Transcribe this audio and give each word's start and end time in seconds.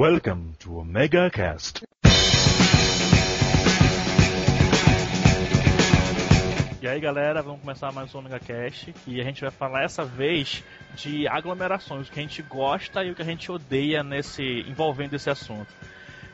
Welcome 0.00 0.54
to 0.60 0.78
Omega 0.78 1.28
Cast. 1.28 1.82
E 6.80 6.86
aí 6.86 7.00
galera, 7.00 7.42
vamos 7.42 7.60
começar 7.62 7.90
mais 7.90 8.14
um 8.14 8.20
Omega 8.20 8.38
Cast 8.38 8.94
e 9.08 9.20
a 9.20 9.24
gente 9.24 9.40
vai 9.40 9.50
falar 9.50 9.82
essa 9.82 10.04
vez 10.04 10.62
de 10.94 11.26
aglomerações, 11.26 12.06
o 12.06 12.12
que 12.12 12.20
a 12.20 12.22
gente 12.22 12.40
gosta 12.42 13.02
e 13.02 13.10
o 13.10 13.14
que 13.16 13.22
a 13.22 13.24
gente 13.24 13.50
odeia 13.50 14.04
nesse 14.04 14.60
envolvendo 14.68 15.14
esse 15.14 15.30
assunto. 15.30 15.74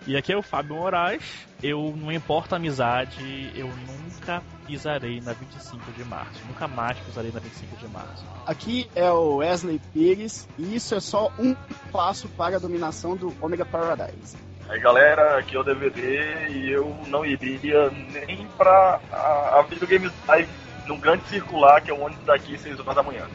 E 0.07 0.19
aqui 0.19 0.33
é 0.33 0.37
o 0.37 0.43
Fábio 0.43 0.77
Moraes. 0.77 1.23
Eu, 1.63 1.95
não 1.97 2.13
importa 2.13 2.57
a 2.57 2.59
amizade, 2.59 3.51
eu 3.57 3.69
nunca 3.69 4.43
pisarei 4.67 5.19
na 5.23 5.33
25 5.33 5.93
de 5.93 6.05
março. 6.05 6.41
Nunca 6.47 6.69
mais 6.69 6.99
pisarei 6.99 7.33
na 7.33 7.41
25 7.41 7.77
de 7.77 7.89
março. 7.89 8.23
Aqui 8.47 8.87
é 8.95 9.11
o 9.11 9.37
Wesley 9.37 9.81
Pires 9.95 10.47
e 10.59 10.77
isso 10.77 10.95
é 10.95 11.01
só 11.01 11.33
um 11.39 11.55
passo 11.91 12.29
para 12.29 12.57
a 12.57 12.59
dominação 12.59 13.17
do 13.17 13.35
Omega 13.41 13.65
Paradise. 13.65 14.37
Aí 14.69 14.79
galera, 14.79 15.39
aqui 15.39 15.57
é 15.57 15.59
o 15.59 15.63
DVD 15.63 16.49
e 16.51 16.71
eu 16.71 16.95
não 17.07 17.25
iria 17.25 17.91
nem 17.91 18.47
pra 18.59 19.01
a, 19.11 19.59
a 19.59 19.63
Video 19.63 19.89
Games 19.89 20.13
Live 20.29 20.49
num 20.87 20.99
grande 20.99 21.27
circular 21.29 21.81
que 21.81 21.91
é 21.91 21.95
o 21.95 22.01
ônibus 22.01 22.25
daqui 22.27 22.59
6 22.59 22.79
horas 22.81 22.95
da 22.95 23.03
manhã. 23.03 23.27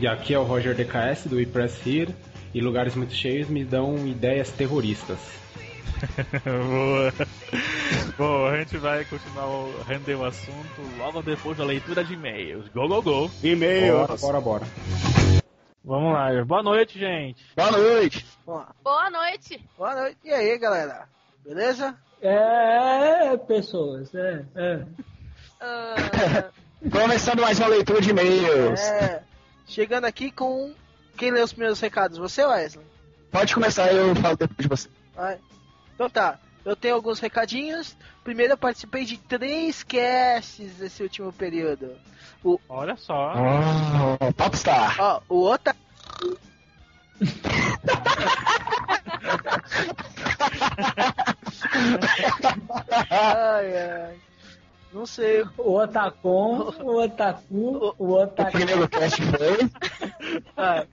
E 0.00 0.08
aqui 0.08 0.34
é 0.34 0.38
o 0.38 0.42
Roger 0.42 0.74
DKS 0.74 1.28
do 1.28 1.40
iPress 1.40 1.88
Here 1.88 2.12
e 2.52 2.60
lugares 2.60 2.96
muito 2.96 3.14
cheios 3.14 3.48
me 3.48 3.64
dão 3.64 4.06
ideias 4.08 4.50
terroristas. 4.50 5.45
Boa. 6.44 7.12
Bom, 8.18 8.46
a 8.46 8.56
gente 8.58 8.76
vai 8.78 9.04
continuar 9.04 9.46
o 9.46 9.82
render 9.82 10.14
o 10.14 10.24
assunto 10.24 10.82
logo 10.98 11.22
depois 11.22 11.56
da 11.56 11.64
leitura 11.64 12.04
de 12.04 12.14
e-mails. 12.14 12.68
Go, 12.68 12.88
go, 12.88 13.02
go. 13.02 13.30
E-mail. 13.42 14.06
Bora, 14.06 14.16
bora, 14.16 14.40
bora. 14.40 14.66
Vamos 15.84 16.12
lá. 16.12 16.44
Boa 16.44 16.62
noite, 16.62 16.98
gente. 16.98 17.44
Boa 17.54 17.70
noite. 17.70 18.26
Boa 18.44 19.10
noite. 19.10 19.64
Boa 19.78 19.94
noite. 19.94 20.18
E 20.24 20.32
aí, 20.32 20.58
galera? 20.58 21.08
Beleza? 21.44 21.96
É, 22.20 23.36
pessoas, 23.36 24.12
é, 24.14 24.44
é. 24.54 24.86
Ah, 25.60 25.94
Começando 26.90 27.40
mais 27.40 27.58
uma 27.58 27.68
leitura 27.68 28.00
de 28.00 28.10
e-mails. 28.10 28.80
É. 28.80 29.22
Chegando 29.66 30.04
aqui 30.04 30.30
com. 30.30 30.72
Quem 31.16 31.30
lê 31.30 31.40
os 31.40 31.52
primeiros 31.52 31.80
recados? 31.80 32.18
Você, 32.18 32.44
Wesley? 32.44 32.84
Pode 33.30 33.54
começar, 33.54 33.92
eu 33.92 34.14
falo 34.16 34.36
depois 34.36 34.58
de 34.58 34.68
você. 34.68 34.88
Vai. 35.14 35.38
Então 35.96 36.08
tá. 36.08 36.38
Eu 36.64 36.76
tenho 36.76 36.94
alguns 36.94 37.18
recadinhos. 37.20 37.96
Primeiro, 38.22 38.52
eu 38.52 38.58
participei 38.58 39.04
de 39.04 39.16
três 39.18 39.82
casts 39.82 40.78
nesse 40.78 41.02
último 41.02 41.32
período. 41.32 41.96
Olha 42.68 42.96
só. 42.96 43.34
Oh, 44.20 44.32
Popstar. 44.34 44.94
Ó, 45.00 45.20
o 45.28 45.42
Ota. 45.46 45.74
ai, 53.10 53.76
ai. 53.76 54.16
Não 54.92 55.04
sei. 55.06 55.44
O 55.58 55.72
Otacon, 55.78 56.72
o 56.80 57.02
Otaku, 57.02 57.94
o 57.98 58.04
O 58.04 58.12
Otaku. 58.22 58.52
primeiro 58.52 58.88
cast 58.88 59.20
foi. 59.22 59.70
Ah, 60.56 60.86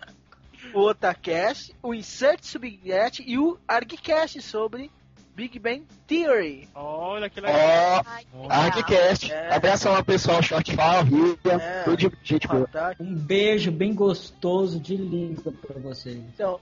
o 0.73 0.81
Otacast, 0.81 1.73
o 1.81 1.93
Insert 1.93 2.43
Subget 2.43 3.23
e 3.25 3.37
o 3.37 3.57
ArgCast 3.67 4.41
sobre 4.41 4.91
Big 5.35 5.57
Bang 5.59 5.83
Theory. 6.07 6.69
Olha 6.75 7.29
que 7.29 7.41
legal. 7.41 8.03
Que 8.03 8.37
legal. 8.37 8.51
Argcast. 8.51 9.31
É. 9.31 9.55
Abração 9.55 9.95
ao 9.95 10.03
pessoal, 10.03 10.41
Shortfall, 10.43 11.03
Ria, 11.03 11.37
É. 11.59 11.83
tudo 11.83 11.97
de 11.97 12.11
gente 12.23 12.47
boa. 12.47 12.67
Tá? 12.67 12.93
Um 12.99 13.13
beijo 13.15 13.71
bem 13.71 13.93
gostoso 13.95 14.79
de 14.79 14.95
língua 14.95 15.51
pra 15.65 15.79
vocês. 15.81 16.17
Então, 16.33 16.59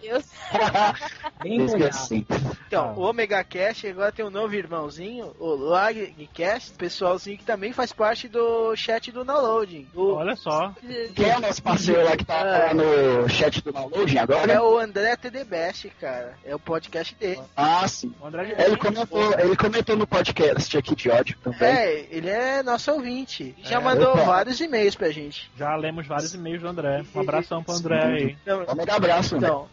Deus. 0.00 0.24
Bem. 1.42 1.64
Esqueci. 1.64 2.26
então 2.66 2.90
Ah. 2.90 2.92
o 2.98 3.02
Omega 3.02 3.42
Cast 3.44 3.86
agora 3.86 4.10
tem 4.12 4.24
um 4.24 4.30
novo 4.30 4.54
irmãozinho, 4.54 5.34
o 5.38 5.54
Lagcast, 5.54 6.72
pessoalzinho 6.76 7.38
que 7.38 7.44
também 7.44 7.72
faz 7.72 7.92
parte 7.92 8.28
do 8.28 8.74
chat 8.76 9.10
do 9.12 9.24
downloading. 9.24 9.86
O, 9.94 10.14
Olha 10.14 10.34
só. 10.36 10.72
Quem 11.14 11.30
é 11.30 11.36
o 11.36 11.40
nosso 11.40 11.62
parceiro 11.62 12.04
lá 12.04 12.16
que 12.16 12.24
tá 12.24 12.42
lá 12.42 12.74
no 12.74 13.28
chat 13.28 13.62
do 13.62 13.72
downloading 13.72 14.18
agora? 14.18 14.52
é 14.52 14.60
o 14.60 14.78
André 14.78 15.16
TD 15.16 15.44
Best, 15.44 15.88
cara. 16.00 16.34
É 16.44 16.54
o 16.54 16.58
podcast 16.58 17.07
dele. 17.14 17.40
Ah, 17.56 17.86
sim. 17.88 18.12
O 18.20 18.26
André 18.26 18.54
Ele 18.58 18.76
comentou, 18.76 19.38
ele 19.38 19.56
comentou 19.56 19.96
no 19.96 20.06
podcast 20.06 20.76
aqui 20.78 20.94
de 20.94 21.10
ódio 21.10 21.36
também. 21.42 21.68
É, 21.68 22.06
ele 22.10 22.28
é 22.28 22.62
nosso 22.62 22.90
ouvinte. 22.92 23.54
Já 23.62 23.76
É. 23.76 23.80
mandou 23.80 24.12
Opa. 24.12 24.24
vários 24.24 24.60
e-mails 24.60 24.94
pra 24.94 25.10
gente. 25.10 25.50
já 25.56 25.74
lemos 25.76 26.06
vários 26.06 26.34
e-mails 26.34 26.60
do 26.62 26.68
André. 26.68 27.02
Um 27.14 27.20
abração 27.20 27.62
pro 27.62 27.74
André 27.74 28.02
aí. 28.04 28.36
Então, 28.42 28.64
Um 28.68 28.74
mega 28.74 28.94
abraço, 28.94 29.38
né? 29.38 29.46
Então, 29.48 29.68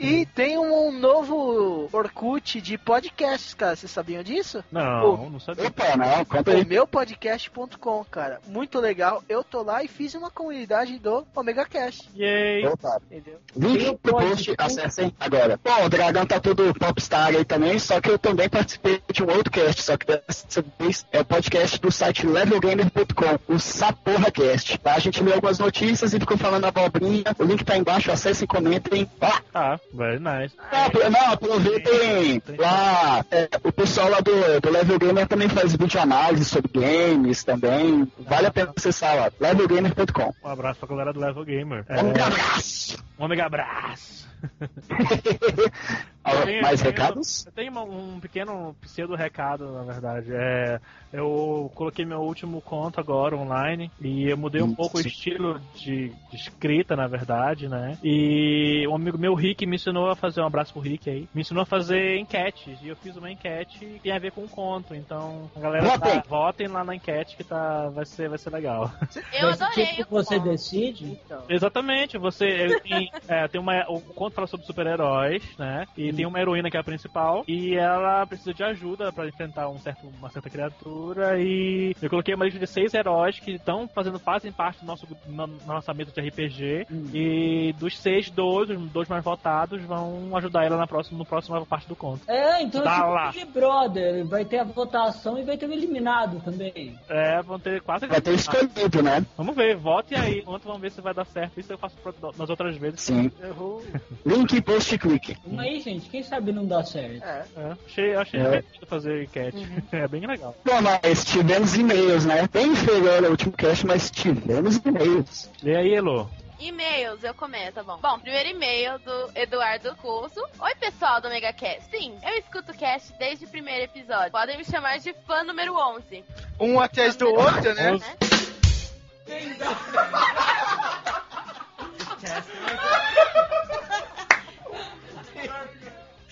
e 0.00 0.26
tem 0.26 0.58
um 0.58 0.90
novo 0.92 1.88
Orkut 1.92 2.60
de 2.60 2.76
podcasts, 2.76 3.54
cara. 3.54 3.76
Vocês 3.76 3.90
sabiam 3.92 4.22
disso? 4.22 4.62
Não, 4.72 5.30
não 5.30 5.40
sabia. 5.40 5.66
Opa, 5.68 5.96
não, 5.96 6.24
conta 6.24 6.50
O 6.50 6.54
aí. 6.56 6.64
meupodcast.com, 6.64 8.04
cara. 8.10 8.40
Muito 8.46 8.78
legal. 8.80 9.22
Eu 9.28 9.44
tô 9.44 9.62
lá 9.62 9.82
e 9.84 9.88
fiz 9.88 10.14
uma 10.14 10.30
comunidade 10.30 10.98
do 10.98 11.24
Omega 11.34 11.64
Cast. 11.64 12.08
Yay. 12.16 12.66
Opa. 12.66 13.00
Entendeu? 13.10 13.38
Link 13.56 13.96
pro 13.98 14.12
post, 14.18 14.52
acessem 14.58 15.14
agora. 15.20 15.58
Bom, 15.62 15.84
o 15.84 15.88
Dragão 15.88 16.26
tá 16.26 16.40
todo 16.40 16.71
popstar 16.74 17.28
aí 17.28 17.44
também, 17.44 17.78
só 17.78 18.00
que 18.00 18.10
eu 18.10 18.18
também 18.18 18.48
participei 18.48 19.00
de 19.12 19.22
um 19.22 19.30
outro 19.30 19.50
cast, 19.52 19.82
só 19.82 19.96
que 19.96 20.06
dessa 20.06 20.64
vez 20.78 21.04
é 21.12 21.20
o 21.20 21.24
podcast 21.24 21.78
do 21.80 21.90
site 21.90 22.26
levelgamer.com, 22.26 23.52
o 23.54 23.58
SaporraCast. 23.58 24.80
Lá 24.84 24.94
a 24.94 24.98
gente 24.98 25.22
lê 25.22 25.32
algumas 25.32 25.58
notícias 25.58 26.12
e 26.14 26.20
ficou 26.20 26.36
falando 26.36 26.64
abobrinha. 26.64 27.24
O 27.38 27.44
link 27.44 27.64
tá 27.64 27.76
embaixo, 27.76 28.10
acessem, 28.10 28.46
comentem. 28.46 29.08
Ah, 29.20 29.40
Ah, 29.54 29.78
very 29.92 30.18
nice. 30.18 30.54
não, 30.94 31.10
não, 31.10 31.32
aproveitem 31.32 32.42
lá. 32.58 33.24
é, 33.30 33.48
o 33.64 33.72
pessoal 33.72 34.08
lá 34.10 34.20
do, 34.20 34.60
do 34.60 34.70
Level 34.70 34.98
Gamer 34.98 35.26
também 35.26 35.48
faz 35.48 35.74
vídeo 35.76 36.00
análise 36.00 36.44
sobre 36.44 36.70
games 36.80 37.44
também. 37.44 38.10
Vale 38.18 38.46
a 38.46 38.50
pena 38.50 38.72
acessar 38.76 39.16
lá, 39.16 39.30
levelgamer.com. 39.40 40.32
Um 40.44 40.48
abraço 40.48 40.80
pra 40.80 40.88
galera 40.88 41.12
do 41.12 41.20
Level 41.20 41.44
Gamer. 41.44 41.84
É, 41.88 42.02
Um 42.02 42.10
abraço! 42.10 43.02
um 43.18 43.28
mega 43.28 43.46
abraço. 43.46 44.31
Tenho- 46.44 46.62
Mais 46.62 46.80
tenho- 46.80 46.90
recados? 46.92 47.46
Eu 47.46 47.52
tenho 47.52 47.72
um 47.82 48.20
pequeno 48.20 48.74
pseudo 48.80 49.14
recado, 49.14 49.72
na 49.72 49.82
verdade. 49.82 50.32
É, 50.32 50.80
eu 51.12 51.70
coloquei 51.74 52.04
meu 52.04 52.20
último 52.20 52.60
conto 52.62 52.98
agora 53.00 53.36
online 53.36 53.90
e 54.00 54.28
eu 54.28 54.36
mudei 54.36 54.62
um 54.62 54.68
Hum, 54.68 54.74
pouco 54.74 54.96
o 54.98 55.00
sim. 55.00 55.08
estilo 55.08 55.60
de, 55.74 56.08
de 56.30 56.36
escrita, 56.36 56.96
na 56.96 57.06
verdade, 57.06 57.68
né? 57.68 57.98
E 58.02 58.86
um 58.88 58.94
amigo 58.94 59.18
meu, 59.18 59.34
Rick, 59.34 59.66
me 59.66 59.76
ensinou 59.76 60.08
a 60.10 60.16
fazer 60.16 60.40
um 60.40 60.46
abraço 60.46 60.72
pro 60.72 60.80
Rick 60.82 61.08
aí. 61.10 61.28
Me 61.34 61.42
ensinou 61.42 61.62
a 61.62 61.66
fazer 61.66 62.16
enquetes 62.18 62.80
e 62.82 62.88
eu 62.88 62.96
fiz 62.96 63.16
uma 63.16 63.30
enquete 63.30 63.78
que 63.78 64.00
tem 64.00 64.12
a 64.12 64.18
ver 64.18 64.32
com 64.32 64.44
o 64.44 64.48
conto. 64.48 64.94
Então, 64.94 65.50
a 65.54 65.60
galera 65.60 65.86
Votem! 65.88 66.20
tá- 66.20 66.24
votem 66.28 66.68
lá 66.68 66.84
na 66.84 66.94
enquete 66.94 67.36
que 67.36 67.44
tá, 67.44 67.88
vai 67.90 68.04
ser, 68.04 68.28
vai 68.28 68.38
ser 68.38 68.50
legal. 68.50 68.90
Eu 69.32 69.48
Desse 69.48 69.62
adorei 69.64 69.86
tipo 69.86 70.10
você 70.10 70.36
conto. 70.36 70.48
decide, 70.48 71.04
Então. 71.24 71.44
Exatamente, 71.48 72.16
você 72.18 72.68
tenho, 72.82 73.08
é, 73.28 73.48
tem 73.48 73.60
uma, 73.60 73.84
o 73.88 74.00
conto 74.00 74.34
fala 74.34 74.46
sobre 74.46 74.64
super-heróis, 74.66 75.44
né? 75.58 75.84
E 75.96 76.12
tem 76.12 76.24
uma 76.26 76.40
heroína 76.40 76.70
que 76.70 76.76
é 76.76 76.80
a 76.80 76.84
principal 76.84 77.44
e 77.46 77.74
ela 77.74 78.26
precisa 78.26 78.54
de 78.54 78.62
ajuda 78.62 79.12
pra 79.12 79.26
enfrentar 79.28 79.68
um 79.68 79.78
certo, 79.78 80.06
uma 80.06 80.30
certa 80.30 80.48
criatura 80.48 81.01
e 81.38 81.94
eu 82.00 82.08
coloquei 82.10 82.34
uma 82.34 82.44
lista 82.44 82.58
de 82.60 82.66
seis 82.66 82.94
heróis 82.94 83.38
que 83.38 83.52
estão 83.52 83.88
fazendo 83.88 84.18
fazem 84.18 84.52
parte 84.52 84.80
do 84.80 84.86
nosso 84.86 85.06
na, 85.26 85.46
na 85.46 85.74
nossa 85.74 85.92
mesa 85.94 86.10
de 86.12 86.20
RPG 86.20 86.86
Hum. 86.90 87.10
e 87.12 87.72
dos 87.78 87.98
seis 87.98 88.30
dois, 88.30 88.70
os 88.70 88.90
dois 88.90 89.08
mais 89.08 89.22
votados 89.24 89.82
vão 89.82 90.36
ajudar 90.36 90.64
ela 90.64 90.76
na 90.76 90.86
próxima 90.86 91.18
no 91.18 91.24
próxima 91.24 91.64
parte 91.66 91.88
do 91.88 91.96
conto. 91.96 92.22
É, 92.28 92.62
então 92.62 92.82
Tá 92.82 92.92
é 92.92 92.96
tipo 92.96 93.08
lá. 93.10 93.30
Big 93.32 93.44
Brother, 93.46 94.26
vai 94.26 94.44
ter 94.44 94.58
a 94.58 94.64
votação 94.64 95.38
e 95.38 95.42
vai 95.42 95.56
ter 95.56 95.68
o 95.68 95.72
eliminado 95.72 96.40
também. 96.44 96.98
É, 97.08 97.42
vão 97.42 97.58
ter 97.58 97.80
quase 97.82 98.06
Vai 98.06 98.20
ter 98.20 98.34
escolhido, 98.34 99.02
né? 99.02 99.24
Vamos 99.36 99.54
ver, 99.56 99.76
vote 99.76 100.14
aí, 100.14 100.40
enquanto 100.40 100.64
vamos 100.64 100.80
ver 100.80 100.90
se 100.90 101.00
vai 101.00 101.14
dar 101.14 101.24
certo. 101.26 101.58
Isso 101.58 101.72
eu 101.72 101.78
faço 101.78 101.96
nas 102.36 102.50
outras 102.50 102.76
vezes. 102.76 103.00
Sim. 103.00 103.30
Errou. 103.42 103.82
Link, 104.26 104.60
post 104.62 104.94
e 104.94 104.98
clique. 104.98 105.36
Vamos 105.44 105.60
aí, 105.60 105.80
gente, 105.80 106.08
quem 106.08 106.22
sabe 106.22 106.52
não 106.52 106.66
dá 106.66 106.82
certo. 106.82 107.22
É. 107.24 107.44
É, 107.56 107.72
achei, 107.86 108.14
achei 108.14 108.40
É. 108.40 108.44
divertido 108.44 108.86
fazer 108.86 109.22
enquete. 109.24 109.66
É 109.92 110.08
bem 110.08 110.26
legal. 110.26 110.54
Bom, 110.64 110.80
mas 111.00 111.24
tivemos 111.24 111.74
e-mails, 111.74 112.24
né? 112.24 112.48
Bem 112.52 112.68
inferior 112.68 113.24
ao 113.24 113.30
último 113.30 113.52
cast, 113.52 113.86
mas 113.86 114.10
tivemos 114.10 114.76
e-mails. 114.84 115.48
E 115.62 115.74
aí, 115.74 115.94
Elo? 115.94 116.28
E-mails, 116.58 117.24
eu 117.24 117.34
começo, 117.34 117.72
tá 117.72 117.82
bom. 117.82 117.98
Bom, 117.98 118.18
primeiro 118.18 118.50
e-mail 118.50 118.98
do 118.98 119.30
Eduardo 119.34 119.96
Curso. 119.96 120.40
Oi, 120.60 120.74
pessoal 120.76 121.20
do 121.20 121.28
MegaCast. 121.28 121.90
Sim, 121.90 122.16
eu 122.22 122.38
escuto 122.38 122.72
o 122.72 122.74
cast 122.74 123.12
desde 123.18 123.44
o 123.46 123.48
primeiro 123.48 123.84
episódio. 123.84 124.30
Podem 124.30 124.56
me 124.56 124.64
chamar 124.64 124.98
de 124.98 125.12
fã 125.26 125.42
número 125.42 125.74
11. 125.74 126.24
Um 126.60 126.78
atrás 126.78 127.16
do 127.16 127.28
outro, 127.28 127.74
né? 127.74 127.92
Onze. 127.92 128.04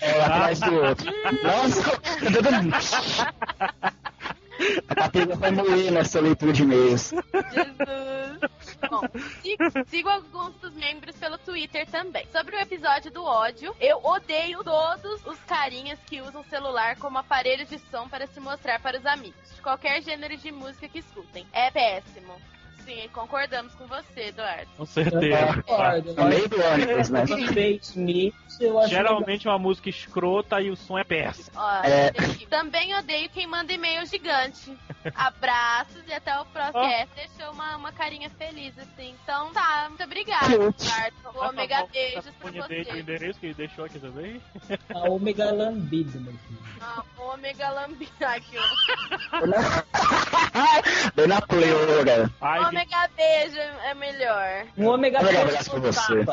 É, 0.00 0.16
um 0.16 0.22
atrás 0.22 0.60
do 0.60 0.74
outro. 0.74 1.06
Nossa! 1.42 2.00
A 4.88 4.94
bateria 4.94 5.36
vai 5.36 5.50
moer 5.50 5.90
nessa 5.90 6.20
leitura 6.20 6.52
de 6.52 6.62
e-mails. 6.62 7.12
Jesus. 7.52 8.50
Bom, 8.88 9.02
sigo 9.86 10.08
alguns 10.08 10.54
dos 10.56 10.72
membros 10.74 11.16
pelo 11.16 11.38
Twitter 11.38 11.86
também. 11.86 12.26
Sobre 12.32 12.56
o 12.56 12.60
episódio 12.60 13.10
do 13.10 13.22
ódio, 13.22 13.74
eu 13.80 13.98
odeio 14.02 14.64
todos 14.64 15.24
os 15.26 15.38
carinhas 15.40 15.98
que 16.06 16.20
usam 16.20 16.42
celular 16.44 16.96
como 16.96 17.18
aparelho 17.18 17.66
de 17.66 17.78
som 17.90 18.08
para 18.08 18.26
se 18.26 18.40
mostrar 18.40 18.80
para 18.80 18.98
os 18.98 19.06
amigos, 19.06 19.54
de 19.54 19.60
qualquer 19.62 20.02
gênero 20.02 20.36
de 20.36 20.50
música 20.50 20.88
que 20.88 20.98
escutem. 20.98 21.46
É 21.52 21.70
péssimo. 21.70 22.34
Sim, 22.90 23.08
concordamos 23.12 23.72
com 23.76 23.86
você, 23.86 24.20
Eduardo. 24.30 24.66
Com 24.76 24.84
certeza. 24.84 25.62
Concordo. 25.62 26.12
No 26.14 26.24
meio 26.24 26.48
do 26.48 26.60
ônibus, 26.60 27.08
né? 27.08 27.24
Geralmente 28.88 29.46
é 29.46 29.50
uma 29.50 29.58
música 29.60 29.88
escrota 29.88 30.60
e 30.60 30.70
o 30.70 30.76
som 30.76 30.98
é 30.98 31.04
péssimo. 31.04 31.50
Ó, 31.56 31.82
É. 31.84 32.10
Também 32.50 32.92
odeio 32.96 33.30
quem 33.30 33.46
manda 33.46 33.72
e-mail 33.72 34.04
gigante. 34.06 34.76
Abraços 35.14 36.02
e 36.08 36.12
até 36.12 36.36
o 36.40 36.44
próximo. 36.46 36.80
Ó. 36.80 37.06
Deixou 37.14 37.52
uma, 37.52 37.76
uma 37.76 37.92
carinha 37.92 38.28
feliz, 38.30 38.76
assim. 38.76 39.14
Então 39.22 39.52
tá, 39.52 39.86
muito 39.88 40.02
obrigada, 40.02 40.46
Cute. 40.58 40.86
Eduardo. 40.88 41.16
Ah, 41.26 41.48
Ômega 41.48 41.76
tá 41.76 41.82
bom. 41.82 41.88
beijos 41.92 42.24
Tá 42.24 42.32
pra 42.40 42.50
dele, 42.66 42.82
O 42.82 42.84
você. 42.92 42.98
endereço 42.98 43.38
que 43.38 43.46
ele 43.46 43.54
deixou 43.54 43.84
aqui 43.84 44.00
também. 44.00 44.42
a 44.92 44.98
ômega 45.08 45.52
lambida, 45.52 46.18
meu 46.18 46.32
filho. 46.32 46.58
Ah, 46.80 47.04
ômega 47.18 47.70
lambida 47.70 48.28
aqui, 48.28 48.56
ó. 48.58 48.62
Bem 51.14 51.26
na 51.28 51.40
pleura. 51.42 52.30
Ai, 52.40 52.72
Ômega 52.80 53.08
beijo 53.14 53.58
é 53.58 53.94
melhor. 53.94 54.66
Um 54.78 54.86
ômega 54.86 55.18
Ômega 55.18 55.20
3 55.20 55.38
abraço 55.38 55.70
pra 55.70 55.80
você. 55.80 56.24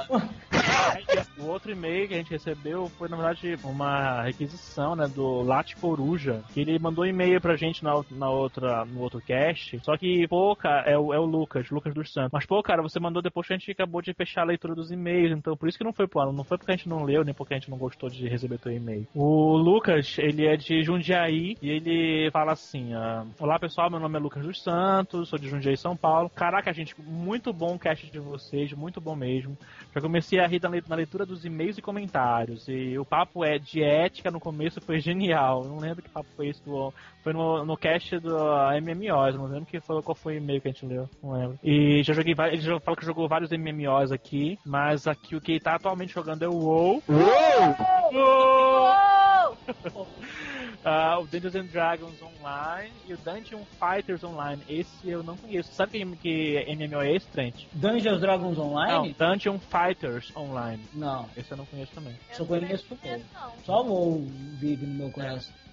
Tapa. 0.77 1.27
O 1.39 1.45
outro 1.47 1.71
e-mail 1.71 2.07
que 2.07 2.13
a 2.13 2.17
gente 2.17 2.31
recebeu 2.31 2.87
foi, 2.97 3.07
na 3.09 3.15
verdade, 3.15 3.57
uma 3.63 4.23
requisição, 4.23 4.95
né, 4.95 5.07
do 5.07 5.41
Late 5.41 5.75
Coruja, 5.77 6.43
que 6.53 6.59
ele 6.61 6.77
mandou 6.79 7.05
e-mail 7.05 7.39
pra 7.39 7.55
gente 7.55 7.83
na, 7.83 7.93
na 8.11 8.29
outra, 8.29 8.85
no 8.85 9.01
outro 9.01 9.21
cast, 9.21 9.79
só 9.83 9.95
que, 9.97 10.27
pô, 10.27 10.55
cara, 10.55 10.89
é 10.89 10.97
o, 10.97 11.13
é 11.13 11.19
o 11.19 11.25
Lucas, 11.25 11.69
Lucas 11.69 11.93
dos 11.93 12.11
Santos. 12.11 12.31
Mas, 12.33 12.45
pô, 12.45 12.61
cara, 12.61 12.81
você 12.81 12.99
mandou 12.99 13.21
depois 13.21 13.47
que 13.47 13.53
a 13.53 13.57
gente 13.57 13.71
acabou 13.71 14.01
de 14.01 14.13
fechar 14.13 14.41
a 14.41 14.45
leitura 14.45 14.75
dos 14.75 14.91
e-mails, 14.91 15.31
então 15.37 15.55
por 15.55 15.69
isso 15.69 15.77
que 15.77 15.83
não 15.83 15.93
foi 15.93 16.07
pro 16.07 16.21
ano, 16.21 16.33
não 16.33 16.43
foi 16.43 16.57
porque 16.57 16.71
a 16.71 16.75
gente 16.75 16.89
não 16.89 17.03
leu, 17.03 17.23
nem 17.23 17.33
porque 17.33 17.53
a 17.53 17.57
gente 17.57 17.69
não 17.69 17.77
gostou 17.77 18.09
de 18.09 18.27
receber 18.27 18.57
teu 18.59 18.71
e-mail. 18.71 19.07
O 19.15 19.55
Lucas, 19.57 20.17
ele 20.17 20.45
é 20.45 20.55
de 20.57 20.83
Jundiaí, 20.83 21.55
e 21.61 21.69
ele 21.69 22.29
fala 22.31 22.51
assim, 22.53 22.93
ah, 22.93 23.25
Olá, 23.39 23.59
pessoal, 23.59 23.89
meu 23.89 23.99
nome 23.99 24.17
é 24.17 24.19
Lucas 24.19 24.43
dos 24.43 24.61
Santos, 24.61 25.29
sou 25.29 25.39
de 25.39 25.49
Jundiaí, 25.49 25.77
São 25.77 25.95
Paulo. 25.95 26.29
Caraca, 26.29 26.73
gente, 26.73 26.93
muito 27.01 27.53
bom 27.53 27.75
o 27.75 27.79
cast 27.79 28.09
de 28.11 28.19
vocês, 28.19 28.73
muito 28.73 28.99
bom 28.99 29.15
mesmo. 29.15 29.57
Já 29.95 30.01
comecei 30.01 30.39
a 30.39 30.47
rir 30.47 30.59
le- 30.59 30.66
na 30.69 30.95
leitura 30.95 31.25
dos 31.25 31.45
e-mails 31.45 31.77
e 31.77 31.81
comentários. 31.81 32.67
E 32.67 32.97
o 32.97 33.05
papo 33.05 33.43
é 33.43 33.57
de 33.57 33.83
ética 33.83 34.31
no 34.31 34.39
começo 34.39 34.81
foi 34.81 34.99
genial. 34.99 35.63
Eu 35.63 35.69
Não 35.69 35.79
lembro 35.79 36.01
que 36.01 36.09
papo 36.09 36.29
foi 36.35 36.49
esse 36.49 36.63
do. 36.63 36.93
Foi 37.23 37.33
no, 37.33 37.65
no 37.65 37.77
cast 37.77 38.19
do 38.19 38.35
MMOs. 38.81 39.35
Não 39.35 39.45
lembro 39.45 39.65
que 39.65 39.79
foi, 39.79 40.01
qual 40.01 40.15
foi 40.15 40.35
o 40.35 40.37
e-mail 40.37 40.61
que 40.61 40.67
a 40.67 40.71
gente 40.71 40.85
leu. 40.85 41.09
Não 41.21 41.31
lembro. 41.33 41.59
E 41.63 42.03
já 42.03 42.13
joguei 42.13 42.33
vários. 42.33 42.59
Ele 42.59 42.73
já 42.73 42.79
falou 42.79 42.97
que 42.97 43.05
jogou 43.05 43.27
vários 43.27 43.51
MMOs 43.51 44.11
aqui. 44.11 44.57
Mas 44.65 45.07
aqui 45.07 45.35
o 45.35 45.41
que 45.41 45.53
ele 45.53 45.59
tá 45.59 45.75
atualmente 45.75 46.13
jogando 46.13 46.43
é 46.43 46.47
o 46.47 46.55
WoW. 46.55 47.03
Uou! 47.09 47.75
WoW! 48.13 49.57
Uou! 49.93 50.07
Ah, 50.89 51.19
o 51.19 51.27
Dungeons 51.27 51.53
and 51.53 51.65
Dragons 51.65 52.15
Online 52.21 52.93
e 53.05 53.13
o 53.13 53.17
Dungeon 53.17 53.59
Fighters 53.77 54.23
Online. 54.23 54.61
Esse 54.69 55.09
eu 55.09 55.21
não 55.21 55.35
conheço. 55.35 55.73
Sabe 55.73 55.91
que, 55.91 56.15
que 56.15 56.75
MMO 56.77 57.01
é 57.01 57.11
esse, 57.13 57.27
Trent? 57.27 57.65
Dungeons 57.73 58.21
Dragons 58.21 58.57
Não, 58.57 58.69
Online? 58.69 59.13
Dungeon 59.19 59.59
Fighters 59.59 60.33
Online. 60.33 60.81
Não. 60.93 61.27
Esse 61.35 61.51
eu 61.51 61.57
não 61.57 61.65
conheço 61.65 61.91
também. 61.93 62.15
Só 62.31 62.45
conheço 62.45 62.85
um. 63.03 63.21
não. 63.33 63.51
Só 63.65 63.85
o 63.85 64.25
vive 64.61 64.85
no 64.85 64.93
meu 64.93 65.11
coração. 65.11 65.53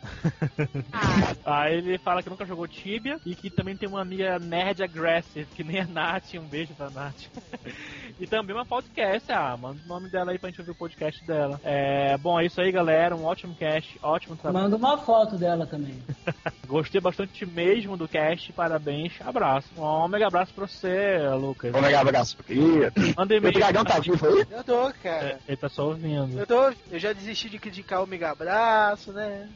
Ah, 0.93 1.62
Aí 1.62 1.78
ele 1.78 1.99
fala 1.99 2.22
que 2.22 2.31
nunca 2.31 2.44
jogou 2.44 2.67
Tibia 2.69 3.19
e 3.25 3.34
que 3.34 3.50
também 3.50 3.76
tem 3.76 3.88
uma 3.88 4.02
amiga 4.02 4.38
nerd 4.38 4.82
aggressive, 4.82 5.46
que 5.55 5.64
nem 5.64 5.81
a 5.81 5.87
Nath. 5.87 6.34
Um 6.34 6.46
beijo 6.46 6.75
pra 6.75 6.90
Nath. 6.90 7.25
e 8.20 8.26
também 8.26 8.55
uma 8.55 8.67
podcast. 8.67 9.31
Ah, 9.32 9.56
manda 9.56 9.81
o 9.84 9.88
nome 9.88 10.08
dela 10.10 10.32
aí 10.32 10.38
pra 10.38 10.50
gente 10.50 10.60
ouvir 10.60 10.72
o 10.72 10.75
podcast 10.76 11.26
dela. 11.26 11.60
É, 11.64 12.17
bom, 12.19 12.38
é 12.38 12.46
isso 12.46 12.60
aí, 12.60 12.70
galera. 12.70 13.17
Um 13.17 13.25
ótimo 13.25 13.55
cast, 13.55 13.99
ótimo 14.02 14.37
trabalho. 14.37 14.64
Manda 14.64 14.76
uma 14.76 14.99
foto 15.05 15.37
dela 15.37 15.67
também. 15.67 15.95
Gostei 16.67 17.01
bastante 17.01 17.45
mesmo 17.47 17.97
do 17.97 18.09
cast. 18.09 18.53
Parabéns. 18.53 19.12
Abraço. 19.25 19.69
Um 19.79 20.09
mega 20.09 20.27
abraço 20.27 20.53
pra 20.55 20.67
você, 20.67 21.19
Lucas. 21.39 21.75
Ômega 21.75 22.01
abraço. 22.01 22.37
Ih, 22.49 22.91
Manda 23.17 23.35
O 23.35 23.37
e-mail. 23.37 23.55
dragão 23.55 23.85
tá 23.85 23.99
vivo 24.01 24.27
aí? 24.27 24.47
Eu 24.51 24.65
tô, 24.65 24.93
cara. 25.03 25.25
É, 25.27 25.39
Ele 25.49 25.56
tá 25.56 25.69
só 25.69 25.87
ouvindo. 25.89 26.39
Eu 26.39 26.47
tô. 26.47 26.73
Eu 26.91 26.99
já 26.99 27.12
desisti 27.12 27.49
de 27.49 27.59
criticar 27.59 28.03
o 28.03 28.06
Mega 28.06 28.31
Abraço, 28.31 29.12
né? 29.12 29.49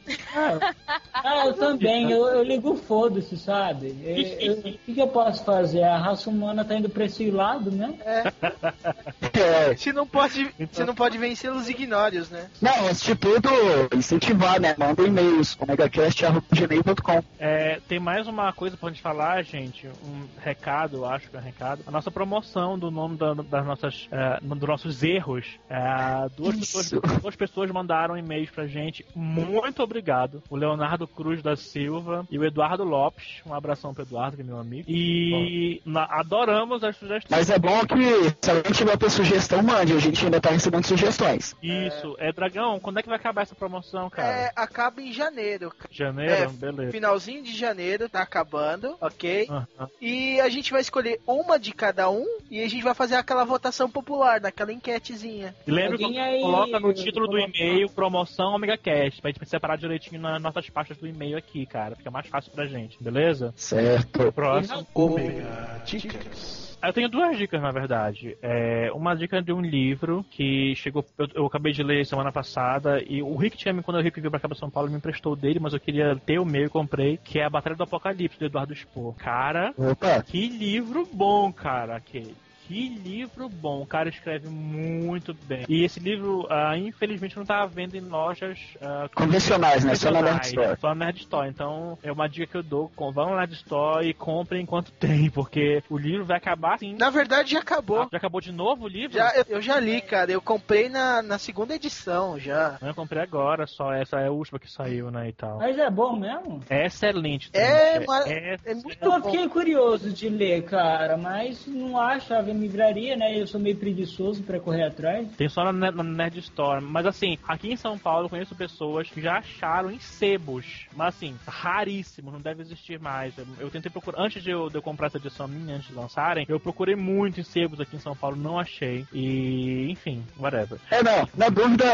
Ah, 1.13 1.45
eu 1.47 1.53
também, 1.53 2.11
eu, 2.11 2.25
eu 2.27 2.43
ligo 2.43 2.75
foda-se, 2.75 3.37
sabe? 3.37 3.95
Eu- 4.03 4.53
O 4.59 4.63
que, 4.85 4.93
que 4.93 4.99
eu 5.01 5.07
posso 5.07 5.43
fazer? 5.43 5.83
A 5.83 5.97
raça 5.97 6.29
humana 6.29 6.63
tá 6.63 6.75
indo 6.75 6.89
pra 6.89 7.05
esse 7.05 7.29
lado, 7.31 7.71
né? 7.71 7.93
É. 8.01 9.75
Se 9.77 9.91
não 9.93 10.05
pode, 10.05 10.41
Então- 10.59 10.67
se 10.73 10.83
não 10.83 10.93
pode 10.95 11.17
vencê-los, 11.17 11.69
ignore-os, 11.69 12.29
né? 12.29 12.49
Não, 12.61 12.87
antes 12.87 13.01
de 13.01 13.15
tudo, 13.15 13.49
incentivar, 13.95 14.59
né? 14.59 14.75
Manda 14.77 15.03
e-mails, 15.29 15.57
omegacast.gmail.com. 15.59 17.23
É, 17.39 17.79
tem 17.87 17.99
mais 17.99 18.27
uma 18.27 18.51
coisa 18.53 18.75
pra 18.75 18.89
gente 18.89 19.01
falar, 19.01 19.41
gente. 19.43 19.87
Um 19.87 20.25
recado, 20.43 20.97
eu 20.97 21.05
acho 21.05 21.29
que 21.29 21.35
é 21.35 21.39
um 21.39 21.43
recado. 21.43 21.83
A 21.87 21.91
nossa 21.91 22.11
promoção 22.11 22.77
do 22.77 22.89
nome 22.91 23.17
da- 23.17 23.33
das 23.33 23.65
nossas, 23.65 24.07
é, 24.11 24.39
dos 24.41 24.67
nossos 24.67 25.03
erros. 25.03 25.45
É, 25.69 26.27
duas, 26.35 26.55
pessoas, 26.57 26.89
duas 27.21 27.35
pessoas 27.35 27.71
mandaram 27.71 28.17
e-mails 28.17 28.49
pra 28.49 28.67
gente. 28.67 29.05
Muito 29.15 29.81
obrigado. 29.83 30.41
O 30.49 30.55
Leonardo 30.55 31.07
Cruz 31.07 31.41
da 31.41 31.55
Silva 31.55 32.25
e 32.29 32.37
o 32.37 32.45
Eduardo 32.45 32.83
Lopes. 32.83 33.41
Um 33.45 33.53
abração 33.53 33.93
pro 33.93 34.03
Eduardo, 34.03 34.35
que 34.35 34.41
é 34.41 34.45
meu 34.45 34.57
amigo. 34.59 34.85
E 34.89 35.81
na- 35.85 36.07
adoramos 36.09 36.83
as 36.83 36.95
sugestões. 36.97 37.29
Mas 37.29 37.49
é 37.49 37.59
bom 37.59 37.79
que, 37.85 38.35
se 38.41 38.51
alguém 38.51 38.71
tiver 38.71 38.91
outra 38.91 39.09
sugestão, 39.09 39.61
mande. 39.63 39.93
A 39.93 39.99
gente 39.99 40.23
ainda 40.25 40.41
tá 40.41 40.49
recebendo 40.49 40.85
sugestões. 40.85 41.55
Isso. 41.61 42.15
É, 42.19 42.31
Dragão, 42.31 42.79
quando 42.79 42.99
é 42.99 43.03
que 43.03 43.09
vai 43.09 43.17
acabar 43.17 43.41
essa 43.43 43.55
promoção, 43.55 44.09
cara? 44.09 44.27
É, 44.27 44.51
acaba 44.55 45.01
em 45.01 45.11
janeiro. 45.19 45.69
cara. 45.77 45.89
Janeiro? 45.91 46.33
é, 46.33 46.47
Beleza. 46.47 46.91
Finalzinho 46.91 47.43
de 47.43 47.55
janeiro, 47.55 48.09
tá 48.09 48.21
acabando, 48.21 48.95
ok? 48.99 49.47
Aham. 49.49 49.89
E 50.01 50.39
a 50.41 50.49
gente 50.49 50.71
vai 50.71 50.81
escolher 50.81 51.19
uma 51.27 51.59
de 51.59 51.73
cada 51.73 52.09
um 52.09 52.25
e 52.49 52.61
a 52.63 52.67
gente 52.69 52.83
vai 52.83 52.93
fazer 52.93 53.15
aquela 53.15 53.43
votação 53.43 53.89
popular, 53.89 54.41
naquela 54.41 54.71
enquetezinha. 54.73 55.55
E 55.67 55.71
lembra 55.71 55.97
que 55.97 56.17
aí- 56.17 56.41
coloca 56.41 56.79
no 56.79 56.93
título 56.93 57.27
do 57.27 57.37
e-mail 57.37 57.89
promoção 57.89 58.53
Omega 58.55 58.77
Cast, 58.77 59.21
pra 59.21 59.31
gente 59.31 59.47
separar 59.49 59.77
direitinho 59.77 60.21
nas 60.21 60.41
nossas 60.41 60.69
pastas 60.69 60.97
do 60.97 61.07
e-mail 61.07 61.37
aqui, 61.37 61.65
cara. 61.65 61.95
Fica 61.95 62.11
mais 62.11 62.27
fácil 62.27 62.51
pra 62.51 62.65
gente, 62.65 62.97
beleza? 63.01 63.53
Certo. 63.55 64.31
Próximo. 64.31 64.87
Omega 64.93 65.81
Dicas. 65.85 66.68
Eu 66.81 66.93
tenho 66.93 67.09
duas 67.09 67.37
dicas, 67.37 67.61
na 67.61 67.71
verdade. 67.71 68.37
É, 68.41 68.89
uma 68.93 69.15
dica 69.15 69.41
de 69.41 69.51
um 69.51 69.61
livro 69.61 70.25
que 70.31 70.73
chegou. 70.75 71.05
Eu, 71.17 71.27
eu 71.35 71.45
acabei 71.45 71.73
de 71.73 71.83
ler 71.83 72.05
semana 72.05 72.31
passada. 72.31 73.03
E 73.05 73.21
o 73.21 73.35
Rick 73.35 73.57
tinha 73.57 73.73
me, 73.73 73.83
quando 73.83 73.97
o 73.97 74.01
Rick 74.01 74.19
veio 74.19 74.31
pra 74.31 74.39
cá 74.39 74.47
pra 74.47 74.57
São 74.57 74.69
Paulo, 74.69 74.89
me 74.89 74.97
emprestou 74.97 75.35
dele, 75.35 75.59
mas 75.59 75.73
eu 75.73 75.79
queria 75.79 76.15
ter 76.15 76.39
o 76.39 76.45
meu 76.45 76.65
e 76.65 76.69
comprei, 76.69 77.17
que 77.17 77.39
é 77.39 77.43
a 77.43 77.49
Batalha 77.49 77.75
do 77.75 77.83
Apocalipse, 77.83 78.39
do 78.39 78.45
Eduardo 78.45 78.73
Spohr. 78.73 79.13
Cara, 79.15 79.73
Opa. 79.77 80.23
que 80.23 80.47
livro 80.47 81.07
bom, 81.11 81.51
cara, 81.51 81.97
aquele. 81.97 82.35
Que 82.69 82.87
livro 82.87 83.49
bom, 83.49 83.81
o 83.81 83.85
cara 83.87 84.09
escreve 84.09 84.47
muito 84.47 85.33
bem. 85.33 85.65
E 85.67 85.83
esse 85.83 85.99
livro, 85.99 86.45
ah, 86.51 86.77
infelizmente, 86.77 87.35
não 87.35 87.43
tá 87.43 87.63
à 87.63 87.65
venda 87.65 87.97
em 87.97 88.01
lojas 88.01 88.59
ah, 88.79 89.09
Convencionais, 89.15 89.83
né? 89.83 89.95
Só 89.95 90.11
na 90.11 90.21
Nerd 90.21 90.33
convencionais, 90.35 90.47
Store. 90.47 90.79
Só 90.79 90.87
na 90.89 91.05
Nerd 91.05 91.17
Store. 91.17 91.49
Então, 91.49 91.97
é 92.03 92.11
uma 92.11 92.29
dica 92.29 92.45
que 92.45 92.57
eu 92.57 92.61
dou. 92.61 92.91
Vão 92.95 93.31
na 93.31 93.37
Nerd 93.37 93.53
Store 93.53 94.07
e 94.07 94.13
comprem 94.13 94.61
enquanto 94.61 94.91
tem, 95.01 95.31
porque 95.31 95.81
o 95.89 95.97
livro 95.97 96.25
vai 96.25 96.37
acabar 96.37 96.75
assim. 96.75 96.93
Na 96.95 97.09
verdade, 97.09 97.53
já 97.53 97.59
acabou. 97.59 98.07
Já 98.11 98.19
acabou 98.19 98.39
de 98.39 98.51
novo 98.51 98.85
o 98.85 98.87
livro? 98.87 99.17
Já, 99.17 99.35
eu, 99.35 99.45
eu 99.49 99.61
já 99.63 99.79
li, 99.79 99.99
cara. 99.99 100.31
Eu 100.31 100.39
comprei 100.39 100.89
na, 100.89 101.23
na 101.23 101.39
segunda 101.39 101.73
edição 101.73 102.37
já. 102.37 102.77
Não, 102.79 102.89
Eu 102.89 102.93
comprei 102.93 103.23
agora, 103.23 103.65
só 103.65 103.91
essa 103.91 104.19
é 104.19 104.27
a 104.27 104.31
última 104.31 104.59
que 104.59 104.71
saiu, 104.71 105.09
né, 105.09 105.29
e 105.29 105.33
tal. 105.33 105.57
Mas 105.57 105.75
é 105.75 105.89
bom 105.89 106.15
mesmo? 106.15 106.61
É 106.69 106.85
excelente. 106.85 107.49
É, 107.51 108.05
mas- 108.05 108.29
é 108.29 108.57
É 108.63 108.75
muito 108.75 109.03
Eu 109.03 109.23
fiquei 109.23 109.49
curioso 109.49 110.11
de 110.13 110.29
ler, 110.29 110.63
cara, 110.65 111.17
mas 111.17 111.65
não 111.65 111.97
achava 111.99 112.51
em 112.51 112.58
livraria, 112.59 113.15
né? 113.15 113.39
Eu 113.39 113.47
sou 113.47 113.59
meio 113.59 113.75
preguiçoso 113.75 114.43
pra 114.43 114.59
correr 114.59 114.83
atrás. 114.83 115.27
Tem 115.37 115.49
só 115.49 115.71
na, 115.71 115.91
na 115.91 116.03
Nerd 116.03 116.39
Store. 116.39 116.83
Mas 116.83 117.05
assim, 117.05 117.37
aqui 117.47 117.71
em 117.71 117.75
São 117.75 117.97
Paulo 117.97 118.25
eu 118.25 118.29
conheço 118.29 118.55
pessoas 118.55 119.09
que 119.09 119.21
já 119.21 119.37
acharam 119.37 119.91
em 119.91 119.99
sebos. 119.99 120.87
Mas 120.95 121.15
assim, 121.15 121.35
raríssimo, 121.47 122.31
não 122.31 122.39
deve 122.39 122.61
existir 122.61 122.99
mais. 122.99 123.37
Eu, 123.37 123.45
eu 123.59 123.69
tentei 123.69 123.91
procurar. 123.91 124.21
Antes 124.21 124.43
de 124.43 124.49
eu, 124.49 124.69
de 124.69 124.75
eu 124.75 124.81
comprar 124.81 125.07
essa 125.07 125.17
edição 125.17 125.47
minha, 125.47 125.75
antes 125.75 125.87
de 125.87 125.93
lançarem, 125.93 126.45
eu 126.47 126.59
procurei 126.59 126.95
muito 126.95 127.39
em 127.39 127.43
sebos 127.43 127.79
aqui 127.79 127.95
em 127.95 127.99
São 127.99 128.15
Paulo, 128.15 128.35
não 128.35 128.59
achei. 128.59 129.05
E, 129.13 129.89
enfim, 129.91 130.23
whatever. 130.39 130.79
É, 130.91 131.03
não. 131.03 131.27
Na 131.35 131.49
dúvida, 131.49 131.85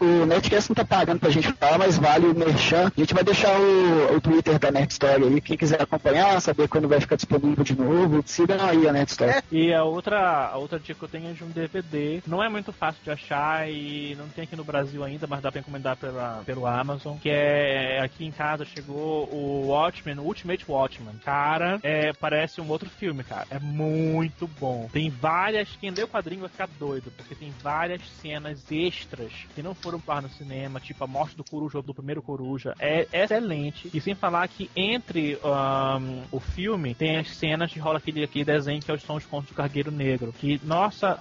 o 0.00 0.26
Nerdcast 0.26 0.70
não 0.70 0.74
tá 0.74 0.84
pagando 0.84 1.20
pra 1.20 1.30
gente 1.30 1.52
falar, 1.52 1.78
mas 1.78 1.98
vale 1.98 2.26
o 2.26 2.34
merchan. 2.34 2.90
A 2.96 3.00
gente 3.00 3.14
vai 3.14 3.24
deixar 3.24 3.58
o, 3.58 4.16
o 4.16 4.20
Twitter 4.20 4.58
da 4.58 4.70
Nerd 4.70 4.92
Story 4.92 5.24
aí. 5.24 5.40
Quem 5.40 5.56
quiser 5.56 5.80
acompanhar, 5.80 6.40
saber 6.40 6.68
quando 6.68 6.88
vai 6.88 7.00
ficar 7.00 7.16
disponível 7.16 7.64
de 7.64 7.76
novo, 7.76 8.22
sigam 8.26 8.58
aí 8.60 8.88
a 8.88 8.92
Nerd 8.92 9.10
Story. 9.10 9.30
É. 9.30 9.42
E 9.50 9.72
a 9.72 9.84
outra 9.84 10.13
outra, 10.14 10.48
a 10.48 10.56
outra 10.56 10.78
dica 10.78 10.94
que 10.94 11.04
eu 11.04 11.08
tenho 11.08 11.30
é 11.30 11.32
de 11.32 11.44
um 11.44 11.50
DVD. 11.50 12.22
Não 12.26 12.42
é 12.42 12.48
muito 12.48 12.72
fácil 12.72 13.02
de 13.02 13.10
achar 13.10 13.68
e 13.68 14.14
não 14.16 14.28
tem 14.28 14.44
aqui 14.44 14.56
no 14.56 14.64
Brasil 14.64 15.02
ainda, 15.02 15.26
mas 15.26 15.40
dá 15.40 15.50
pra 15.50 15.60
encomendar 15.60 15.96
pela, 15.96 16.42
pelo 16.46 16.66
Amazon. 16.66 17.18
Que 17.18 17.30
é 17.30 18.00
aqui 18.02 18.24
em 18.24 18.30
casa 18.30 18.64
chegou 18.64 19.28
o 19.32 19.68
Watchmen, 19.68 20.18
Ultimate 20.18 20.64
Watchmen. 20.68 21.16
Cara, 21.24 21.78
é, 21.82 22.12
parece 22.12 22.60
um 22.60 22.68
outro 22.68 22.88
filme, 22.88 23.24
cara. 23.24 23.46
É 23.50 23.58
muito 23.58 24.46
bom. 24.46 24.88
Tem 24.92 25.10
várias. 25.10 25.76
Quem 25.76 25.90
lê 25.90 26.02
o 26.02 26.08
quadrinho 26.08 26.42
vai 26.42 26.50
ficar 26.50 26.68
doido, 26.78 27.10
porque 27.16 27.34
tem 27.34 27.50
várias 27.62 28.02
cenas 28.20 28.64
extras 28.70 29.32
que 29.54 29.62
não 29.62 29.74
foram 29.74 30.00
para 30.00 30.22
no 30.22 30.28
cinema, 30.30 30.80
tipo 30.80 31.02
a 31.02 31.06
morte 31.06 31.36
do 31.36 31.44
Coruja 31.44 31.82
do 31.82 31.94
primeiro 31.94 32.22
Coruja. 32.22 32.74
É 32.78 33.06
excelente. 33.12 33.90
E 33.92 34.00
sem 34.00 34.14
falar 34.14 34.46
que 34.48 34.70
entre 34.76 35.38
um, 35.44 36.22
o 36.30 36.40
filme 36.40 36.94
tem 36.94 37.18
as 37.18 37.30
cenas 37.36 37.72
que 37.72 37.78
rola 37.78 37.98
aquele, 37.98 38.22
aquele 38.22 38.44
desenho 38.44 38.80
que 38.80 38.98
são 38.98 39.16
os 39.16 39.26
contos 39.26 39.48
do 39.48 39.54
Cargueiro 39.54 39.90
Negro. 39.90 40.03
Que, 40.38 40.60
nossa, 40.64 41.18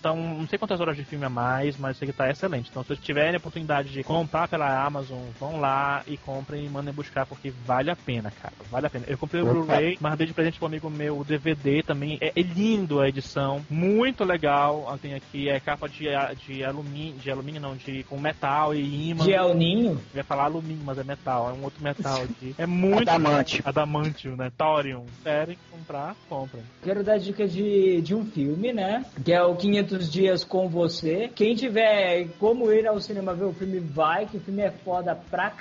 tão, 0.00 0.16
não 0.16 0.46
sei 0.46 0.58
quantas 0.58 0.80
horas 0.80 0.96
de 0.96 1.04
filme 1.04 1.24
a 1.24 1.28
mais, 1.28 1.76
mas 1.76 1.96
sei 1.96 2.06
que 2.06 2.12
tá 2.12 2.30
excelente. 2.30 2.68
Então, 2.70 2.82
se 2.82 2.88
vocês 2.88 3.00
tiverem 3.00 3.34
a 3.34 3.38
oportunidade 3.38 3.90
de 3.90 4.02
comprar 4.02 4.48
pela 4.48 4.84
Amazon, 4.84 5.20
vão 5.38 5.60
lá 5.60 6.02
e 6.06 6.16
comprem 6.16 6.64
e 6.64 6.68
mandem 6.68 6.92
buscar, 6.92 7.26
porque 7.26 7.52
vale 7.64 7.90
a 7.90 7.96
pena, 7.96 8.30
cara. 8.30 8.54
Vale 8.70 8.86
a 8.86 8.90
pena. 8.90 9.04
Eu 9.08 9.18
comprei 9.18 9.42
o 9.42 9.46
Blu-ray, 9.46 9.96
mas 10.00 10.16
dei 10.16 10.26
de 10.26 10.34
presente 10.34 10.58
pro 10.58 10.66
amigo 10.66 10.90
meu 10.90 11.18
o 11.18 11.24
DVD 11.24 11.82
também. 11.82 12.18
É, 12.20 12.32
é, 12.34 12.42
lindo 12.42 13.00
a 13.00 13.08
edição, 13.08 13.64
muito 13.68 14.24
legal. 14.24 14.98
Tem 15.00 15.14
aqui 15.14 15.48
é 15.48 15.58
capa 15.60 15.88
de, 15.88 16.06
de 16.46 16.64
alumínio, 16.64 17.14
de 17.18 17.30
alumínio 17.30 17.60
não, 17.60 17.76
de 17.76 18.04
com 18.04 18.18
metal 18.18 18.74
e 18.74 19.10
imã. 19.10 19.24
De 19.24 19.34
alninho? 19.34 19.92
Eu 20.12 20.18
ia 20.18 20.24
falar 20.24 20.44
alumínio, 20.44 20.82
mas 20.84 20.98
é 20.98 21.04
metal, 21.04 21.50
é 21.50 21.52
um 21.52 21.64
outro 21.64 21.82
metal 21.82 22.22
aqui. 22.22 22.54
É 22.58 22.66
muito. 22.66 23.08
Adamantio. 23.08 23.62
Adamantio, 23.64 24.36
né? 24.36 24.50
Thorium. 24.56 25.06
Querem 25.22 25.58
comprar, 25.70 26.14
comprem. 26.28 26.62
Quero 26.82 27.02
dar 27.02 27.18
dica 27.18 27.46
de, 27.46 28.00
de 28.04 28.14
um 28.14 28.24
filme, 28.24 28.72
né? 28.72 29.04
Que 29.24 29.32
é 29.32 29.42
o 29.42 29.56
500 29.56 30.10
Dias 30.10 30.44
com 30.44 30.68
Você. 30.68 31.30
Quem 31.34 31.56
tiver 31.56 32.28
como 32.38 32.70
ir 32.70 32.86
ao 32.86 33.00
cinema 33.00 33.34
ver 33.34 33.44
o 33.44 33.52
filme, 33.52 33.80
vai, 33.80 34.26
que 34.26 34.36
o 34.36 34.40
filme 34.40 34.62
é 34.62 34.70
foda 34.70 35.16
pra 35.30 35.50
c... 35.50 35.56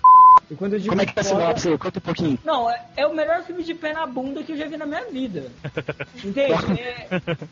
E 0.50 0.56
quando 0.56 0.74
eu 0.74 0.80
digo 0.80 0.90
Como 0.90 1.02
é 1.02 1.06
que 1.06 1.14
tá 1.14 1.22
a 1.22 1.24
sinopse? 1.24 1.78
Conta 1.78 2.00
um 2.00 2.02
pouquinho. 2.02 2.40
Não, 2.44 2.70
é, 2.70 2.86
é, 2.98 3.08
o 3.08 3.16
melhor 3.16 3.44
filme 3.44 3.64
de 3.64 3.74
pé 3.74 3.94
na 3.94 4.06
bunda 4.06 4.44
que 4.44 4.52
eu 4.52 4.58
já 4.58 4.68
vi 4.68 4.78
na 4.78 4.86
minha 4.86 5.06
vida. 5.06 5.46
Entende? 6.24 6.82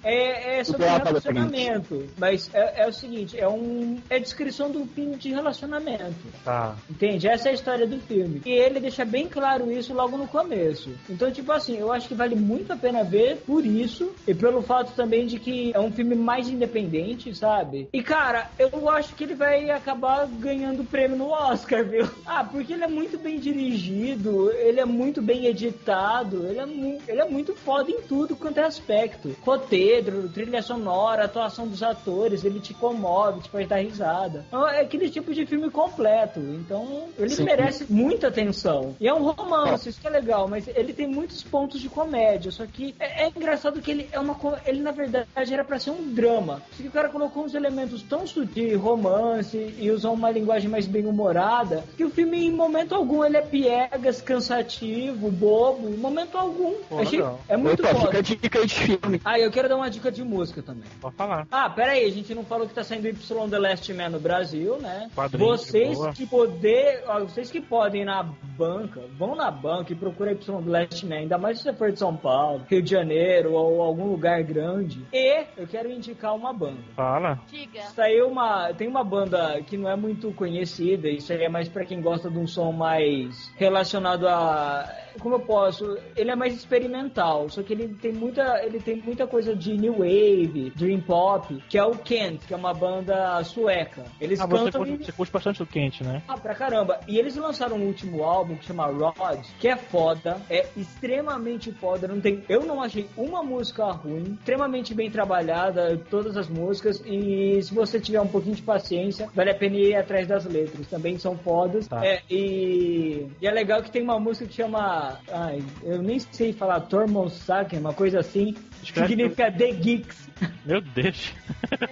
É, 0.03 0.57
é, 0.57 0.59
é 0.59 0.63
sobre 0.63 0.85
relacionamento. 0.85 2.07
Mas 2.17 2.49
é, 2.53 2.83
é, 2.83 2.87
o 2.87 2.93
seguinte, 2.93 3.39
é 3.39 3.47
um. 3.47 3.99
É 4.09 4.19
descrição 4.19 4.71
do 4.71 4.85
filme 4.85 5.15
de 5.15 5.31
relacionamento. 5.31 6.15
Tá. 6.43 6.75
Entende? 6.89 7.27
Essa 7.27 7.49
é 7.49 7.51
a 7.51 7.55
história 7.55 7.87
do 7.87 7.99
filme. 7.99 8.41
E 8.45 8.51
ele 8.51 8.79
deixa 8.79 9.05
bem 9.05 9.27
claro 9.27 9.71
isso 9.71 9.93
logo 9.93 10.17
no 10.17 10.27
começo. 10.27 10.91
Então, 11.09 11.31
tipo 11.31 11.51
assim, 11.51 11.77
eu 11.77 11.91
acho 11.91 12.07
que 12.07 12.15
vale 12.15 12.35
muito 12.35 12.73
a 12.73 12.77
pena 12.77 13.03
ver 13.03 13.37
por 13.45 13.65
isso. 13.65 14.13
E 14.27 14.33
pelo 14.33 14.61
fato 14.61 14.93
também 14.93 15.25
de 15.25 15.39
que 15.39 15.71
é 15.73 15.79
um 15.79 15.91
filme 15.91 16.15
mais 16.15 16.49
independente, 16.49 17.33
sabe? 17.35 17.89
E 17.93 18.03
cara, 18.03 18.49
eu 18.59 18.89
acho 18.89 19.15
que 19.15 19.23
ele 19.23 19.35
vai 19.35 19.69
acabar 19.69 20.27
ganhando 20.27 20.83
prêmio 20.83 21.17
no 21.17 21.29
Oscar, 21.29 21.83
viu? 21.85 22.09
Ah, 22.25 22.43
porque 22.43 22.73
ele 22.73 22.80
é 22.83 22.87
muito 22.87 23.17
bem 23.17 23.39
dirigido, 23.39 24.51
ele 24.51 24.79
é 24.79 24.85
muito 24.85 25.21
bem 25.21 25.45
editado, 25.45 26.47
ele 26.47 26.59
é, 26.59 26.99
ele 27.07 27.21
é 27.21 27.29
muito 27.29 27.55
foda 27.55 27.91
em 27.91 28.01
tudo 28.01 28.35
quanto 28.35 28.59
é 28.59 28.63
aspecto. 28.63 29.35
Roteiro, 29.41 30.27
trilha 30.29 30.61
sonora, 30.61 31.25
atuação 31.25 31.67
dos 31.67 31.83
atores, 31.83 32.43
ele 32.43 32.59
te 32.59 32.73
comove, 32.73 33.41
te 33.41 33.49
faz 33.49 33.67
dar 33.67 33.77
risada. 33.77 34.45
Então, 34.47 34.67
é 34.67 34.81
aquele 34.81 35.09
tipo 35.09 35.33
de 35.33 35.45
filme 35.45 35.69
completo. 35.69 36.39
Então, 36.39 37.09
ele 37.17 37.29
Sim. 37.29 37.43
merece 37.43 37.85
muita 37.89 38.27
atenção. 38.27 38.95
E 38.99 39.07
é 39.07 39.13
um 39.13 39.23
romance, 39.23 39.89
isso 39.89 40.01
que 40.01 40.07
é 40.07 40.09
legal, 40.09 40.47
mas 40.47 40.67
ele 40.67 40.93
tem 40.93 41.07
muitos 41.07 41.43
pontos 41.43 41.79
de 41.79 41.89
comédia. 41.89 42.51
Só 42.51 42.65
que 42.65 42.95
é, 42.99 43.25
é 43.25 43.27
engraçado 43.27 43.81
que 43.81 43.91
ele 43.91 44.09
é 44.11 44.19
uma. 44.19 44.37
Ele, 44.65 44.81
na 44.81 44.91
verdade, 44.91 45.53
era 45.53 45.63
para 45.63 45.79
ser 45.79 45.91
um 45.91 46.13
drama. 46.13 46.61
Só 46.71 46.81
que 46.81 46.87
o 46.87 46.91
cara 46.91 47.09
colocou 47.09 47.43
uns 47.43 47.53
elementos 47.53 48.01
tão 48.01 48.25
de 48.39 48.73
romance 48.75 49.75
e 49.77 49.91
usou 49.91 50.13
uma 50.13 50.31
linguagem 50.31 50.69
mais 50.69 50.87
bem 50.87 51.05
humorada 51.05 51.83
que 51.97 52.05
o 52.05 52.09
filme, 52.09 52.45
em 52.45 52.51
momento 52.71 52.95
algum, 52.95 53.23
ele 53.23 53.37
é 53.37 53.41
piegas, 53.41 54.21
cansativo, 54.21 55.29
bobo. 55.29 55.89
Em 55.89 55.97
momento 55.97 56.37
algum. 56.37 56.73
Pô, 56.89 56.99
Achei, 56.99 57.21
é 57.49 57.57
muito 57.57 57.83
Opa, 57.83 57.93
foda. 57.93 58.23
Fica 58.23 58.23
dica 58.23 58.65
de 58.65 58.73
filme. 58.73 59.21
Ah, 59.25 59.37
eu 59.37 59.51
quero 59.51 59.67
dar 59.67 59.75
uma 59.75 59.89
dica 59.89 60.11
de 60.11 60.23
música 60.23 60.63
também. 60.63 60.89
Pode 61.01 61.15
falar. 61.15 61.45
Ah, 61.51 61.69
pera 61.69 61.91
aí, 61.91 62.05
a 62.05 62.11
gente 62.11 62.33
não 62.33 62.45
falou 62.45 62.67
que 62.67 62.73
tá 62.73 62.83
saindo 62.83 63.07
Y 63.07 63.49
The 63.49 63.59
Last 63.59 63.93
Man 63.93 64.09
no 64.09 64.19
Brasil, 64.19 64.77
né? 64.77 65.09
Quadrinho, 65.13 65.45
vocês 65.45 65.99
que 66.15 66.25
poder, 66.25 67.03
ó, 67.07 67.19
vocês 67.19 67.51
que 67.51 67.59
podem 67.59 68.03
ir 68.03 68.05
na 68.05 68.23
banca, 68.23 69.01
vão 69.17 69.35
na 69.35 69.51
banca 69.51 69.91
e 69.91 69.95
procurem 69.95 70.33
Y 70.33 70.63
The 70.63 70.69
Last 70.69 71.05
Man, 71.05 71.15
ainda 71.15 71.37
mais 71.37 71.57
se 71.57 71.63
você 71.63 71.73
for 71.73 71.91
de 71.91 71.99
São 71.99 72.15
Paulo, 72.15 72.63
Rio 72.69 72.81
de 72.81 72.89
Janeiro 72.89 73.53
ou 73.53 73.81
algum 73.81 74.05
lugar 74.05 74.41
grande. 74.43 75.05
E 75.11 75.45
eu 75.57 75.67
quero 75.67 75.91
indicar 75.91 76.33
uma 76.33 76.53
banda. 76.53 76.79
Fala. 76.95 77.39
Diga. 77.49 77.81
Saiu 77.95 78.27
uma, 78.27 78.73
tem 78.73 78.87
uma 78.87 79.03
banda 79.03 79.61
que 79.63 79.77
não 79.77 79.89
é 79.89 79.95
muito 79.95 80.31
conhecida, 80.33 81.09
isso 81.09 81.33
aí 81.33 81.43
é 81.43 81.49
mais 81.49 81.67
para 81.67 81.85
quem 81.85 82.01
gosta 82.01 82.29
de 82.29 82.37
um 82.37 82.47
som 82.47 82.60
mais 82.69 83.49
relacionado 83.57 84.27
a 84.27 84.85
como 85.19 85.35
eu 85.35 85.39
posso, 85.39 85.97
ele 86.15 86.31
é 86.31 86.35
mais 86.35 86.53
experimental, 86.53 87.49
só 87.49 87.61
que 87.61 87.73
ele 87.73 87.89
tem 87.89 88.11
muita, 88.11 88.63
ele 88.63 88.79
tem 88.79 88.97
muita 88.97 89.27
coisa 89.27 89.55
de 89.55 89.77
new 89.77 89.93
wave, 89.99 90.71
dream 90.75 91.01
pop, 91.01 91.61
que 91.69 91.77
é 91.77 91.83
o 91.83 91.97
Kent, 91.97 92.45
que 92.45 92.53
é 92.53 92.57
uma 92.57 92.73
banda 92.73 93.43
sueca. 93.43 94.03
Eles 94.19 94.39
ah, 94.39 94.47
cantam 94.47 94.65
você 94.65 94.77
curte, 94.77 95.05
você 95.05 95.11
curte 95.11 95.33
bastante 95.33 95.63
o 95.63 95.65
Kent, 95.65 96.01
né? 96.01 96.21
Ah, 96.27 96.37
pra 96.37 96.55
caramba. 96.55 96.99
E 97.07 97.17
eles 97.17 97.35
lançaram 97.35 97.77
um 97.77 97.87
último 97.87 98.23
álbum 98.23 98.55
que 98.55 98.65
chama 98.65 98.85
Rod, 98.85 99.39
que 99.59 99.67
é 99.67 99.75
foda, 99.75 100.37
é 100.49 100.67
extremamente 100.75 101.71
foda, 101.71 102.07
não 102.07 102.19
tem, 102.19 102.43
eu 102.47 102.65
não 102.65 102.81
achei 102.81 103.07
uma 103.17 103.43
música 103.43 103.85
ruim, 103.91 104.37
extremamente 104.39 104.93
bem 104.93 105.09
trabalhada, 105.09 105.97
todas 106.09 106.37
as 106.37 106.47
músicas 106.47 107.01
e 107.05 107.61
se 107.61 107.73
você 107.73 107.99
tiver 107.99 108.21
um 108.21 108.27
pouquinho 108.27 108.55
de 108.55 108.61
paciência, 108.61 109.29
vale 109.33 109.51
a 109.51 109.55
pena 109.55 109.75
ir 109.75 109.95
atrás 109.95 110.27
das 110.27 110.45
letras, 110.45 110.87
também 110.87 111.17
são 111.17 111.37
fodas. 111.37 111.87
Tá. 111.87 112.05
É, 112.05 112.21
e, 112.29 113.27
e 113.41 113.47
é 113.47 113.51
legal 113.51 113.81
que 113.81 113.91
tem 113.91 114.01
uma 114.01 114.19
música 114.19 114.45
que 114.45 114.53
chama 114.53 115.00
Ai, 115.31 115.63
eu 115.83 116.01
nem 116.01 116.19
sei 116.19 116.53
falar 116.53 116.81
Tormosaki, 116.81 117.77
uma 117.77 117.93
coisa 117.93 118.19
assim. 118.19 118.55
Significa 118.83 119.51
The 119.51 119.71
Geeks. 119.71 120.29
Meu 120.65 120.81
Deus. 120.81 121.33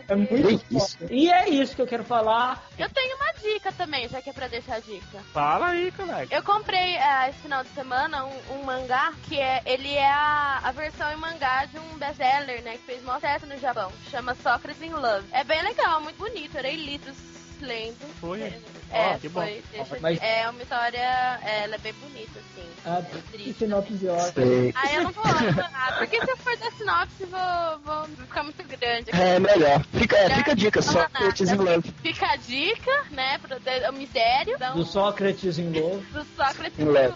É 0.07 0.15
muito 0.15 0.75
isso. 0.75 0.97
E 1.09 1.31
é 1.31 1.49
isso 1.49 1.75
que 1.75 1.81
eu 1.81 1.87
quero 1.87 2.03
falar. 2.03 2.67
Eu 2.77 2.89
tenho 2.89 3.15
uma 3.15 3.31
dica 3.33 3.71
também, 3.71 4.07
já 4.09 4.21
que 4.21 4.29
é 4.29 4.33
pra 4.33 4.47
deixar 4.47 4.75
a 4.75 4.79
dica. 4.79 5.19
Fala 5.31 5.67
aí, 5.67 5.91
colega. 5.91 6.35
Eu 6.35 6.43
comprei 6.43 6.95
uh, 6.95 7.29
esse 7.29 7.39
final 7.39 7.63
de 7.63 7.69
semana 7.69 8.25
um, 8.25 8.55
um, 8.55 8.63
mangá 8.63 9.13
que 9.27 9.39
é 9.39 9.61
ele 9.65 9.93
é 9.93 10.09
a, 10.09 10.61
a 10.63 10.71
versão 10.71 11.11
em 11.11 11.17
mangá 11.17 11.65
de 11.65 11.77
um 11.77 11.97
best-seller, 11.97 12.63
né? 12.63 12.73
Que 12.73 12.85
fez 12.85 13.03
maior 13.03 13.19
sucesso 13.19 13.45
no 13.45 13.57
Japão. 13.59 13.91
Chama 14.09 14.35
Socrates 14.35 14.81
in 14.81 14.91
Love. 14.91 15.27
É 15.31 15.43
bem 15.43 15.61
legal, 15.61 16.01
muito 16.01 16.17
bonito. 16.17 16.57
Era 16.57 16.71
litros 16.71 17.17
lendo. 17.61 18.13
Foi? 18.19 18.41
É, 18.41 18.59
oh, 18.91 19.19
que 19.19 19.29
foi. 19.29 19.63
Deixa, 19.71 19.97
Mas... 20.01 20.19
É 20.21 20.49
uma 20.49 20.61
história, 20.61 21.39
é, 21.43 21.63
ela 21.63 21.75
é 21.75 21.77
bem 21.77 21.93
bonita, 21.93 22.39
assim. 22.39 22.67
Ah, 22.85 23.01
que 23.31 23.53
sinopse 23.53 24.07
ótima. 24.07 24.45
Ah, 24.75 24.93
eu 24.93 25.03
não 25.03 25.11
vou 25.11 25.23
ah, 25.25 25.95
porque 25.97 26.19
se 26.19 26.31
eu 26.31 26.37
for 26.37 26.57
dar 26.57 26.71
sinopse, 26.71 27.25
vou, 27.25 27.79
vou 27.83 28.07
ficar 28.25 28.43
muito 28.43 28.63
grande. 28.63 29.11
Aqui. 29.11 29.21
É, 29.21 29.39
melhor. 29.39 29.83
Fica, 29.93 30.17
é, 30.17 30.29
fica 30.29 30.51
a 30.51 30.55
dica, 30.55 30.81
Sócrates 30.81 31.51
in 31.51 31.55
Love. 31.55 31.93
Fica 32.01 32.25
a 32.27 32.35
dica, 32.35 33.05
né, 33.11 33.37
pro 33.39 33.59
o 33.89 33.93
mistério. 33.93 34.55
Então, 34.55 34.75
do 34.75 34.85
Sócrates 34.85 35.57
in 35.57 35.71
Love. 35.71 36.05
Do 36.11 36.25
Sócrates 36.35 36.79
in 36.79 36.85
Love. 36.85 37.13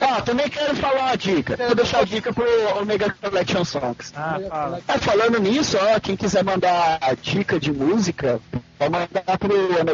Ah, 0.00 0.22
também 0.22 0.48
quero 0.48 0.76
falar 0.76 1.00
uma 1.00 1.16
dica. 1.16 1.56
Vou 1.56 1.74
deixar 1.74 2.00
a 2.00 2.04
dica 2.04 2.32
pro 2.32 2.46
Omega 2.80 3.14
Collection 3.20 3.64
Songs. 3.64 4.12
Ah, 4.14 4.38
fala. 4.48 4.80
Ah, 4.86 4.98
falando 4.98 5.38
nisso, 5.40 5.76
ó, 5.80 5.98
quem 6.00 6.16
quiser 6.16 6.44
mandar 6.44 6.98
dica 7.20 7.58
de 7.58 7.72
música, 7.72 8.40
pode 8.78 8.90
mandar 8.90 9.38
pro 9.38 9.84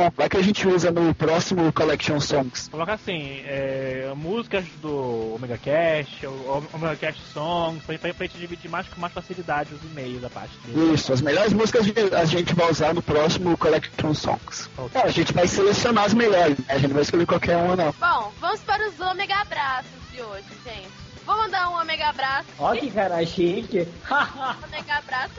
omegacast.gmail.com. 0.00 0.12
Vai 0.16 0.28
que 0.28 0.36
a 0.36 0.42
gente 0.42 0.66
usa 0.66 0.90
no 0.90 1.14
próximo 1.14 1.72
Collection 1.72 2.20
Songs. 2.20 2.68
Coloca 2.68 2.94
assim, 2.94 3.42
é, 3.44 4.12
músicas 4.16 4.64
do 4.80 5.34
Omega 5.34 5.58
Cast, 5.58 6.26
o 6.26 6.64
Omega 6.72 6.96
Cast 6.96 7.20
Songs, 7.32 7.84
pra, 7.84 7.98
pra, 7.98 8.14
pra 8.14 8.26
gente 8.26 8.38
dividir 8.38 8.70
mais 8.70 8.88
com 8.88 9.00
mais 9.00 9.12
facilidade 9.12 9.74
os 9.74 9.82
e-mails 9.90 10.20
da 10.20 10.30
parte 10.30 10.56
dele. 10.64 10.94
Isso, 10.94 11.12
as 11.12 11.20
melhores 11.20 11.52
músicas 11.52 11.86
a 12.12 12.24
gente 12.24 12.54
vai 12.54 12.70
usar 12.70 12.94
no 12.94 13.02
próximo 13.02 13.56
Collection 13.56 14.14
Songs. 14.14 14.68
Okay. 14.76 15.00
É, 15.00 15.04
a 15.04 15.10
gente 15.10 15.32
vai 15.32 15.46
selecionar 15.46 16.04
as 16.04 16.14
melhores, 16.14 16.58
né? 16.58 16.64
A 16.68 16.74
gente 16.74 16.88
não 16.88 16.94
vai 16.94 17.02
escolher 17.02 17.26
qualquer 17.26 17.56
uma, 17.56 17.76
não. 17.76 17.94
Bom, 17.98 18.32
vamos 18.40 18.60
para 18.60 18.88
os 18.88 18.98
Omega 19.00 19.36
Abraços 19.36 19.90
de 20.12 20.22
hoje, 20.22 20.44
gente. 20.64 21.10
Vou 21.26 21.36
mandar 21.36 21.68
um 21.70 21.80
Omega 21.80 22.08
Abraço. 22.08 22.48
Ó 22.58 22.74
que 22.74 22.90
cara 22.90 23.24
chique. 23.24 23.86
omega 24.10 24.98
Abraço 24.98 25.34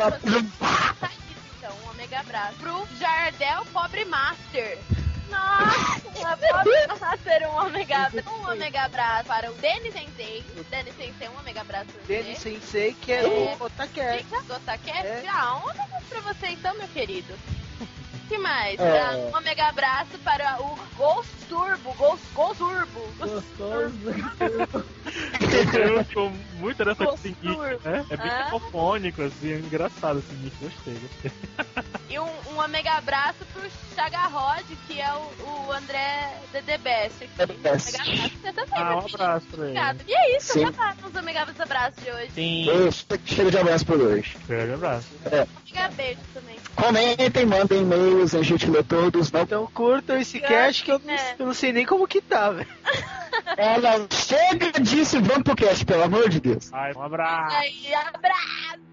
omega 2.12 2.20
abraço 2.20 2.56
pro 2.58 2.88
Jardel 3.00 3.66
Pobre 3.72 4.04
Master. 4.04 4.78
Nossa, 5.30 6.98
Master, 7.00 7.50
um 7.50 7.66
omega 7.66 7.98
abraço. 8.08 8.30
Um 8.30 8.52
omega 8.52 8.82
abraço 8.82 9.26
para 9.26 9.50
o 9.50 9.54
Denis 9.56 9.94
Sensei. 9.94 10.44
Denis 10.70 10.96
Sensei, 10.98 11.30
um 11.30 11.40
omega 11.40 11.62
abraço 11.62 11.86
pra 11.86 12.02
você. 12.02 12.22
Denis 12.22 12.40
Sensei, 12.40 12.94
que 12.96 13.14
é, 13.14 13.24
é 13.24 13.28
o 13.28 13.64
Otaker. 13.64 14.26
O 14.30 14.54
Otaker? 14.54 15.06
É. 15.06 15.24
Ah, 15.30 15.56
um 15.56 15.70
omega 15.70 15.84
abraço 15.84 16.06
pra 16.10 16.20
você 16.22 16.48
então, 16.48 16.76
meu 16.76 16.88
querido 16.90 17.34
que 18.32 18.38
mais? 18.38 18.80
É. 18.80 19.16
Um 19.16 19.38
omega 19.38 19.66
abraço 19.66 20.18
para 20.24 20.62
o 20.62 20.80
Ghost 20.96 21.30
Turbo. 21.52 21.94
Ghost, 21.98 22.24
Ghost 22.34 22.58
Turbo. 22.58 23.02
Gostoso. 23.20 23.94
Ficou 26.08 26.32
muito 26.60 26.82
interessante 26.82 27.14
esse 27.16 27.28
nick, 27.30 27.48
né? 27.84 28.06
É 28.10 28.18
bem 28.18 28.30
psicofônico, 28.44 29.22
assim, 29.24 29.52
é 29.54 29.58
engraçado 29.58 30.20
esse 30.20 30.34
nick, 30.36 30.56
gostei, 30.62 30.94
gostei. 30.94 31.32
E 32.10 32.20
um, 32.20 32.28
um 32.54 32.60
ômega 32.64 32.92
abraço 32.94 33.46
pro 33.54 33.62
Chagarrod, 33.96 34.64
que 34.88 35.00
é 35.00 35.14
o, 35.14 35.68
o 35.68 35.72
André 35.74 36.34
The 36.54 36.78
Best. 36.78 37.24
aqui. 37.24 37.34
The 37.38 37.46
Best. 37.48 37.96
Ômega 37.96 38.12
abraço 38.14 38.38
você 38.42 38.54
também, 38.54 38.74
Ah, 38.74 38.96
um 38.96 39.00
abraço 39.00 39.46
pra 39.48 39.66
ele. 39.66 39.80
Obrigado. 39.80 40.02
E 40.08 40.14
é 40.14 40.38
isso, 40.38 40.54
Sim. 40.54 40.64
acabaram 40.66 40.98
os 41.10 41.16
ômega 41.16 41.46
abraços 41.60 42.04
de 42.04 42.12
hoje. 42.12 42.32
Sim, 42.34 42.66
Chega 43.26 43.52
de 43.52 43.58
abraço 43.58 43.86
por 43.86 44.00
hoje. 44.02 44.38
grande 44.48 44.74
abraço. 44.74 45.08
Ômega 45.26 45.90
beijo 45.96 46.20
também. 46.34 46.56
Comentem, 46.76 47.46
mandem 47.46 47.82
e-mails, 47.82 48.34
a 48.36 48.42
gente 48.42 48.66
lê 48.70 48.84
todos. 48.84 49.32
Não 49.32 49.42
Então 49.42 49.68
curtam 49.74 50.18
esse 50.20 50.40
cast 50.40 50.84
que 50.84 50.92
eu 50.92 51.00
não, 51.00 51.14
É. 51.14 51.36
eu 51.42 51.48
não 51.48 51.54
sei 51.54 51.74
nem 51.74 51.86
como 51.86 52.08
que 52.08 52.22
tá, 52.22 52.52
velho. 52.52 52.70
Ela 53.58 54.08
chega 54.12 54.72
disso 54.80 55.18
e 55.18 55.22
vamos 55.22 55.44
pro 55.44 55.56
cast, 55.56 55.84
pelo 55.86 56.04
amor 56.04 56.30
de 56.30 56.40
Deus. 56.40 56.72
Ai, 56.72 56.94
um 56.94 57.02
abraço. 57.02 57.56
Aí, 57.56 57.94
abraço! 57.96 58.91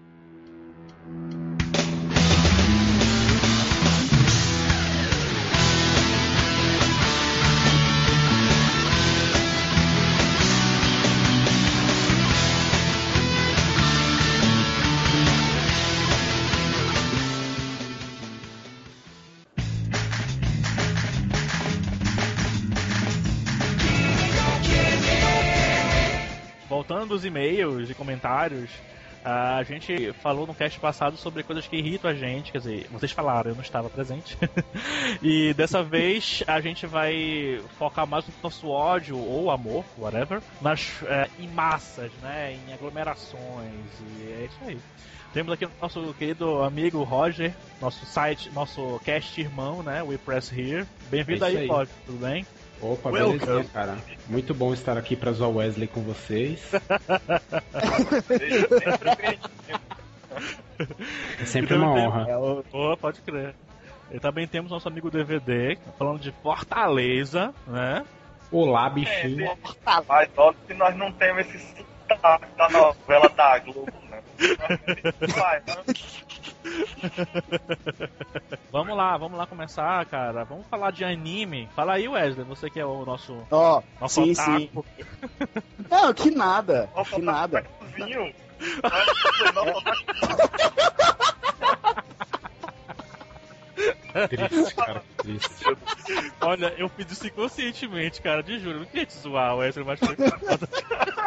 Voltando 26.79 27.07
dos 27.07 27.25
e-mails 27.25 27.89
e 27.89 27.93
comentários, 27.93 28.69
a 29.21 29.61
gente 29.63 30.13
falou 30.13 30.47
no 30.47 30.55
cast 30.55 30.79
passado 30.79 31.17
sobre 31.17 31.43
coisas 31.43 31.67
que 31.67 31.75
irritam 31.75 32.09
a 32.09 32.13
gente, 32.13 32.53
quer 32.53 32.59
dizer, 32.59 32.87
vocês 32.89 33.11
falaram, 33.11 33.51
eu 33.51 33.55
não 33.55 33.61
estava 33.61 33.89
presente. 33.89 34.37
e 35.21 35.53
dessa 35.55 35.83
vez 35.83 36.41
a 36.47 36.61
gente 36.61 36.87
vai 36.87 37.61
focar 37.77 38.07
mais 38.07 38.25
no 38.25 38.33
nosso 38.41 38.69
ódio 38.69 39.17
ou 39.17 39.51
amor, 39.51 39.83
whatever, 39.97 40.41
nas, 40.61 41.03
é, 41.03 41.27
em 41.37 41.49
massas, 41.49 42.13
né, 42.21 42.57
em 42.65 42.73
aglomerações, 42.73 43.91
e 44.17 44.31
é 44.31 44.45
isso 44.45 44.59
aí. 44.65 44.79
Temos 45.33 45.51
aqui 45.51 45.65
o 45.65 45.71
nosso 45.81 46.13
querido 46.13 46.63
amigo 46.63 47.03
Roger, 47.03 47.53
nosso 47.81 48.05
site, 48.05 48.49
nosso 48.51 49.01
cast 49.03 49.39
irmão, 49.41 49.83
né, 49.83 50.01
We 50.01 50.17
Press 50.17 50.49
Here. 50.49 50.87
Bem-vindo 51.11 51.43
É 51.43 51.49
aí, 51.49 51.57
aí. 51.57 51.67
Roger, 51.67 51.93
tudo 52.05 52.19
bem? 52.19 52.45
Opa, 52.81 53.09
Welcome. 53.09 53.39
belezinha, 53.39 53.63
cara. 53.73 53.97
Muito 54.27 54.53
bom 54.53 54.73
estar 54.73 54.97
aqui 54.97 55.15
pra 55.15 55.31
zoar 55.31 55.51
Wesley 55.51 55.87
com 55.87 56.01
vocês. 56.01 56.61
É 61.39 61.45
sempre 61.45 61.75
uma 61.75 61.91
honra. 61.91 62.25
Oh, 62.71 62.95
pode 62.95 63.19
crer. 63.21 63.53
E 64.11 64.19
também 64.19 64.47
temos 64.47 64.71
nosso 64.71 64.87
amigo 64.87 65.11
DVD, 65.11 65.77
falando 65.97 66.19
de 66.19 66.31
Fortaleza, 66.31 67.53
né? 67.67 68.05
Olá, 68.51 68.89
bichinho. 68.89 69.57
Mas 70.07 70.29
óbvio 70.37 70.61
que 70.67 70.73
nós 70.73 70.95
não 70.95 71.11
temos 71.11 71.45
esse 71.53 71.85
sotaque 72.07 72.45
da 72.57 72.69
novela 72.69 73.29
da 73.29 73.59
Globo? 73.59 73.91
Vamos 78.71 78.95
lá, 78.95 79.17
vamos 79.17 79.37
lá 79.37 79.45
começar, 79.47 80.05
cara. 80.05 80.43
Vamos 80.43 80.65
falar 80.67 80.91
de 80.91 81.03
anime. 81.03 81.67
Fala 81.75 81.93
aí, 81.93 82.07
Wesley, 82.07 82.45
você 82.45 82.69
que 82.69 82.79
é 82.79 82.85
o 82.85 83.05
nosso, 83.05 83.41
Ó, 83.49 83.81
nosso 83.99 84.23
sim, 84.23 84.31
otaku. 84.31 84.85
sim. 84.97 85.05
Não, 85.89 86.13
que 86.13 86.31
nada, 86.31 86.89
Nossa, 86.95 87.15
que 87.15 87.21
nada. 87.21 87.65
Vinho. 87.95 88.33
Triste, 94.29 94.75
cara. 94.75 95.03
Triste. 95.17 95.49
Olha, 96.41 96.73
eu 96.77 96.89
fiz 96.89 97.11
isso 97.11 97.27
inconscientemente, 97.27 98.21
cara, 98.21 98.41
de 98.41 98.59
juro. 98.59 98.79
Não 98.79 98.85
queria 98.85 99.05
te 99.05 99.13
zoar, 99.13 99.57
Wesley, 99.57 99.85
mas 99.85 99.99
foi 99.99 100.15
foda. 100.15 100.69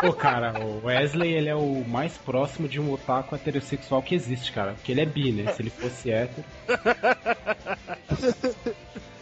Pô, 0.01 0.12
cara, 0.12 0.59
o 0.61 0.85
Wesley, 0.87 1.33
ele 1.33 1.49
é 1.49 1.55
o 1.55 1.85
mais 1.87 2.19
próximo 2.19 2.69
de 2.69 2.81
um 2.81 2.93
otaku 2.93 3.35
heterossexual 3.35 4.03
que 4.03 4.15
existe, 4.15 4.53
cara. 4.53 4.73
Porque 4.73 4.93
ele 4.93 5.01
é 5.01 5.07
bi, 5.07 5.33
né? 5.33 5.53
Se 5.53 5.62
ele 5.62 5.71
fosse 5.71 6.11
hétero. 6.11 6.45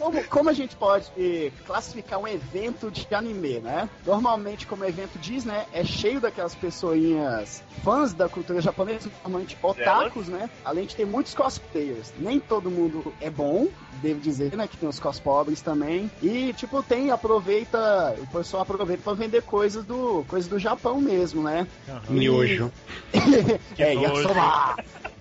Como, 0.01 0.23
como 0.23 0.49
a 0.49 0.53
gente 0.53 0.75
pode 0.75 1.05
eh, 1.15 1.51
classificar 1.63 2.17
um 2.17 2.27
evento 2.27 2.89
de 2.89 3.05
anime, 3.13 3.59
né? 3.59 3.87
Normalmente, 4.03 4.65
como 4.65 4.83
o 4.83 4.87
evento 4.87 5.19
diz, 5.19 5.45
né? 5.45 5.67
É 5.71 5.83
cheio 5.83 6.19
daquelas 6.19 6.55
pessoinhas 6.55 7.63
fãs 7.83 8.11
da 8.11 8.27
cultura 8.27 8.59
japonesa, 8.59 9.11
normalmente 9.23 9.55
otakus, 9.61 10.27
né? 10.27 10.49
Além 10.65 10.87
de 10.87 10.95
ter 10.95 11.05
muitos 11.05 11.35
cosplayers. 11.35 12.11
Nem 12.17 12.39
todo 12.39 12.71
mundo 12.71 13.13
é 13.21 13.29
bom, 13.29 13.67
devo 14.01 14.19
dizer, 14.19 14.57
né? 14.57 14.67
Que 14.67 14.75
tem 14.75 14.89
os 14.89 14.99
cos 14.99 15.19
pobres 15.19 15.61
também. 15.61 16.09
E, 16.19 16.51
tipo, 16.53 16.81
tem, 16.81 17.11
aproveita, 17.11 18.15
o 18.17 18.25
pessoal 18.25 18.63
aproveita 18.63 19.03
pra 19.03 19.13
vender 19.13 19.43
coisas 19.43 19.85
do, 19.85 20.25
coisas 20.27 20.49
do 20.49 20.57
Japão 20.57 20.99
mesmo, 20.99 21.43
né? 21.43 21.67
Miojo. 22.09 22.71
é. 23.77 23.93
Yasoba! 23.93 24.77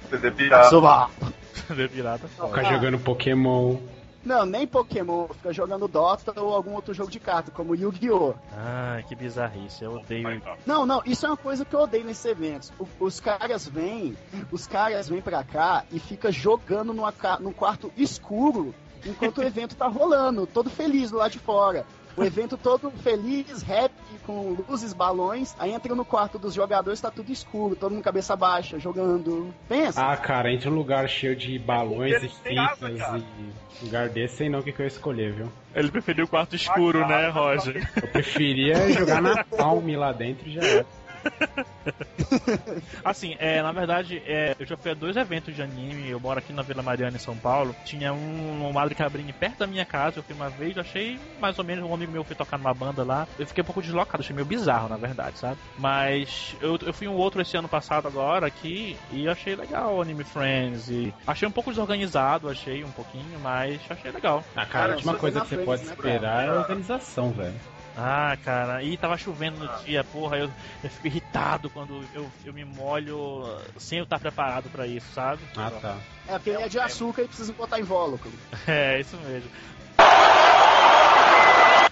CD 0.09 0.31
pirata. 0.31 0.64
Yasoba! 0.64 1.11
Pirata. 1.93 2.29
Ficar 2.29 2.64
jogando 2.64 2.99
Pokémon. 2.99 3.77
Não, 4.25 4.45
nem 4.45 4.67
Pokémon, 4.67 5.29
fica 5.29 5.53
jogando 5.53 5.89
Dota 5.89 6.39
ou 6.41 6.55
algum 6.55 6.75
outro 6.75 6.93
jogo 6.93 7.11
de 7.11 7.19
carta, 7.19 7.51
como 7.51 7.75
Yu-Gi-Oh! 7.75 8.35
Ah, 8.53 9.01
que 9.09 9.15
bizarrice, 9.15 9.83
eu 9.83 9.95
odeio. 9.95 10.43
Não, 10.67 10.85
não, 10.85 11.01
isso 11.07 11.25
é 11.25 11.29
uma 11.31 11.37
coisa 11.39 11.65
que 11.65 11.75
eu 11.75 11.81
odeio 11.81 12.05
nesses 12.05 12.25
eventos. 12.27 12.71
O- 12.79 12.87
os 13.07 13.19
caras 13.19 13.67
vêm, 13.67 14.15
os 14.53 14.67
caras 14.67 15.09
vêm 15.09 15.23
pra 15.23 15.43
cá 15.43 15.85
e 15.91 15.99
fica 15.99 16.31
jogando 16.31 16.93
numa, 16.93 17.15
num 17.41 17.53
quarto 17.53 17.91
escuro 17.97 18.75
enquanto 19.07 19.39
o 19.39 19.43
evento 19.43 19.75
tá 19.75 19.87
rolando, 19.89 20.47
todo 20.47 20.69
feliz 20.69 21.11
do 21.11 21.17
lado 21.17 21.31
de 21.33 21.39
fora. 21.39 21.87
O 22.16 22.25
evento 22.25 22.57
todo 22.57 22.90
feliz, 22.90 23.62
happy, 23.62 24.18
com 24.27 24.57
luzes, 24.68 24.92
balões. 24.92 25.55
Aí 25.59 25.73
entra 25.73 25.94
no 25.94 26.05
quarto 26.05 26.38
dos 26.38 26.55
jogadores, 26.55 27.01
tá 27.01 27.11
tudo 27.11 27.31
escuro, 27.33 27.77
todo 27.77 27.92
mundo 27.92 28.03
cabeça 28.03 28.37
baixa, 28.37 28.79
jogando. 28.79 29.55
Pensa. 29.68 30.03
Ah, 30.05 30.16
cara, 30.16 30.53
entre 30.53 30.68
um 30.68 30.75
lugar 30.75 31.09
cheio 31.09 31.37
de 31.37 31.59
balões 31.59 32.23
e 32.23 32.29
fitas 32.29 32.99
cara. 32.99 33.18
e 33.18 33.85
lugar 33.85 34.09
desse, 34.09 34.37
sei 34.37 34.49
não 34.49 34.59
o 34.59 34.62
que, 34.62 34.73
que 34.73 34.81
eu 34.81 34.85
ia 34.85 34.88
escolher, 34.88 35.33
viu? 35.33 35.51
Ele 35.75 35.90
preferiu 35.90 36.25
o 36.25 36.29
quarto 36.29 36.55
escuro, 36.55 37.07
né, 37.07 37.29
Roger? 37.29 37.88
Eu 37.96 38.09
preferia 38.09 38.92
jogar 38.92 39.23
na 39.23 39.44
palme 39.44 39.96
lá 39.96 40.12
dentro 40.12 40.49
e 40.49 40.53
já 40.53 40.62
era. 40.62 40.87
Assim, 43.05 43.37
é, 43.39 43.63
na 43.63 43.73
verdade, 43.73 44.23
é, 44.27 44.55
eu 44.59 44.67
já 44.67 44.77
fui 44.77 44.91
a 44.91 44.95
dois 44.95 45.17
eventos 45.17 45.55
de 45.55 45.63
anime. 45.63 46.11
Eu 46.11 46.21
moro 46.21 46.39
aqui 46.39 46.53
na 46.53 46.63
Vila 46.63 46.83
Mariana, 46.83 47.17
em 47.17 47.21
São 47.21 47.37
Paulo. 47.37 47.75
Tinha 47.85 48.13
um 48.13 48.59
no 48.59 48.73
Madre 48.73 48.95
Cabrini 48.95 49.33
perto 49.33 49.59
da 49.59 49.67
minha 49.67 49.85
casa. 49.85 50.19
Eu 50.19 50.23
fui 50.23 50.35
uma 50.35 50.49
vez, 50.51 50.77
eu 50.77 50.83
achei 50.83 51.19
mais 51.41 51.59
ou 51.59 51.65
menos. 51.65 51.89
Um 51.89 51.95
amigo 51.95 52.13
meu 52.13 52.25
foi 52.25 52.37
tocar 52.37 52.59
numa 52.59 52.75
banda 52.75 53.03
lá. 53.05 53.27
Eu 53.39 53.47
fiquei 53.47 53.63
um 53.63 53.65
pouco 53.65 53.83
deslocado, 53.83 54.23
achei 54.23 54.35
meio 54.35 54.47
bizarro, 54.47 54.89
na 54.89 54.97
verdade, 54.97 55.39
sabe? 55.39 55.59
Mas 55.79 56.57
eu, 56.61 56.79
eu 56.83 56.93
fui 56.93 57.09
um 57.09 57.15
outro 57.15 57.41
esse 57.41 57.57
ano 57.57 57.69
passado 57.69 58.07
agora 58.07 58.47
aqui 58.47 58.97
e 59.11 59.25
eu 59.25 59.33
achei 59.33 59.57
legal 59.57 59.97
o 59.97 60.03
Anime 60.03 60.25
Friends. 60.25 60.89
E 60.89 61.13
achei 61.27 61.47
um 61.49 61.53
pouco 61.53 61.71
desorganizado, 61.71 62.49
achei 62.49 62.85
um 62.85 62.91
pouquinho, 62.91 63.39
mas 63.43 63.81
achei 63.89 64.11
legal. 64.11 64.45
Ah, 64.55 64.67
cara, 64.67 64.81
Cara, 64.81 64.93
a 64.93 64.97
última 64.97 65.13
só 65.13 65.19
coisa 65.19 65.41
que 65.41 65.49
você 65.49 65.59
pode 65.59 65.85
né, 65.85 65.93
esperar 65.93 66.45
é 66.45 66.49
a 66.49 66.55
organização, 66.55 67.31
velho. 67.31 67.55
Ah, 67.96 68.37
cara, 68.44 68.83
e 68.83 68.96
tava 68.96 69.16
chovendo 69.16 69.59
no 69.59 69.85
dia, 69.85 70.05
porra, 70.05 70.38
eu, 70.38 70.50
eu 70.83 70.90
fico 70.90 71.07
irritado 71.07 71.68
quando 71.68 72.05
eu, 72.14 72.31
eu 72.44 72.53
me 72.53 72.64
molho 72.64 73.44
sem 73.79 73.98
eu 73.98 74.05
estar 74.05 74.18
preparado 74.18 74.70
pra 74.70 74.87
isso, 74.87 75.12
sabe? 75.12 75.42
Ah, 75.57 75.70
tá. 75.70 75.96
É 76.29 76.33
porque 76.35 76.50
ele 76.50 76.62
é 76.62 76.68
de 76.68 76.79
açúcar 76.79 77.22
e 77.22 77.26
precisa 77.26 77.53
botar 77.53 77.81
invólucro. 77.81 78.31
É, 78.66 79.00
isso 79.00 79.16
mesmo. 79.18 79.50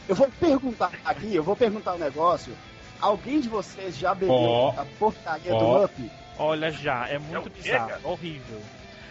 Eu 0.08 0.14
vou 0.14 0.30
perguntar 0.40 0.92
aqui, 1.04 1.34
eu 1.34 1.42
vou 1.42 1.56
perguntar 1.56 1.94
um 1.94 1.98
negócio. 1.98 2.56
Alguém 3.00 3.40
de 3.40 3.48
vocês 3.48 3.96
já 3.96 4.14
bebeu 4.14 4.34
Ó. 4.34 4.74
a 4.76 4.84
porcaria 4.98 5.54
Ó. 5.54 5.58
do 5.58 5.84
Up? 5.84 6.10
Olha 6.38 6.70
já, 6.70 7.08
é 7.08 7.18
muito 7.18 7.50
quê, 7.50 7.62
bizarro, 7.62 7.92
horrível. 8.04 8.62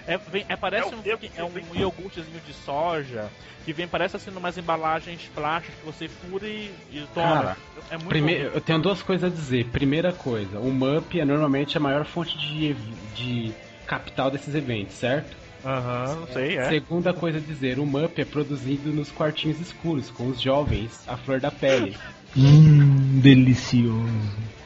É, 0.08 0.18
vem- 0.18 0.46
é, 0.48 0.56
parece 0.56 0.94
É 0.94 0.96
um, 0.96 1.02
é 1.36 1.44
um 1.44 1.76
iogurtezinho 1.76 2.40
de 2.40 2.54
soja 2.54 3.30
que 3.66 3.74
vem, 3.74 3.86
parece 3.88 4.16
assim, 4.16 4.32
umas 4.32 4.58
embalagens 4.58 5.30
plásticas 5.36 5.76
que 5.78 5.86
você 5.86 6.08
fura 6.08 6.48
e, 6.48 6.72
e 6.90 7.06
toma. 7.14 7.28
Cara, 7.28 7.58
é 7.92 7.98
Primeiro, 7.98 8.52
eu 8.54 8.62
tenho 8.62 8.80
duas 8.80 9.04
coisas 9.04 9.30
a 9.30 9.36
dizer. 9.36 9.66
Primeira 9.66 10.14
coisa, 10.14 10.58
o 10.60 10.72
MUP 10.72 11.20
é 11.20 11.26
normalmente 11.26 11.76
a 11.76 11.82
maior 11.82 12.06
fonte 12.06 12.38
de, 12.38 12.74
de 13.14 13.54
capital 13.86 14.32
desses 14.32 14.56
eventos, 14.56 14.96
certo? 14.96 15.36
Aham, 15.66 16.16
não 16.22 16.28
sei, 16.28 16.58
é. 16.58 16.70
Segunda 16.70 17.14
coisa 17.14 17.40
a 17.40 17.42
dizer, 17.42 17.78
o 17.78 17.86
MUP 17.86 18.22
é 18.22 18.26
produzido 18.26 18.94
nos 18.94 19.12
quartinhos 19.12 19.60
escuros, 19.60 20.10
com 20.10 20.28
os 20.28 20.40
jovens, 20.42 21.04
a 21.06 21.18
flor 21.18 21.42
da 21.42 21.52
pele. 21.52 21.98
Hum, 22.38 23.20
delicioso. 23.20 24.08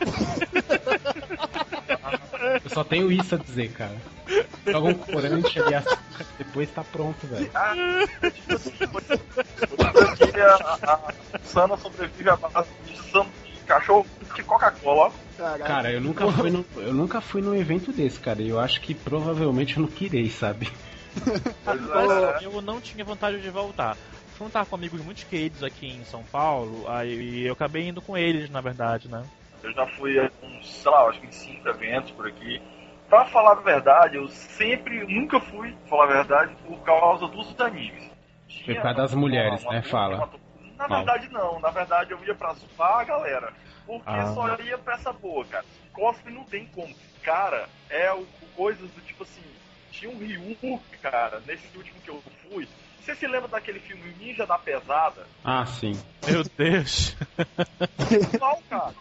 Eu 2.63 2.69
só 2.69 2.83
tenho 2.83 3.11
isso 3.11 3.35
a 3.35 3.37
dizer, 3.37 3.71
cara. 3.71 3.95
Joga 4.65 4.89
um 4.89 4.93
corante 4.93 5.59
ali, 5.59 5.75
assim, 5.75 5.97
depois 6.37 6.69
tá 6.71 6.83
pronto, 6.83 7.27
velho. 7.27 7.49
Dia, 10.31 10.47
a, 10.47 10.93
a 11.33 11.39
Sana 11.43 11.77
sobrevive 11.77 12.29
à 12.29 12.35
base 12.35 12.69
de 12.85 12.97
sangue 13.11 13.29
cachorro 13.65 14.05
de 14.35 14.43
Coca-Cola. 14.43 15.11
Cara, 15.65 15.91
eu 15.91 16.01
nunca 16.01 16.29
fui 16.31 16.49
no, 16.49 16.65
eu 16.75 16.93
nunca 16.93 17.21
fui 17.21 17.41
num 17.41 17.55
evento 17.55 17.91
desse, 17.91 18.19
cara. 18.19 18.41
E 18.41 18.49
eu 18.49 18.59
acho 18.59 18.81
que 18.81 18.93
provavelmente 18.93 19.77
eu 19.77 19.83
não 19.83 19.89
quirei, 19.89 20.29
sabe? 20.29 20.71
Pois 21.63 22.11
é, 22.11 22.45
Eu 22.45 22.61
não 22.61 22.79
tinha 22.79 23.03
vontade 23.03 23.41
de 23.41 23.49
voltar. 23.49 23.97
Eu 24.39 24.49
tava 24.49 24.65
com 24.65 24.75
amigos 24.75 25.01
muito 25.01 25.25
queridos 25.27 25.63
aqui 25.63 25.87
em 25.87 26.03
São 26.05 26.23
Paulo, 26.23 26.85
aí 26.87 27.45
eu 27.45 27.53
acabei 27.53 27.87
indo 27.87 28.01
com 28.01 28.17
eles, 28.17 28.49
na 28.49 28.59
verdade, 28.59 29.07
né? 29.07 29.23
Eu 29.63 29.71
já 29.73 29.85
fui 29.87 30.19
a 30.19 30.29
uns, 30.43 30.67
sei 30.81 30.91
lá, 30.91 31.07
acho 31.07 31.19
que 31.19 31.27
em 31.27 31.31
cinco 31.31 31.67
eventos 31.69 32.11
por 32.11 32.27
aqui. 32.27 32.61
Pra 33.09 33.25
falar 33.25 33.51
a 33.51 33.61
verdade, 33.61 34.15
eu 34.17 34.27
sempre, 34.29 35.05
nunca 35.05 35.39
fui, 35.39 35.71
pra 35.73 35.89
falar 35.89 36.03
a 36.03 36.07
verdade, 36.07 36.55
por 36.65 36.79
causa 36.79 37.27
dos 37.27 37.59
animes. 37.59 38.09
Foi 38.65 38.75
por 38.75 38.81
causa 38.83 38.97
das 38.97 39.13
mulheres, 39.15 39.63
né? 39.65 39.81
Fala. 39.81 40.29
Na 40.77 40.87
verdade 40.87 41.29
não, 41.29 41.59
na 41.59 41.69
verdade 41.69 42.11
eu 42.11 42.19
ia 42.25 42.33
pra 42.33 42.53
zoar 42.53 42.99
a 43.01 43.03
galera. 43.03 43.53
Porque 43.85 44.09
Ah. 44.09 44.33
só 44.33 44.57
ia 44.59 44.77
pra 44.77 44.95
essa 44.95 45.11
boa, 45.13 45.45
cara. 45.45 45.65
Cosplay 45.93 46.33
não 46.33 46.43
tem 46.45 46.65
como. 46.67 46.93
Cara, 47.21 47.67
é 47.89 48.11
o, 48.13 48.25
coisas 48.55 48.89
do 48.91 49.01
tipo 49.01 49.23
assim. 49.23 49.41
Tinha 49.91 50.09
um 50.09 50.17
Ryu, 50.17 50.79
cara, 51.01 51.41
nesse 51.45 51.65
último 51.77 51.99
que 52.01 52.09
eu 52.09 52.23
fui. 52.49 52.67
Você 52.99 53.15
se 53.15 53.27
lembra 53.27 53.47
daquele 53.47 53.79
filme 53.79 54.13
Ninja 54.19 54.45
da 54.45 54.57
Pesada? 54.57 55.25
Ah, 55.43 55.65
sim. 55.65 55.99
Meu 56.27 56.43
Deus. 56.57 57.15
Não, 58.39 58.61
cara. 58.69 58.93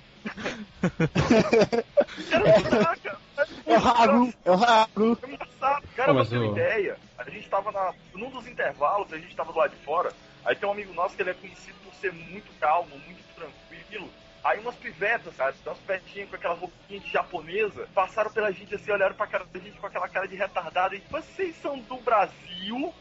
Era 2.31 2.63
caraca. 2.63 3.19
É 3.67 3.79
o 3.79 3.87
Haru, 3.89 4.35
é 4.45 4.51
o 4.51 4.55
Haru. 4.65 5.19
É 5.23 5.27
engraçado. 5.27 5.87
Cara, 5.97 6.13
Pô, 6.13 6.21
pra 6.21 6.25
ter 6.27 6.37
uma 6.37 6.47
ideia, 6.53 6.97
a 7.19 7.31
gente 7.31 7.49
tava 7.49 7.73
na, 7.73 7.93
num 8.15 8.31
dos 8.31 8.47
intervalos, 8.47 9.13
a 9.13 9.19
gente 9.19 9.35
tava 9.35 9.53
do 9.53 9.59
lado 9.59 9.71
de 9.75 9.85
fora, 9.85 10.13
aí 10.45 10.55
tem 10.57 10.69
um 10.69 10.73
amigo 10.73 10.93
nosso 10.95 11.17
que 11.17 11.23
ele 11.23 11.31
é 11.31 11.35
conhecido 11.35 11.77
por 11.85 11.95
ser 11.95 12.13
muito 12.13 12.51
calmo, 12.59 12.91
muito 13.07 13.23
tranquilo. 13.35 14.09
Aí 14.43 14.59
umas 14.61 14.75
pivetas, 14.77 15.35
cara, 15.37 15.55
umas 15.67 15.79
pivetinhas 15.79 16.29
com 16.31 16.37
aquelas 16.37 16.59
roupinhas 16.59 17.05
de 17.05 17.11
japonesa, 17.11 17.89
passaram 17.95 18.31
pela 18.31 18.51
gente 18.53 18.75
assim, 18.75 18.91
olharam 18.91 19.15
pra 19.15 19.27
cara 19.27 19.45
da 19.53 19.61
gente 19.61 19.79
com 19.79 19.87
aquela 19.87 20.09
cara 20.09 20.27
de 20.27 20.37
retardada 20.37 20.95
e 20.95 21.03
vocês 21.11 21.55
são 21.61 21.79
do 21.79 21.97
Brasil? 21.97 22.95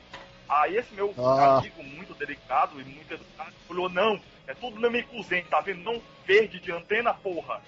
Aí 0.47 0.77
esse 0.77 0.93
meu 0.93 1.13
Ah. 1.17 1.57
amigo 1.59 1.83
muito 1.83 2.13
delicado 2.15 2.79
e 2.81 2.83
muito 2.83 3.13
educado 3.13 3.51
falou, 3.67 3.87
não, 3.89 4.19
é 4.49 4.53
tudo 4.55 4.81
Namekusei, 4.81 5.43
tá 5.43 5.61
vendo? 5.61 5.83
Não 5.83 6.01
verde 6.25 6.59
de 6.59 6.71
antena, 6.71 7.13
porra. 7.13 7.61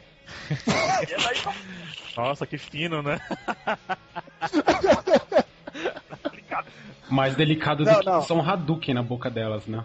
e 1.08 1.13
é 1.13 1.17
Nossa, 2.17 2.46
que 2.48 2.58
fino, 2.58 3.02
né? 3.04 3.20
Mais 7.10 7.36
delicado 7.36 7.84
Não, 7.84 7.94
do 7.94 8.00
que 8.00 8.06
não. 8.06 8.22
um 8.38 8.41
Hadouken 8.41 8.96
na 8.96 9.04
boca 9.04 9.30
delas, 9.30 9.67
né? 9.67 9.84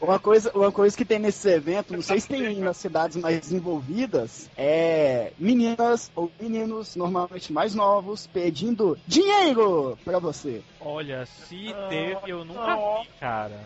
Uma 0.00 0.18
coisa, 0.18 0.50
uma 0.54 0.70
coisa 0.70 0.94
que 0.96 1.04
tem 1.06 1.18
nesses 1.18 1.44
eventos, 1.46 1.90
não 1.90 2.02
sei 2.02 2.20
se 2.20 2.28
tem 2.28 2.60
nas 2.60 2.76
cidades 2.76 3.16
mais 3.16 3.40
desenvolvidas, 3.40 4.50
é 4.56 5.32
meninas 5.38 6.10
ou 6.14 6.30
meninos, 6.38 6.96
normalmente 6.96 7.50
mais 7.52 7.74
novos, 7.74 8.26
pedindo 8.26 8.98
dinheiro 9.06 9.98
pra 10.04 10.18
você. 10.18 10.62
Olha, 10.80 11.24
se 11.24 11.74
Ah, 11.74 11.86
teve, 11.88 12.30
eu 12.30 12.44
nunca 12.44 12.76
vi, 12.76 13.08
cara. 13.18 13.58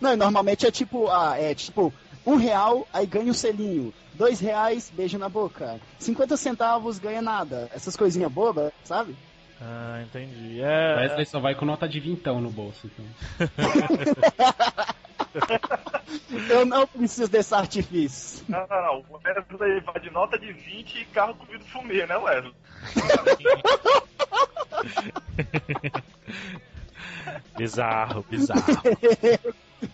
Não, 0.00 0.12
e 0.12 0.16
normalmente 0.16 0.66
é 0.66 0.70
tipo, 0.72 1.08
ah, 1.08 1.36
é 1.38 1.54
tipo, 1.54 1.94
um 2.26 2.34
real, 2.34 2.86
aí 2.92 3.06
ganha 3.06 3.30
um 3.30 3.34
selinho. 3.34 3.94
Dois 4.14 4.40
reais, 4.40 4.90
beijo 4.92 5.18
na 5.18 5.28
boca. 5.28 5.78
50 6.00 6.36
centavos, 6.36 6.98
ganha 6.98 7.22
nada. 7.22 7.70
Essas 7.72 7.96
coisinhas 7.96 8.32
bobas, 8.32 8.72
sabe? 8.82 9.14
Ah, 9.60 10.02
entendi. 10.02 10.60
É, 10.60 10.96
Wesley 10.96 11.26
só 11.26 11.38
vai 11.38 11.54
com 11.54 11.64
nota 11.64 11.88
de 11.88 12.00
vintão 12.00 12.40
no 12.40 12.50
bolso, 12.50 12.86
então. 12.86 13.04
Eu 16.50 16.64
não 16.64 16.86
preciso 16.86 17.28
desse 17.28 17.54
artifício. 17.54 18.44
Não, 18.48 18.66
não, 18.68 18.82
não. 18.82 19.04
O 19.10 19.20
Wesley 19.24 19.80
vai 19.80 20.00
de 20.00 20.10
nota 20.10 20.38
de 20.38 20.52
20 20.52 21.00
e 21.00 21.04
carro 21.06 21.34
com 21.34 21.44
vidro 21.46 21.66
fumê, 21.66 22.06
né, 22.06 22.16
Wesley? 22.16 22.54
Bizarro, 27.56 28.24
bizarro. 28.30 28.62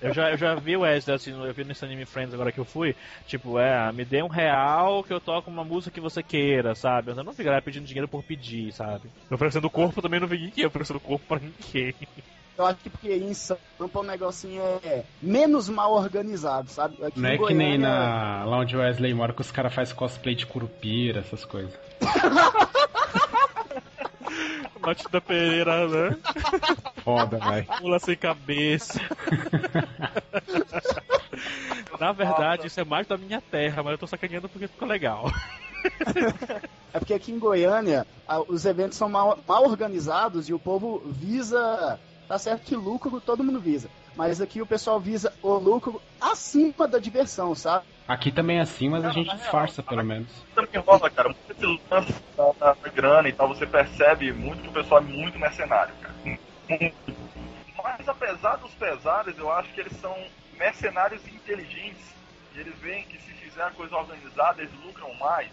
Eu 0.00 0.14
já, 0.14 0.30
eu 0.30 0.36
já 0.36 0.54
vi 0.54 0.76
o 0.76 0.80
Wesley, 0.80 1.16
assim, 1.16 1.32
eu 1.32 1.52
vi 1.52 1.64
nesse 1.64 1.84
Anime 1.84 2.04
Friends 2.04 2.32
agora 2.32 2.52
que 2.52 2.60
eu 2.60 2.64
fui, 2.64 2.94
tipo, 3.26 3.58
é, 3.58 3.90
me 3.92 4.04
dê 4.04 4.22
um 4.22 4.28
real 4.28 5.02
que 5.02 5.12
eu 5.12 5.20
toco 5.20 5.50
uma 5.50 5.64
música 5.64 5.92
que 5.92 6.00
você 6.00 6.22
queira, 6.22 6.74
sabe? 6.74 7.10
Eu 7.10 7.24
não 7.24 7.32
ficaria 7.32 7.60
pedindo 7.60 7.86
dinheiro 7.86 8.06
por 8.06 8.22
pedir, 8.22 8.72
sabe? 8.72 9.10
Oferecendo 9.30 9.68
corpo 9.68 10.00
também 10.00 10.20
não 10.20 10.28
vi 10.28 10.38
ninguém, 10.38 10.66
oferecendo 10.66 11.00
corpo 11.00 11.26
pra 11.26 11.40
ninguém. 11.40 11.94
Eu 12.56 12.66
acho 12.66 12.78
que 12.80 12.90
porque 12.90 13.12
em 13.14 13.32
Sampa 13.32 14.00
o 14.00 14.02
negocinho 14.02 14.62
é 14.84 15.04
menos 15.22 15.68
mal 15.68 15.92
organizado, 15.94 16.70
sabe? 16.70 17.02
Aqui 17.04 17.18
Não 17.18 17.28
é 17.30 17.38
que 17.38 17.54
nem 17.54 17.78
Goiânia- 17.78 17.88
na, 17.88 18.44
lá 18.44 18.58
onde 18.58 18.76
o 18.76 18.80
Wesley 18.80 19.14
mora 19.14 19.32
que 19.32 19.40
os 19.40 19.50
caras 19.50 19.74
fazem 19.74 19.94
cosplay 19.96 20.34
de 20.34 20.44
curupira, 20.46 21.20
essas 21.20 21.44
coisas. 21.44 21.72
Matilda 24.80 25.20
Pereira, 25.20 25.86
né? 25.88 26.16
Foda, 27.04 27.38
vai. 27.38 27.62
Pula 27.78 27.98
sem 28.00 28.16
cabeça. 28.16 29.00
Na 32.00 32.10
verdade, 32.12 32.66
isso 32.66 32.80
é 32.80 32.84
mais 32.84 33.06
da 33.06 33.16
minha 33.16 33.40
terra, 33.40 33.80
mas 33.82 33.92
eu 33.92 33.98
tô 33.98 34.06
sacaneando 34.08 34.48
porque 34.48 34.66
ficou 34.66 34.88
legal. 34.88 35.30
É 36.92 36.98
porque 36.98 37.14
aqui 37.14 37.30
em 37.30 37.38
Goiânia 37.38 38.04
os 38.48 38.66
eventos 38.66 38.98
são 38.98 39.08
mal, 39.08 39.38
mal 39.46 39.62
organizados 39.64 40.48
e 40.48 40.52
o 40.54 40.58
povo 40.58 41.00
visa. 41.06 42.00
Tá 42.32 42.38
certo 42.38 42.62
que 42.62 42.74
lucro 42.74 43.20
todo 43.20 43.44
mundo 43.44 43.60
visa. 43.60 43.90
Mas 44.16 44.40
aqui 44.40 44.62
o 44.62 44.66
pessoal 44.66 44.98
visa 44.98 45.34
o 45.42 45.52
lucro 45.56 46.00
acima 46.18 46.88
da 46.88 46.98
diversão, 46.98 47.54
sabe? 47.54 47.84
Aqui 48.08 48.32
também 48.32 48.56
é 48.56 48.62
assim, 48.62 48.88
mas 48.88 49.04
a 49.04 49.10
gente 49.10 49.36
disfarça 49.36 49.82
pelo 49.82 50.02
menos. 50.02 50.30
Também 50.54 50.80
rola, 50.80 51.10
cara. 51.10 51.28
Muito 51.28 51.52
esse 51.52 51.82
lance 51.90 52.14
da, 52.34 52.72
da 52.72 52.88
grana 52.88 53.28
e 53.28 53.34
tal, 53.34 53.48
você 53.48 53.66
percebe 53.66 54.32
muito 54.32 54.62
que 54.62 54.68
o 54.70 54.72
pessoal 54.72 55.02
é 55.02 55.04
muito 55.04 55.38
mercenário, 55.38 55.92
cara. 56.00 56.14
Mas 57.84 58.08
apesar 58.08 58.56
dos 58.56 58.72
pesares, 58.76 59.36
eu 59.36 59.52
acho 59.52 59.70
que 59.74 59.80
eles 59.82 60.00
são 60.00 60.16
mercenários 60.58 61.20
inteligentes. 61.28 62.14
E 62.54 62.60
eles 62.60 62.78
veem 62.78 63.04
que 63.04 63.20
se 63.20 63.30
fizer 63.34 63.64
a 63.64 63.70
coisa 63.72 63.94
organizada, 63.94 64.62
eles 64.62 64.72
lucram 64.82 65.12
mais. 65.16 65.50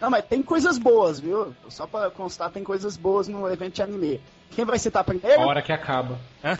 Não, 0.00 0.08
mas 0.10 0.24
tem 0.24 0.42
coisas 0.42 0.78
boas, 0.78 1.20
viu? 1.20 1.54
Só 1.68 1.86
pra 1.86 2.10
constar, 2.10 2.50
tem 2.50 2.64
coisas 2.64 2.96
boas 2.96 3.28
no 3.28 3.46
evento 3.46 3.74
de 3.74 3.82
anime. 3.82 4.22
Quem 4.54 4.64
vai 4.64 4.78
citar 4.78 5.04
primeiro? 5.04 5.40
A 5.42 5.46
hora 5.46 5.62
que 5.62 5.72
acaba. 5.72 6.18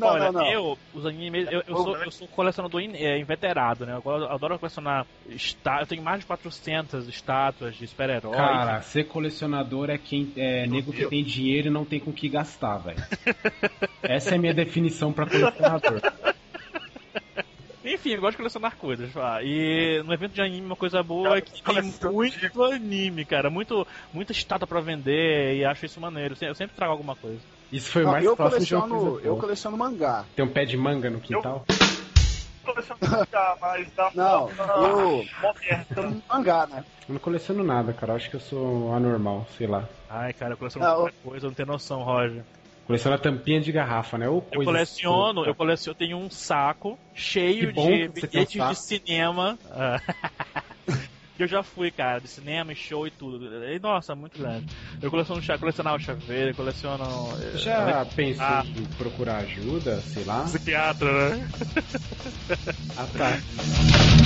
Não, 0.00 0.08
Olha, 0.08 0.32
não, 0.32 0.40
não. 0.40 0.46
eu, 0.50 0.78
os 0.94 1.04
animes, 1.04 1.46
eu, 1.50 1.62
eu 1.66 1.76
sou, 1.76 1.96
eu 1.96 2.10
sou 2.10 2.26
colecionador 2.28 2.80
in- 2.80 2.96
é, 2.96 3.18
inveterado, 3.18 3.84
né? 3.84 3.92
Eu 4.02 4.26
adoro 4.30 4.58
colecionar 4.58 5.06
está, 5.28 5.80
eu 5.80 5.86
tenho 5.86 6.02
mais 6.02 6.20
de 6.20 6.26
400 6.26 7.06
estátuas 7.08 7.76
de 7.76 7.86
super-heróis. 7.86 8.36
Cara, 8.36 8.80
ser 8.80 9.04
colecionador 9.04 9.90
é 9.90 9.98
quem 9.98 10.32
é 10.36 10.66
nego 10.66 10.92
que 10.92 11.06
tem 11.06 11.22
dinheiro 11.22 11.68
e 11.68 11.70
não 11.70 11.84
tem 11.84 12.00
com 12.00 12.10
o 12.10 12.14
que 12.14 12.28
gastar, 12.28 12.78
velho. 12.78 13.02
Essa 14.02 14.30
é 14.34 14.34
a 14.36 14.40
minha 14.40 14.54
definição 14.54 15.12
pra 15.12 15.26
colecionador. 15.26 16.00
Enfim, 17.84 18.10
eu 18.10 18.20
gosto 18.20 18.32
de 18.32 18.36
colecionar 18.38 18.76
coisas. 18.76 19.16
ah, 19.16 19.42
E 19.42 20.02
no 20.04 20.12
evento 20.12 20.34
de 20.34 20.42
anime, 20.42 20.66
uma 20.66 20.76
coisa 20.76 21.02
boa 21.02 21.38
é 21.38 21.40
que 21.40 21.62
tem 21.62 21.82
muito 22.12 22.62
anime, 22.62 23.24
cara. 23.24 23.48
Muito, 23.48 23.86
muita 24.12 24.32
estátua 24.32 24.66
pra 24.68 24.80
vender 24.80 25.56
e 25.56 25.64
acho 25.64 25.86
isso 25.86 26.00
maneiro. 26.00 26.34
Eu 26.40 26.54
sempre 26.54 26.76
trago 26.76 26.92
alguma 26.92 27.16
coisa. 27.16 27.40
Isso 27.72 27.90
foi 27.90 28.02
o 28.02 28.04
Não, 28.04 28.12
mais 28.12 28.24
eu 28.24 28.36
próximo 28.36 28.66
de 28.66 28.74
uma 28.74 28.82
coleciono, 28.82 29.12
coisa 29.12 29.26
eu 29.26 29.36
coleciono 29.36 29.78
mangá. 29.78 30.24
Tem 30.36 30.44
um 30.44 30.52
pé 30.52 30.64
de 30.64 30.76
manga 30.76 31.08
no 31.08 31.20
quintal? 31.20 31.64
Mas 33.60 33.92
da 33.94 34.10
Não, 34.14 34.50
eu-. 34.50 35.24
Coleciono 35.40 36.22
mangá, 36.28 36.66
né? 36.66 36.84
Eu 37.08 37.14
não 37.14 37.20
coleciono 37.20 37.64
nada, 37.64 37.92
cara. 37.92 38.12
Eu 38.12 38.16
acho 38.16 38.28
que 38.28 38.36
eu 38.36 38.40
sou 38.40 38.92
anormal, 38.94 39.46
sei 39.56 39.66
lá. 39.66 39.88
Ai, 40.08 40.32
cara, 40.34 40.52
eu 40.52 40.58
coleciono 40.58 41.00
muita 41.02 41.16
coisa, 41.22 41.46
não 41.46 41.54
tem 41.54 41.66
noção, 41.66 42.02
Roger. 42.02 42.44
Coleciono 42.90 43.18
tampinha 43.18 43.60
de 43.60 43.70
garrafa, 43.70 44.18
né? 44.18 44.28
Ou 44.28 44.44
Eu 44.50 44.64
coleciono, 44.64 45.44
eu 45.46 45.54
coleciono, 45.54 45.94
tenho 45.94 46.16
um 46.16 46.28
saco 46.28 46.98
cheio 47.14 47.72
de 47.72 47.72
tem 47.72 48.08
um 48.08 48.12
bilhetes 48.12 48.68
de 48.68 48.74
cinema. 48.74 49.56
ah, 49.70 50.00
eu 51.38 51.46
já 51.46 51.62
fui, 51.62 51.92
cara, 51.92 52.18
de 52.18 52.26
cinema, 52.26 52.74
show 52.74 53.06
e 53.06 53.12
tudo. 53.12 53.46
E, 53.64 53.78
nossa, 53.78 54.16
muito 54.16 54.36
grande. 54.36 54.66
Eu 55.00 55.08
coleciono 55.08 55.40
chá, 55.40 55.56
colecionava 55.56 56.00
chaveiro, 56.00 56.52
coleciono. 56.56 57.04
eh, 57.40 57.58
Já 57.58 58.04
pensou 58.06 58.44
Ah. 58.44 58.64
em 58.66 58.84
procurar 58.96 59.36
ajuda, 59.44 60.00
sei 60.00 60.24
lá? 60.24 60.42
Psiquiatra, 60.42 61.36
né? 61.36 61.48
Ah, 62.96 63.06
tá. 63.16 63.38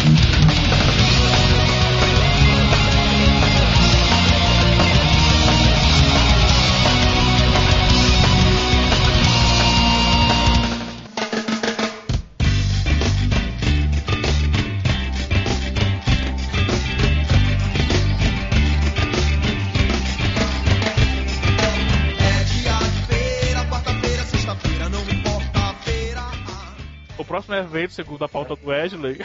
evento, 27.74 27.92
segundo 27.92 28.24
a 28.24 28.28
pauta 28.28 28.54
do 28.54 28.68
Wesley, 28.68 29.18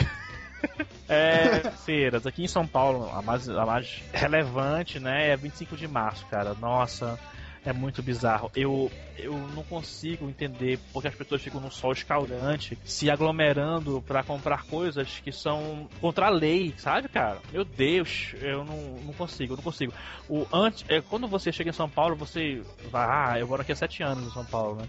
é 1.07 1.69
feiras. 1.85 2.25
Aqui 2.25 2.43
em 2.43 2.47
São 2.47 2.65
Paulo, 2.65 3.09
a 3.13 3.21
mais, 3.21 3.47
a 3.47 3.65
mais 3.65 4.01
relevante, 4.11 4.99
né, 4.99 5.29
é 5.29 5.37
25 5.37 5.77
de 5.77 5.87
março, 5.87 6.25
cara. 6.25 6.55
Nossa, 6.55 7.19
é 7.63 7.71
muito 7.71 8.01
bizarro. 8.01 8.49
Eu, 8.55 8.91
eu 9.17 9.37
não 9.55 9.63
consigo 9.63 10.27
entender 10.27 10.79
porque 10.91 11.07
as 11.07 11.13
pessoas 11.13 11.43
ficam 11.43 11.61
no 11.61 11.71
sol 11.71 11.91
escaldante 11.91 12.77
se 12.83 13.09
aglomerando 13.11 14.01
para 14.01 14.23
comprar 14.23 14.63
coisas 14.63 15.19
que 15.23 15.31
são 15.31 15.87
contra 16.01 16.25
a 16.25 16.29
lei, 16.29 16.73
sabe, 16.77 17.07
cara? 17.07 17.37
Meu 17.51 17.63
Deus, 17.63 18.33
eu 18.41 18.63
não, 18.63 18.77
não 19.05 19.13
consigo, 19.13 19.53
eu 19.53 19.57
não 19.57 19.63
consigo. 19.63 19.93
O, 20.27 20.47
antes, 20.51 20.83
é, 20.89 21.01
quando 21.01 21.27
você 21.27 21.51
chega 21.51 21.69
em 21.69 21.73
São 21.73 21.89
Paulo, 21.89 22.15
você 22.15 22.63
vai, 22.89 23.07
ah, 23.07 23.39
eu 23.39 23.47
moro 23.47 23.61
aqui 23.61 23.71
há 23.71 23.75
sete 23.75 24.01
anos 24.01 24.27
em 24.27 24.31
São 24.31 24.45
Paulo, 24.45 24.77
né? 24.77 24.87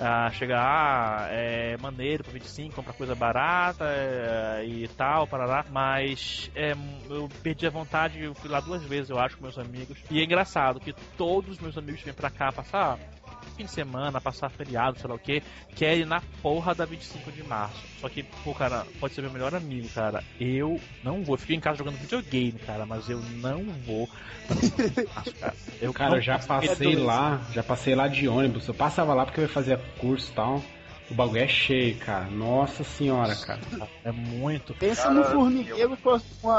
Ah, 0.00 0.30
chega, 0.32 0.56
ah, 0.58 1.28
é 1.30 1.76
maneiro 1.80 2.24
para 2.24 2.32
25, 2.32 2.74
comprar 2.74 2.94
coisa 2.94 3.14
barata 3.14 3.84
é, 3.86 4.64
e 4.66 4.88
tal, 4.88 5.26
parará. 5.26 5.64
Mas 5.70 6.50
é, 6.54 6.72
eu 7.08 7.28
perdi 7.42 7.66
a 7.66 7.70
vontade, 7.70 8.22
eu 8.22 8.34
fui 8.34 8.50
lá 8.50 8.60
duas 8.60 8.82
vezes, 8.84 9.10
eu 9.10 9.18
acho, 9.18 9.36
com 9.36 9.44
meus 9.44 9.58
amigos. 9.58 9.98
E 10.10 10.20
é 10.20 10.24
engraçado 10.24 10.80
que 10.80 10.92
todos 11.16 11.52
os 11.52 11.58
meus 11.58 11.78
amigos 11.78 12.02
vêm 12.02 12.14
pra 12.14 12.30
cá 12.30 12.50
passar 12.50 12.98
fim 13.50 13.64
de 13.64 13.70
semana, 13.70 14.20
passar 14.20 14.48
feriado, 14.50 14.98
sei 14.98 15.08
lá 15.08 15.14
o 15.14 15.18
que, 15.18 15.42
querem 15.74 16.04
na 16.04 16.20
porra 16.42 16.74
da 16.74 16.84
25 16.84 17.32
de 17.32 17.42
março. 17.42 17.82
Só 18.00 18.08
que, 18.08 18.22
pô, 18.22 18.54
cara, 18.54 18.86
pode 19.00 19.14
ser 19.14 19.22
meu 19.22 19.30
melhor 19.30 19.54
amigo, 19.54 19.88
cara. 19.90 20.22
Eu 20.40 20.80
não 21.02 21.22
vou. 21.22 21.34
Eu 21.34 21.38
fico 21.38 21.52
em 21.52 21.60
casa 21.60 21.78
jogando 21.78 21.96
videogame, 21.96 22.58
cara, 22.66 22.84
mas 22.86 23.08
eu 23.08 23.20
não 23.36 23.64
vou. 23.86 24.08
cara, 25.40 25.54
eu, 25.80 25.92
cara, 25.92 26.16
eu 26.16 26.22
já 26.22 26.38
passei 26.38 26.96
lá, 26.96 27.40
já 27.52 27.62
passei 27.62 27.94
lá 27.94 28.08
de 28.08 28.28
ônibus. 28.28 28.68
Eu 28.68 28.74
passava 28.74 29.14
lá 29.14 29.24
porque 29.24 29.40
eu 29.40 29.44
ia 29.44 29.48
fazer 29.48 29.78
curso 29.98 30.30
e 30.30 30.34
tal. 30.34 30.62
O 31.10 31.14
bagulho 31.14 31.42
é 31.42 31.48
cheio, 31.48 31.96
cara. 31.98 32.24
Nossa 32.24 32.82
senhora, 32.82 33.36
cara. 33.36 33.60
É 34.02 34.10
muito. 34.10 34.72
Pensa 34.74 35.02
cara, 35.02 35.14
no 35.14 35.24
formigueiro 35.24 35.98
com 35.98 36.16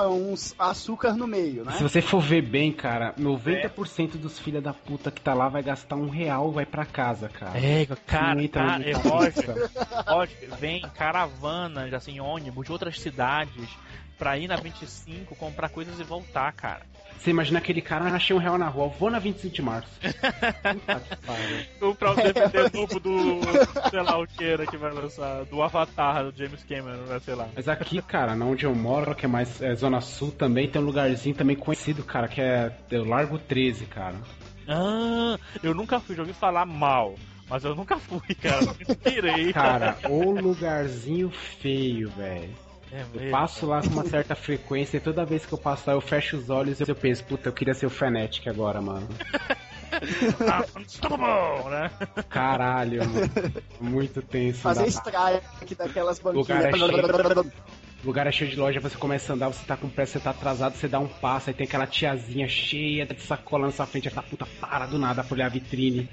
uns 0.07 0.53
açúcar 0.57 1.13
no 1.13 1.27
meio, 1.27 1.65
né? 1.65 1.71
Se 1.73 1.83
você 1.83 2.01
for 2.01 2.21
ver 2.21 2.43
bem, 2.43 2.71
cara, 2.71 3.13
90% 3.19 4.17
dos 4.17 4.37
filha 4.37 4.61
da 4.61 4.73
puta 4.73 5.09
que 5.09 5.19
tá 5.19 5.33
lá 5.33 5.49
vai 5.49 5.63
gastar 5.63 5.95
um 5.95 6.09
real 6.09 6.51
vai 6.51 6.65
pra 6.65 6.85
casa, 6.85 7.27
cara. 7.27 7.57
É, 7.57 7.85
cara, 8.05 8.47
cara 8.47 8.83
é 8.89 8.93
lógico, 8.95 9.51
lógico, 10.07 10.55
vem 10.57 10.81
caravanas, 10.81 11.93
assim, 11.93 12.19
ônibus 12.19 12.65
de 12.65 12.71
outras 12.71 12.99
cidades 12.99 13.69
pra 14.17 14.37
ir 14.37 14.47
na 14.47 14.55
25, 14.55 15.35
comprar 15.35 15.69
coisas 15.69 15.99
e 15.99 16.03
voltar, 16.03 16.51
cara. 16.53 16.81
Você 17.17 17.31
imagina 17.31 17.59
aquele 17.59 17.81
cara, 17.81 18.05
ah, 18.05 18.15
achei 18.15 18.35
um 18.35 18.39
real 18.39 18.57
na 18.57 18.67
rua, 18.67 18.87
vou 18.87 19.09
na 19.09 19.17
25 19.17 19.55
de 19.55 19.61
março. 19.61 19.89
Comprar 21.79 22.11
o 22.11 22.15
DVD 22.15 22.69
novo 22.71 22.99
do, 22.99 23.39
sei 23.89 24.01
lá 24.01 24.19
o 24.19 24.27
que 24.27 24.43
era 24.43 24.67
que 24.67 24.77
vai 24.77 24.91
lançar, 24.91 25.43
do 25.45 25.61
Avatar, 25.61 26.25
do 26.25 26.37
James 26.37 26.63
Cameron, 26.63 27.03
né, 27.05 27.19
sei 27.19 27.33
lá. 27.33 27.47
Mas 27.55 27.67
aqui, 27.67 28.01
cara, 28.01 28.33
onde 28.33 28.65
eu 28.65 28.75
moro, 28.75 29.15
que 29.15 29.25
é 29.25 29.29
mais 29.29 29.61
é, 29.61 29.73
Zona 29.73 30.01
Sul, 30.01 30.31
também 30.31 30.69
tem 30.69 30.81
um 30.81 30.85
lugarzinho 30.85 31.35
também 31.35 31.55
conhecido, 31.55 32.03
cara, 32.03 32.27
que 32.27 32.41
é, 32.41 32.71
é 32.91 32.99
o 32.99 33.05
Largo 33.05 33.39
13, 33.39 33.85
cara. 33.85 34.15
Ah, 34.67 35.37
eu 35.63 35.73
nunca 35.73 35.99
fui, 35.99 36.15
já 36.15 36.21
ouvi 36.21 36.33
falar 36.33 36.65
mal. 36.65 37.15
Mas 37.49 37.63
eu 37.63 37.75
nunca 37.75 37.97
fui, 37.97 38.35
cara. 38.35 38.65
Inspirei. 38.87 39.53
Cara, 39.53 39.97
o 40.09 40.31
lugarzinho 40.31 41.29
feio, 41.29 42.09
velho. 42.09 42.64
É 42.91 43.01
eu 43.01 43.31
passo 43.31 43.65
lá 43.65 43.81
com 43.81 43.89
uma 43.89 44.05
certa 44.05 44.35
frequência 44.35 44.97
e 44.97 44.99
toda 44.99 45.25
vez 45.25 45.45
que 45.45 45.53
eu 45.53 45.57
passo 45.57 45.83
lá 45.87 45.95
eu 45.95 46.01
fecho 46.01 46.37
os 46.37 46.49
olhos 46.49 46.79
e 46.79 46.85
eu 46.87 46.95
penso, 46.95 47.23
puta, 47.23 47.49
eu 47.49 47.53
queria 47.53 47.73
ser 47.73 47.85
o 47.85 47.89
Fnatic 47.89 48.47
agora, 48.47 48.81
mano. 48.81 49.07
ah, 50.47 51.69
né? 51.69 51.91
Caralho, 52.29 53.01
mano. 53.07 53.31
Muito 53.79 54.21
tenso. 54.21 54.59
Fazer 54.59 54.87
strike 54.87 55.75
daquelas 55.75 56.19
banquinhas. 56.19 56.47
Lugar 56.47 56.65
é 56.65 56.77
cheio... 56.77 57.51
lugar 58.05 58.27
é 58.27 58.31
cheio 58.31 58.49
de 58.49 58.57
loja, 58.57 58.79
você 58.79 58.97
começa 58.97 59.33
a 59.33 59.35
andar, 59.35 59.47
você 59.47 59.65
tá 59.65 59.75
com 59.75 59.89
pressa, 59.89 60.13
você 60.13 60.19
tá 60.19 60.29
atrasado, 60.29 60.75
você 60.75 60.87
dá 60.87 60.99
um 60.99 61.07
passo, 61.07 61.49
aí 61.49 61.53
tem 61.53 61.65
aquela 61.65 61.87
tiazinha 61.87 62.47
cheia 62.47 63.05
de 63.05 63.19
sacola 63.21 63.65
na 63.65 63.71
sua 63.71 63.85
frente, 63.85 64.07
aí 64.07 64.13
tá 64.13 64.21
puta, 64.21 64.45
para 64.59 64.85
do 64.85 64.99
nada 64.99 65.23
pra 65.23 65.33
olhar 65.33 65.47
a 65.47 65.49
vitrine. 65.49 66.09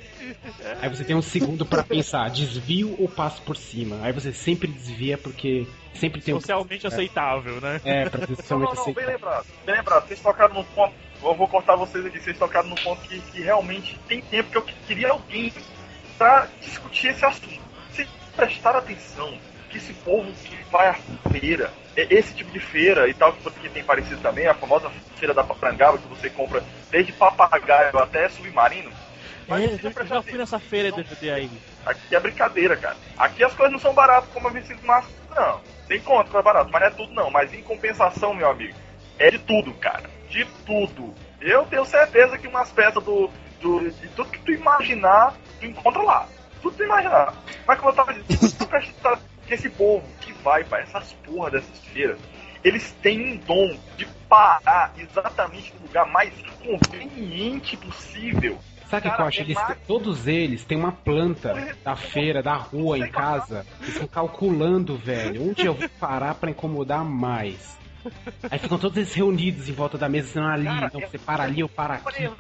Aí 0.81 0.89
você 0.89 1.05
tem 1.05 1.15
um 1.15 1.23
segundo 1.23 1.67
para 1.67 1.83
pensar, 1.83 2.31
desvio 2.31 2.97
ou 2.99 3.09
passo 3.09 3.43
por 3.43 3.57
cima. 3.57 3.99
Aí 4.03 4.13
você 4.13 4.33
sempre 4.33 4.69
desvia 4.69 5.19
porque 5.19 5.67
sempre 5.95 6.21
tem 6.21 6.35
Socialmente 6.35 6.87
um... 6.87 6.89
aceitável, 6.89 7.61
né? 7.61 7.81
É, 7.85 8.09
pra 8.09 8.27
socialmente 8.27 8.51
não, 8.51 8.59
não, 8.59 8.75
não, 8.75 8.83
aceitável. 8.83 8.95
Bem 8.95 9.07
lembrado, 9.07 9.47
bem 9.67 9.75
lembrado, 9.77 10.09
vocês 10.09 10.21
tocaram 10.21 10.55
no 10.55 10.65
ponto, 10.65 10.95
eu 11.23 11.35
vou 11.35 11.49
cortar 11.49 11.77
vocês 11.77 12.05
aqui, 12.07 12.21
vocês 12.21 12.39
tocaram 12.39 12.69
no 12.69 12.77
ponto 12.77 13.01
que, 13.03 13.21
que 13.21 13.43
realmente 13.43 13.99
tem 14.09 14.21
tempo 14.23 14.51
que 14.51 14.59
eu 14.59 14.63
queria 14.87 15.11
alguém 15.11 15.53
pra 16.17 16.49
discutir 16.61 17.09
esse 17.09 17.25
assunto. 17.25 17.61
Se 17.93 18.07
prestar 18.35 18.77
atenção 18.77 19.37
que 19.71 19.79
esse 19.79 19.93
povo 19.95 20.31
que 20.45 20.57
vai 20.71 20.89
à 20.89 20.95
feira, 21.31 21.65
é 21.65 21.82
esse 21.97 22.35
tipo 22.35 22.51
de 22.51 22.61
feira 22.61 23.09
e 23.09 23.15
tal, 23.15 23.33
que 23.33 23.69
tem 23.69 23.85
parecido 23.85 24.21
também, 24.21 24.47
a 24.47 24.55
famosa 24.55 24.91
feira 25.17 25.35
da 25.35 25.45
Paprangaba, 25.45 25.99
que 25.99 26.09
você 26.09 26.31
compra 26.31 26.63
desde 26.91 27.13
papagaio 27.13 27.99
até 27.99 28.29
submarino. 28.29 28.91
Mas 29.49 29.63
é, 29.63 29.89
eu 29.89 30.07
já 30.07 30.23
fui 30.23 30.39
nessa 30.39 30.59
feira 30.59 30.91
de 30.91 31.03
DVD 31.03 31.31
aí. 31.31 31.51
Aqui 31.85 32.15
é 32.15 32.21
brincadeira, 32.21 32.77
cara. 32.77 32.97
Aqui 33.19 33.45
as 33.45 33.53
coisas 33.55 33.73
não 33.73 33.79
são 33.79 33.93
baratas 33.93 34.31
como 34.33 34.49
a 34.49 34.51
25 34.51 34.81
de 34.81 34.87
março, 34.87 35.11
não. 35.35 35.61
Tem 35.89 36.01
conta, 36.01 36.39
é 36.39 36.43
barato, 36.43 36.71
mas 36.71 36.81
não 36.81 36.89
é 36.89 36.91
tudo 36.91 37.13
não. 37.13 37.31
Mas 37.31 37.53
em 37.53 37.63
compensação, 37.63 38.33
meu 38.35 38.49
amigo, 38.49 38.77
é 39.19 39.31
de 39.31 39.39
tudo, 39.39 39.75
cara. 39.75 40.09
De 40.29 40.45
tudo. 40.65 41.13
Eu 41.41 41.65
tenho 41.67 41.85
certeza 41.85 42.39
que 42.39 42.47
umas 42.47 42.71
peças 42.71 43.03
do, 43.03 43.29
do 43.61 43.91
de 43.91 44.09
tudo 44.09 44.31
que 44.31 44.39
tu 44.39 44.53
imaginar, 44.53 45.35
tu 45.59 45.67
encontra 45.67 46.03
lá. 46.03 46.29
Tudo 46.63 46.73
que 46.73 46.79
tu 46.79 46.85
imaginar. 46.85 47.35
Mas 47.67 47.79
como 47.79 47.91
eu 47.91 47.97
tava 47.97 48.15
dizendo, 48.15 48.67
presta 48.67 49.19
que 49.47 49.55
esse 49.55 49.69
povo 49.69 50.07
que 50.21 50.22
vai 50.43 50.65
para 50.65 50.83
essas 50.83 51.13
porra 51.25 51.51
dessas 51.51 51.79
feiras, 51.87 52.19
eles 52.65 52.93
têm 53.03 53.35
um 53.35 53.37
dom 53.39 53.77
de 53.97 54.07
parar 54.29 54.93
exatamente 54.97 55.75
no 55.75 55.87
lugar 55.87 56.07
mais 56.07 56.33
conveniente 56.63 57.77
possível. 57.77 58.59
Sabe 58.89 59.09
o 59.09 59.15
que 59.15 59.21
eu 59.21 59.25
acho? 59.25 59.41
Eles, 59.41 59.59
todos 59.87 60.27
eles 60.27 60.65
têm 60.65 60.77
uma 60.77 60.93
planta 60.93 61.75
da 61.83 61.97
feira, 61.97 62.43
da 62.43 62.55
rua, 62.55 62.99
em 62.99 63.11
casa. 63.11 63.67
Eles 63.81 63.95
estão 63.95 64.07
calculando, 64.07 64.97
velho, 64.99 65.49
onde 65.49 65.65
eu 65.65 65.75
vou 65.75 65.89
parar 65.99 66.35
para 66.35 66.51
incomodar 66.51 67.03
mais. 67.03 67.79
Aí 68.51 68.59
ficam 68.59 68.79
todos 68.79 68.97
eles 68.99 69.15
reunidos 69.15 69.69
em 69.69 69.73
volta 69.73 69.97
da 69.97 70.09
mesa, 70.09 70.41
não 70.41 70.49
ali, 70.49 70.65
não, 70.65 71.01
você 71.01 71.19
para 71.19 71.45
ali, 71.45 71.61
eu 71.61 71.69
para 71.69 71.95
aqui. 71.95 72.31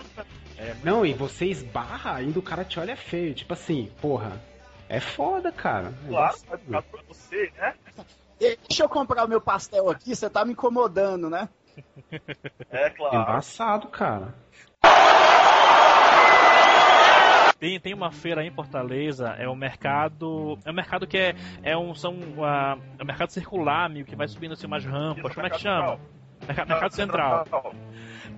É, 0.58 0.74
não, 0.84 1.06
e 1.06 1.14
você 1.14 1.46
esbarra, 1.46 2.16
ainda 2.16 2.38
o 2.38 2.42
cara 2.42 2.64
te 2.64 2.78
olha 2.78 2.96
feio. 2.96 3.32
Tipo 3.32 3.54
assim, 3.54 3.90
porra, 4.00 4.40
é 4.88 5.00
foda, 5.00 5.50
cara. 5.50 5.94
É 6.04 6.08
claro, 6.08 6.36
ficar 6.36 6.82
pra 6.82 7.00
você, 7.08 7.50
né? 7.56 7.74
Deixa 8.38 8.82
eu 8.82 8.88
comprar 8.88 9.24
o 9.24 9.28
meu 9.28 9.40
pastel 9.40 9.88
aqui, 9.88 10.14
você 10.14 10.28
tá 10.28 10.44
me 10.44 10.52
incomodando, 10.52 11.30
né? 11.30 11.48
É 12.70 12.90
claro. 12.90 13.16
Embaçado, 13.16 13.88
cara. 13.88 14.34
Tem, 17.58 17.78
tem 17.78 17.94
uma 17.94 18.10
feira 18.10 18.40
aí 18.40 18.48
em 18.48 18.54
Fortaleza, 18.54 19.28
é 19.38 19.48
o 19.48 19.54
mercado. 19.54 20.58
É 20.64 20.70
um 20.70 20.74
mercado 20.74 21.06
que 21.06 21.16
é, 21.16 21.34
é 21.62 21.76
um. 21.76 21.94
São, 21.94 22.14
uh, 22.14 22.80
é 22.98 23.02
um 23.02 23.06
mercado 23.06 23.30
circular, 23.30 23.84
amigo, 23.84 24.08
que 24.08 24.16
vai 24.16 24.26
subindo 24.26 24.52
assim 24.52 24.66
umas 24.66 24.84
rampas. 24.84 25.32
Como 25.34 25.46
é 25.46 25.50
que 25.50 25.60
chama? 25.60 25.90
Mercado, 25.90 26.00
mercado 26.46 26.94
Central. 26.94 27.46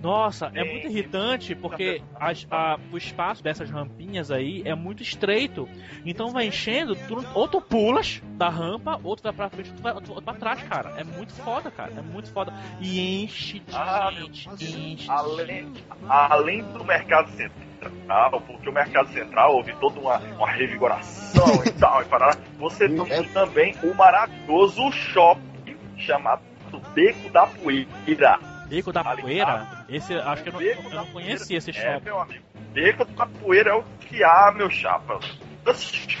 Nossa, 0.01 0.51
é 0.53 0.63
muito 0.63 0.87
irritante 0.87 1.55
porque 1.55 2.01
as, 2.19 2.45
a, 2.51 2.77
o 2.91 2.97
espaço 2.97 3.43
dessas 3.43 3.69
rampinhas 3.69 4.29
aí 4.29 4.61
é 4.65 4.75
muito 4.75 5.01
estreito. 5.01 5.67
Então 6.05 6.29
vai 6.29 6.47
enchendo, 6.47 6.95
tu, 6.95 7.25
ou 7.33 7.47
tu 7.47 7.59
pulas 7.59 8.21
da 8.37 8.49
rampa, 8.49 8.99
ou 9.03 9.15
tu 9.15 9.23
vai 9.23 9.33
pra 9.33 9.49
frente, 9.49 9.71
ou 9.71 9.75
tu 9.75 9.81
vai, 9.81 9.93
tu, 9.95 10.21
pra 10.21 10.33
trás, 10.33 10.61
cara. 10.63 10.93
É 10.97 11.03
muito 11.03 11.33
foda, 11.33 11.71
cara. 11.71 11.91
É 11.97 12.01
muito 12.01 12.31
foda. 12.31 12.53
E 12.79 13.23
enche 13.23 13.59
de 13.59 13.75
ah, 13.75 14.11
gente, 14.11 14.65
enche 14.65 15.09
além, 15.09 15.71
de 15.71 15.83
além 16.07 16.63
do 16.63 16.83
mercado 16.83 17.29
central, 17.31 18.41
porque 18.41 18.69
o 18.69 18.73
mercado 18.73 19.09
central 19.09 19.55
houve 19.55 19.73
toda 19.77 19.99
uma, 19.99 20.17
uma 20.17 20.51
revigoração 20.51 21.63
e 21.65 21.71
tal, 21.79 22.01
e 22.01 22.05
parará, 22.05 22.37
você 22.59 22.87
tem 22.87 23.11
é. 23.11 23.23
também 23.23 23.75
o 23.83 23.93
maravilhoso 23.95 24.91
shopping 24.91 25.77
chamado 25.97 26.41
Beco 26.79 27.29
da 27.29 27.47
Poeira 27.47 28.39
Beco 28.67 28.91
da 28.91 29.03
tá 29.03 29.15
Poeira? 29.15 29.85
Esse, 29.87 30.13
acho 30.13 30.43
que 30.43 30.49
eu 30.49 30.53
não, 30.53 30.61
eu 30.61 30.89
não 30.91 31.05
conhecia 31.07 31.57
esse 31.57 31.69
é, 31.69 31.73
shopping. 31.73 31.87
É, 31.87 31.99
meu 31.99 32.19
amigo. 32.19 32.45
Beco 32.73 33.05
da 33.05 33.25
Poeira 33.25 33.69
é 33.71 33.73
o 33.73 33.83
que 34.01 34.23
há, 34.23 34.51
meu 34.55 34.69
chapa. 34.69 35.19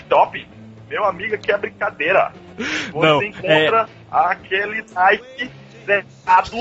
Shopping, 0.07 0.47
meu 0.87 1.03
amigo, 1.05 1.35
aqui 1.35 1.51
é 1.51 1.57
brincadeira. 1.57 2.33
Você 2.91 3.07
não, 3.07 3.21
encontra 3.23 3.81
é... 3.81 3.87
aquele 4.11 4.85
Nike 4.93 5.51
zerado 5.85 6.57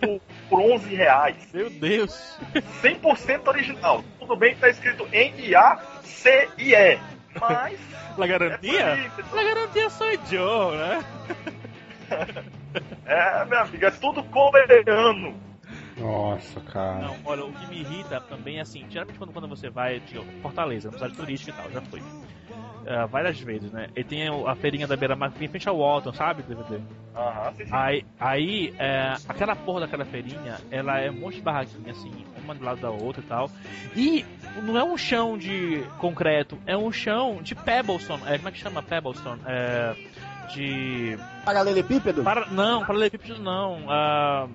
por, 0.00 0.20
por 0.48 0.60
11 0.60 0.94
reais. 0.94 1.36
Meu 1.52 1.68
Deus. 1.70 2.38
100% 2.82 3.48
original. 3.48 4.04
Tudo 4.18 4.36
bem 4.36 4.54
que 4.54 4.60
tá 4.60 4.68
escrito 4.68 5.06
N-A-C-I-E. 5.12 6.98
Mas... 7.40 7.78
La 8.16 8.26
garantia? 8.26 8.80
É 8.80 9.10
La 9.32 9.42
garantia 9.44 9.90
sou 9.90 10.08
Joe, 10.28 10.76
né? 10.76 11.04
é, 13.06 13.44
minha 13.46 13.60
amiga, 13.62 13.88
é 13.88 13.90
tudo 13.90 14.22
coreano. 14.24 15.34
Nossa, 15.96 16.60
cara. 16.60 17.00
Não, 17.08 17.16
olha, 17.24 17.44
o 17.44 17.52
que 17.52 17.66
me 17.66 17.80
irrita 17.80 18.20
também 18.20 18.58
é 18.58 18.60
assim, 18.60 18.84
geralmente 18.88 19.18
quando, 19.18 19.32
quando 19.32 19.48
você 19.48 19.68
vai 19.68 20.00
de 20.00 20.18
Fortaleza, 20.40 20.88
uma 20.88 20.96
cidade 20.98 21.14
turística 21.14 21.50
e 21.50 21.54
tal, 21.54 21.70
já 21.72 21.80
foi. 21.82 22.00
uh, 22.00 23.06
várias 23.10 23.38
vezes, 23.40 23.70
né? 23.72 23.88
Ele 23.94 24.04
tem 24.08 24.28
a 24.28 24.54
feirinha 24.54 24.86
da 24.86 24.96
beira-mar 24.96 25.32
em 25.40 25.48
frente 25.48 25.68
ao 25.68 25.78
Walton, 25.78 26.12
sabe, 26.12 26.42
DVD? 26.44 26.80
Aham, 27.16 27.52
sim, 27.56 27.64
sim. 27.64 27.70
Aí, 27.72 28.04
aí 28.18 28.74
é, 28.78 29.16
aquela 29.28 29.56
porra 29.56 29.80
daquela 29.80 30.04
feirinha, 30.04 30.58
ela 30.70 31.00
é 31.00 31.10
um 31.10 31.14
monte 31.14 31.36
de 31.36 31.42
barraquinha, 31.42 31.90
assim, 31.90 32.12
uma 32.44 32.54
do 32.54 32.64
lado 32.64 32.80
da 32.80 32.90
outra 32.90 33.20
e 33.20 33.26
tal. 33.26 33.50
E 33.96 34.24
não 34.62 34.78
é 34.78 34.84
um 34.84 34.96
chão 34.96 35.36
de 35.36 35.82
concreto, 35.98 36.56
é 36.64 36.76
um 36.76 36.92
chão 36.92 37.42
de 37.42 37.56
pebblestone. 37.56 38.22
É, 38.26 38.36
como 38.36 38.48
é 38.48 38.52
que 38.52 38.58
chama 38.58 38.82
pebblestone? 38.82 39.40
É, 39.46 39.94
de... 40.54 41.18
Paralelepípedo? 41.44 42.22
Para, 42.22 42.46
não, 42.46 42.80
paralelepípedo 42.84 43.40
não. 43.40 43.84
Uh, 43.86 44.50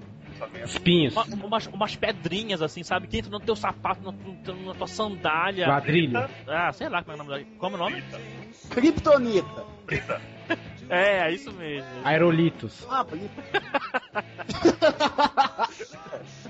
Espinhos. 0.66 1.16
uma- 1.16 1.46
umas, 1.46 1.68
umas 1.68 1.96
pedrinhas, 1.96 2.62
assim, 2.62 2.84
sabe? 2.84 3.08
Que 3.08 3.20
entram 3.20 3.32
no 3.32 3.40
teu 3.40 3.56
sapato, 3.56 4.02
na, 4.04 4.12
tu- 4.44 4.54
na 4.66 4.74
tua 4.74 4.88
sandália. 4.88 5.66
Quadrilha. 5.66 6.30
Ah, 6.48 6.72
sei 6.74 6.90
lá 6.90 7.02
como 7.04 7.18
é 7.18 7.22
o 7.22 7.24
nome 7.24 7.44
da... 7.46 7.52
Como 7.58 7.76
é 7.76 7.80
o 7.80 7.84
nome? 7.84 8.04
Kryptonita. 8.70 9.66
É, 10.90 11.20
é 11.30 11.32
isso 11.32 11.52
mesmo. 11.54 11.88
Aerolitos. 12.04 12.86
Ah. 12.90 13.06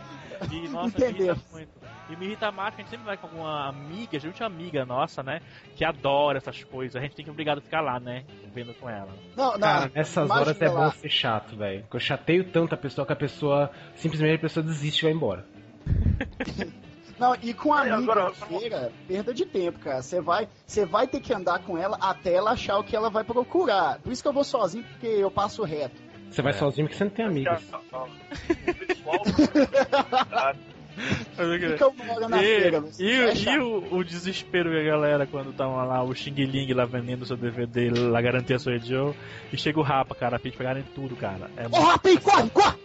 E, 0.52 0.68
nossa, 0.70 0.88
Entendeu. 0.98 1.12
me 1.12 1.32
irrita 1.32 1.42
muito. 1.52 1.70
E 2.10 2.16
me 2.18 2.26
irrita 2.26 2.52
mais 2.52 2.76
que 2.76 2.82
a 2.82 2.84
gente 2.84 2.92
sempre 2.92 3.06
vai 3.06 3.18
com 3.18 3.28
alguma 3.28 3.68
amiga, 3.70 4.20
gente 4.20 4.44
amiga 4.44 4.86
nossa, 4.86 5.24
né? 5.24 5.42
Que 5.76 5.86
adora 5.86 6.38
essas 6.38 6.64
coisas. 6.64 6.96
A 6.96 7.00
gente 7.02 7.16
tem 7.16 7.24
que 7.24 7.32
obrigado 7.32 7.60
a 7.60 7.62
ficar 7.62 7.82
lá, 7.82 8.00
né? 8.00 8.26
Vendo 8.54 8.74
com 8.74 8.90
ela. 8.90 9.10
Não, 9.36 9.54
não. 9.54 9.60
Cara, 9.60 9.92
nessas 9.96 10.30
horas 10.30 10.62
é 10.62 10.70
lá. 10.70 10.86
bom 10.86 10.92
ser 10.92 11.10
chato, 11.10 11.56
velho. 11.56 11.82
Porque 11.84 11.96
eu 11.96 12.02
chateio 12.02 12.44
tanto 12.52 12.76
a 12.76 12.78
pessoa 12.78 13.06
que 13.08 13.14
a 13.14 13.16
pessoa 13.16 13.72
simplesmente 13.96 14.36
a 14.36 14.40
pessoa 14.40 14.64
desiste 14.64 15.00
e 15.00 15.04
vai 15.04 15.14
embora. 15.14 15.46
Não, 17.20 17.36
e 17.42 17.54
com 17.54 17.72
a 17.72 17.82
amiga 17.82 17.96
agora- 18.12 18.34
feira, 18.34 18.92
perda 19.08 19.34
de 19.34 19.46
tempo, 19.46 19.80
cara. 19.80 20.02
Você 20.02 20.20
vai, 20.20 20.50
você 20.66 20.86
vai 20.86 21.08
ter 21.08 21.20
que 21.22 21.34
andar 21.34 21.60
com 21.60 21.78
ela 21.78 21.98
até 22.02 22.34
ela 22.34 22.52
achar 22.52 22.78
o 22.80 22.84
que 22.84 22.96
ela 22.96 23.10
vai 23.10 23.24
procurar. 23.24 24.00
Por 24.00 24.12
isso 24.12 24.22
que 24.22 24.28
eu 24.28 24.34
vou 24.34 24.44
sozinho, 24.44 24.84
porque 24.84 25.08
eu 25.08 25.30
passo 25.32 25.64
reto. 25.64 26.02
Você 26.34 26.42
vai 26.42 26.52
É. 26.52 26.56
sozinho 26.56 26.88
porque 26.88 26.98
você 26.98 27.04
não 27.04 27.12
tem 27.12 27.26
amigos. 27.26 27.62
Na 32.30 32.38
feira. 32.38 32.84
E, 33.00 33.18
você 33.28 33.50
e, 33.50 33.54
e 33.54 33.60
o, 33.60 33.96
o 33.98 34.04
desespero 34.04 34.72
da 34.72 34.84
galera 34.84 35.26
quando 35.26 35.52
tava 35.54 35.84
lá, 35.84 36.04
o 36.04 36.14
Xing 36.14 36.34
Ling 36.46 36.72
lá 36.74 36.86
vendendo 36.86 37.26
seu 37.26 37.36
DVD, 37.36 37.90
lá 37.90 38.22
garantia 38.22 38.60
sua 38.60 38.78
Joe, 38.78 39.14
e 39.52 39.58
chega 39.58 39.80
o 39.80 39.84
Rapa, 39.84 40.14
cara, 40.16 40.38
pra 40.40 40.48
eles 40.48 40.58
pegarem 40.58 40.84
tudo, 40.96 41.16
cara. 41.16 41.50
É 41.58 41.66
Ô, 41.66 41.70
muito... 41.70 41.86
rapaz, 41.86 42.20
corre, 42.20 42.50
corre! 42.52 42.78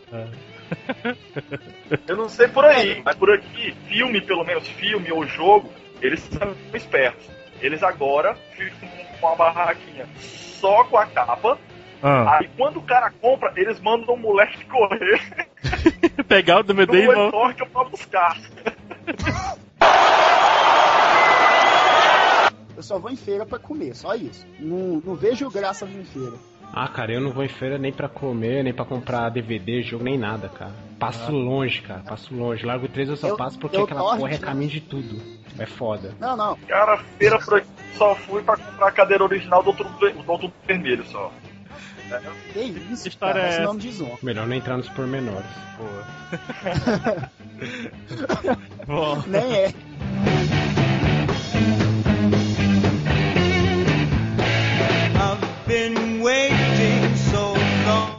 Eu 2.07 2.17
não 2.17 2.29
sei 2.29 2.49
por 2.49 2.65
aí, 2.65 3.03
mas 3.05 3.17
por 3.17 3.31
aqui, 3.31 3.75
filme, 3.89 4.21
pelo 4.21 4.45
menos 4.45 4.67
filme 4.69 5.11
ou 5.13 5.27
jogo, 5.27 5.71
eles 6.01 6.21
são 6.21 6.55
espertos. 6.75 7.27
Eles 7.61 7.83
agora 7.83 8.35
ficam 8.57 8.89
com 9.21 9.27
uma 9.27 9.37
barraquinha 9.37 10.07
só 10.19 10.85
com 10.85 10.97
a 10.97 11.07
capa. 11.07 11.59
Ah. 12.03 12.39
Aí 12.39 12.49
quando 12.57 12.79
o 12.79 12.83
cara 12.83 13.11
compra, 13.21 13.53
eles 13.57 13.81
mandam 13.81 14.15
o 14.15 14.19
moleque 14.19 14.65
correr 14.67 15.21
Pegar 16.29 16.61
o 16.61 16.63
DVD 16.63 17.07
e. 17.07 17.11
Etorca 17.29 17.67
pra 17.67 17.85
buscar. 17.85 18.37
Eu 22.77 22.83
só 22.83 22.99
vou 22.99 23.11
em 23.11 23.17
feira 23.17 23.45
pra 23.45 23.59
comer, 23.59 23.95
só 23.95 24.15
isso. 24.15 24.47
Não, 24.61 25.03
não 25.05 25.15
vejo 25.17 25.51
graça 25.51 25.85
vir 25.85 26.01
em 26.01 26.05
feira. 26.05 26.35
Ah, 26.73 26.87
cara, 26.87 27.13
eu 27.13 27.21
não 27.21 27.33
vou 27.33 27.43
em 27.43 27.49
feira 27.49 27.79
nem 27.79 27.91
pra 27.93 28.09
comer, 28.09 28.63
nem 28.63 28.73
pra 28.75 28.85
comprar 28.85 29.31
DVD, 29.31 29.83
jogo, 29.83 30.05
nem 30.05 30.19
nada, 30.19 30.49
cara. 30.49 30.71
Passo 30.99 31.33
longe, 31.33 31.81
cara, 31.81 32.01
passo 32.01 32.33
longe. 32.35 32.65
Largo 32.65 32.87
3 32.89 33.09
eu 33.09 33.17
só 33.17 33.29
Eu- 33.29 33.37
passo 33.37 33.59
porque 33.59 33.77
aquela 33.77 34.01
torno, 34.03 34.19
porra 34.19 34.33
é 34.35 34.39
né? 34.39 34.45
caminho 34.47 34.71
de 34.71 34.81
tudo. 34.83 35.21
É 35.59 35.67
foda. 35.67 36.15
Não, 36.21 36.37
não. 36.37 36.57
Cara, 36.69 36.99
feira 37.19 37.39
por 37.39 37.55
aqui, 37.55 37.67
só 37.95 38.15
fui 38.15 38.43
pra 38.43 38.57
comprar 38.57 38.89
a 38.89 38.93
cadeira 38.93 39.25
original 39.25 39.63
do 39.63 39.69
outro, 39.71 39.85
do 39.89 40.31
outro 40.33 40.53
vermelho 40.67 41.05
só. 41.07 41.33
Que 42.53 42.61
isso, 42.61 43.03
Que 43.05 43.09
história 43.09 43.41
cara. 43.41 43.53
é 43.53 43.57
Esse 43.57 43.63
nome 43.63 43.81
de 43.81 43.93
zon. 43.93 44.19
Melhor 44.23 44.47
não 44.47 44.55
entrar 44.57 44.77
nos 44.77 44.89
pormenores. 44.91 45.47
Bom, 48.87 49.23
Nem 49.27 49.55
é. 49.55 49.75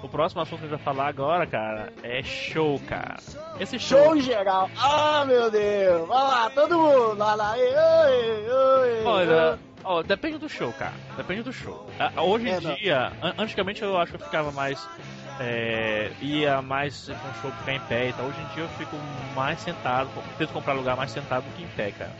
o 0.03 0.07
próximo 0.07 0.41
assunto 0.41 0.59
que 0.59 0.65
a 0.65 0.69
gente 0.69 0.83
vai 0.83 0.93
falar 0.93 1.07
agora, 1.07 1.45
cara, 1.45 1.91
é 2.03 2.21
show, 2.23 2.79
cara. 2.87 3.17
Esse 3.59 3.77
show. 3.79 4.03
Show 4.05 4.15
em 4.15 4.21
geral. 4.21 4.69
Ah, 4.77 5.25
meu 5.27 5.49
Deus. 5.51 6.07
Vai 6.07 6.17
lá, 6.23 6.49
todo 6.49 6.77
mundo. 6.77 7.15
Vai 7.17 7.35
lá. 7.35 7.53
Oi, 7.53 7.61
oi, 7.61 8.49
oi. 8.49 9.03
Olha, 9.05 9.59
ó, 9.83 10.01
depende 10.03 10.37
do 10.37 10.49
show, 10.49 10.71
cara. 10.73 10.93
Depende 11.17 11.43
do 11.43 11.53
show. 11.53 11.85
Hoje 12.17 12.47
em 12.47 12.51
É, 12.51 12.75
dia, 12.75 13.11
an- 13.21 13.33
antigamente 13.37 13.81
eu 13.81 13.97
acho 13.97 14.11
que 14.11 14.21
eu 14.21 14.25
ficava 14.25 14.51
mais. 14.51 14.87
é, 15.39 16.11
ia 16.21 16.61
mais 16.61 17.05
com 17.05 17.13
o 17.13 17.33
show 17.41 17.51
ficar 17.51 17.73
em 17.73 17.79
pé 17.81 18.09
e 18.09 18.13
tal. 18.13 18.25
Hoje 18.25 18.39
em 18.41 18.53
dia 18.53 18.63
eu 18.63 18.69
fico 18.69 18.95
mais 19.35 19.59
sentado, 19.61 20.09
tento 20.37 20.51
comprar 20.51 20.73
lugar 20.73 20.95
mais 20.97 21.11
sentado 21.11 21.43
do 21.45 21.55
que 21.55 21.63
em 21.63 21.67
pé, 21.69 21.91
cara. 21.91 22.11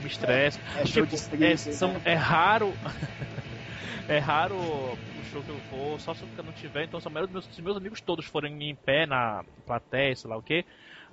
Me 0.00 0.06
estressa. 0.06 0.60
É 0.76 0.86
show 0.86 1.04
Tipo, 1.04 1.06
de 1.06 1.14
é, 1.44 1.52
streaming. 1.52 1.56
são, 1.78 1.96
é 2.04 2.14
raro. 2.14 2.72
é 4.08 4.18
raro 4.18 4.54
o 4.56 4.98
show 5.32 5.42
que 5.42 5.50
eu 5.50 5.58
vou, 5.70 5.98
só 5.98 6.14
se 6.14 6.22
eu 6.36 6.44
não 6.44 6.52
tiver. 6.52 6.84
Então, 6.84 7.00
se 7.00 7.08
meus, 7.10 7.44
se 7.46 7.62
meus 7.62 7.76
amigos 7.76 8.00
todos 8.00 8.24
forem 8.26 8.70
em 8.70 8.74
pé 8.76 9.06
na 9.06 9.44
plateia, 9.66 10.14
sei 10.16 10.30
lá 10.30 10.36
o 10.36 10.42
que. 10.42 10.64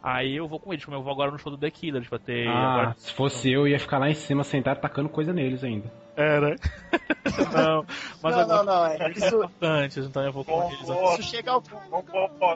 Aí 0.06 0.36
eu 0.36 0.48
vou 0.48 0.60
com 0.60 0.72
eles, 0.72 0.86
como 0.86 0.96
eu 0.96 1.02
vou 1.02 1.12
agora 1.12 1.32
no 1.32 1.40
show 1.40 1.52
do 1.52 1.58
The 1.58 1.72
Killers 1.72 2.08
pra 2.08 2.20
ter. 2.20 2.48
Ah, 2.48 2.74
agora- 2.74 2.96
se 3.00 3.12
fosse 3.12 3.52
eu, 3.52 3.68
ia 3.68 3.80
ficar 3.80 3.98
lá 3.98 4.08
em 4.08 4.14
cima 4.14 4.44
sentado 4.44 4.80
tacando 4.80 5.10
coisa 5.10 5.34
neles 5.34 5.64
ainda. 5.64 5.92
Era. 6.16 6.56
não, 7.52 7.84
mas 8.22 8.36
Não, 8.36 8.42
agora 8.44 8.64
não, 8.64 8.64
não. 8.64 8.86
É, 8.86 9.12
isso, 9.12 9.52
antes, 9.60 10.06
então 10.06 10.24
eu 10.24 10.32
vou 10.32 10.46
com 10.46 10.64
eles. 10.72 10.88
Ó, 10.88 11.14
isso 11.16 11.24
chega 11.24 11.52
ao 11.52 11.62
ponto. 11.62 12.06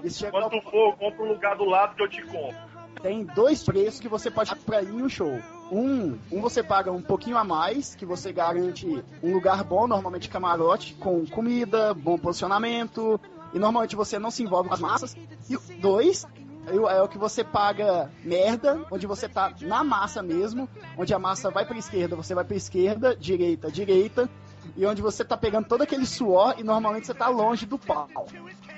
Isso 0.06 0.20
chega 0.20 0.32
Quando 0.32 0.44
ao 0.44 0.50
tu 0.52 0.62
for, 0.62 0.96
compra 0.96 1.24
um 1.26 1.30
lugar 1.30 1.58
do 1.58 1.66
lado 1.66 1.96
que 1.96 2.04
eu 2.04 2.08
te 2.08 2.22
compro. 2.22 2.56
Tem 3.02 3.24
dois 3.26 3.64
preços 3.64 4.00
que 4.00 4.08
você 4.08 4.30
pode 4.30 4.52
pagar 4.52 4.64
pra 4.64 4.84
ir 4.84 4.92
no 4.92 5.10
show. 5.10 5.40
Um, 5.72 6.20
um 6.32 6.42
você 6.42 6.62
paga 6.62 6.92
um 6.92 7.02
pouquinho 7.02 7.38
a 7.38 7.44
mais, 7.44 7.96
que 7.96 8.06
você 8.06 8.32
garante 8.32 8.86
um 9.24 9.34
lugar 9.34 9.64
bom, 9.64 9.88
normalmente 9.88 10.30
camarote, 10.30 10.94
com 10.96 11.26
comida, 11.26 11.94
bom 11.94 12.18
posicionamento, 12.18 13.20
e 13.54 13.60
normalmente 13.60 13.96
você 13.96 14.20
não 14.20 14.30
se 14.30 14.44
envolve 14.44 14.68
com 14.68 14.76
as 14.76 14.82
massas. 14.82 15.16
E 15.50 15.58
dois 15.80 16.28
é 16.70 17.02
o 17.02 17.08
que 17.08 17.18
você 17.18 17.44
paga 17.44 18.10
merda, 18.24 18.86
onde 18.92 19.08
você 19.08 19.28
tá 19.28 19.54
na 19.62 19.84
massa 19.84 20.22
mesmo, 20.22 20.70
onde 20.98 21.14
a 21.14 21.20
massa 21.20 21.50
vai 21.50 21.66
pra 21.66 21.78
esquerda, 21.78 22.16
você 22.16 22.34
vai 22.36 22.44
pra 22.44 22.56
esquerda, 22.56 23.16
direita, 23.16 23.72
direita, 23.72 24.30
e 24.76 24.86
onde 24.86 25.02
você 25.02 25.24
tá 25.26 25.36
pegando 25.36 25.68
todo 25.68 25.82
aquele 25.82 26.06
suor 26.06 26.56
e 26.58 26.64
normalmente 26.64 27.08
você 27.08 27.14
tá 27.14 27.28
longe 27.28 27.66
do 27.66 27.78
pau. 27.78 28.08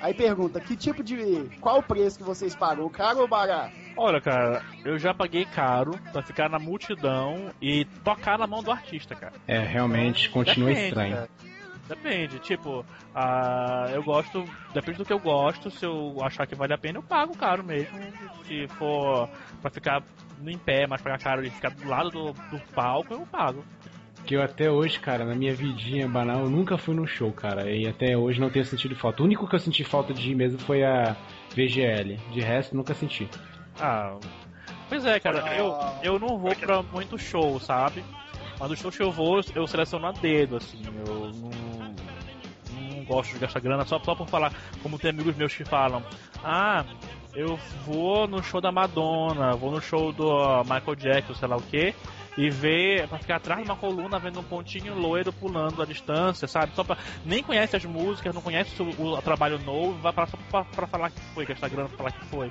Aí 0.00 0.12
pergunta, 0.14 0.60
que 0.60 0.76
tipo 0.76 1.02
de. 1.02 1.48
Qual 1.60 1.78
o 1.78 1.82
preço 1.82 2.18
que 2.18 2.24
vocês 2.24 2.56
pagam, 2.56 2.88
caro 2.88 3.20
ou 3.20 3.28
barato? 3.28 3.72
Olha, 3.96 4.20
cara, 4.20 4.64
eu 4.84 4.98
já 4.98 5.14
paguei 5.14 5.44
caro 5.44 5.98
pra 6.12 6.22
ficar 6.22 6.48
na 6.48 6.58
multidão 6.58 7.50
e 7.60 7.84
tocar 8.02 8.38
na 8.38 8.46
mão 8.46 8.62
do 8.62 8.72
artista, 8.72 9.14
cara. 9.14 9.34
É, 9.46 9.60
realmente, 9.60 10.28
continua 10.30 10.70
Depende, 10.70 10.88
estranho. 10.88 11.14
cara. 11.14 11.28
Depende, 11.92 12.38
tipo, 12.38 12.82
ah, 13.14 13.86
eu 13.92 14.02
gosto, 14.02 14.42
depende 14.72 14.96
do 14.96 15.04
que 15.04 15.12
eu 15.12 15.18
gosto, 15.18 15.70
se 15.70 15.84
eu 15.84 16.16
achar 16.22 16.46
que 16.46 16.54
vale 16.54 16.72
a 16.72 16.78
pena, 16.78 16.98
eu 16.98 17.02
pago 17.02 17.36
caro 17.36 17.62
mesmo. 17.62 17.98
Se 18.46 18.66
for 18.78 19.28
pra 19.60 19.70
ficar 19.70 20.02
em 20.42 20.56
pé, 20.56 20.86
mas 20.86 21.02
pagar 21.02 21.18
caro 21.18 21.44
e 21.44 21.50
ficar 21.50 21.68
do 21.70 21.86
lado 21.86 22.10
do, 22.10 22.32
do 22.32 22.58
palco, 22.74 23.12
eu 23.12 23.26
pago. 23.26 23.62
Que 24.24 24.36
eu 24.36 24.42
até 24.42 24.70
hoje, 24.70 24.98
cara, 25.00 25.26
na 25.26 25.34
minha 25.34 25.54
vidinha 25.54 26.08
banal, 26.08 26.44
eu 26.44 26.50
nunca 26.50 26.78
fui 26.78 26.94
num 26.94 27.06
show, 27.06 27.30
cara. 27.30 27.70
E 27.70 27.86
até 27.86 28.16
hoje 28.16 28.40
não 28.40 28.48
tenho 28.48 28.64
sentido 28.64 28.96
falta. 28.96 29.22
O 29.22 29.26
único 29.26 29.46
que 29.46 29.54
eu 29.54 29.60
senti 29.60 29.84
falta 29.84 30.14
de 30.14 30.30
ir 30.30 30.34
mesmo 30.34 30.58
foi 30.60 30.82
a 30.82 31.14
VGL. 31.54 32.16
De 32.32 32.40
resto, 32.40 32.74
nunca 32.74 32.94
senti. 32.94 33.28
Ah, 33.78 34.16
pois 34.88 35.04
é, 35.04 35.20
cara, 35.20 35.40
eu, 35.56 35.74
eu 36.02 36.18
não 36.18 36.38
vou 36.38 36.56
pra 36.56 36.82
muito 36.82 37.18
show, 37.18 37.60
sabe? 37.60 38.02
Mas 38.62 38.70
os 38.70 38.78
shows 38.78 38.96
que 38.96 39.02
eu 39.02 39.10
vou, 39.10 39.40
eu 39.56 39.66
seleciono 39.66 40.06
a 40.06 40.12
dedo, 40.12 40.56
assim, 40.56 40.80
eu 41.04 41.32
não, 41.32 41.50
não 41.50 41.81
gosto 43.12 43.34
de 43.34 43.38
gastar 43.38 43.60
grana 43.60 43.84
só, 43.84 43.98
só 43.98 44.14
por 44.14 44.26
falar, 44.26 44.52
como 44.82 44.98
tem 44.98 45.10
amigos 45.10 45.36
meus 45.36 45.54
que 45.54 45.64
falam, 45.64 46.02
ah, 46.42 46.84
eu 47.34 47.58
vou 47.84 48.26
no 48.26 48.42
show 48.42 48.60
da 48.60 48.72
Madonna, 48.72 49.54
vou 49.54 49.70
no 49.70 49.80
show 49.80 50.12
do 50.12 50.62
Michael 50.64 50.96
Jackson, 50.96 51.34
sei 51.34 51.48
lá 51.48 51.56
o 51.56 51.62
que, 51.62 51.94
e 52.38 52.48
ver, 52.48 53.06
pra 53.08 53.18
ficar 53.18 53.36
atrás 53.36 53.62
de 53.62 53.70
uma 53.70 53.76
coluna 53.76 54.18
vendo 54.18 54.40
um 54.40 54.42
pontinho 54.42 54.94
loiro 54.94 55.32
pulando 55.32 55.82
à 55.82 55.84
distância, 55.84 56.48
sabe? 56.48 56.74
Só 56.74 56.82
pra. 56.82 56.96
Nem 57.24 57.42
conhece 57.42 57.76
as 57.76 57.84
músicas, 57.84 58.34
não 58.34 58.40
conhece 58.40 58.82
o, 58.82 59.02
o 59.02 59.20
trabalho 59.20 59.58
novo, 59.58 59.98
vai 60.00 60.12
pra, 60.12 60.26
só 60.26 60.38
pra, 60.50 60.64
pra 60.64 60.86
falar 60.86 61.10
que 61.10 61.20
foi, 61.34 61.44
gastar 61.44 61.68
grana 61.68 61.88
pra 61.88 61.98
falar 61.98 62.12
que 62.12 62.24
foi. 62.26 62.50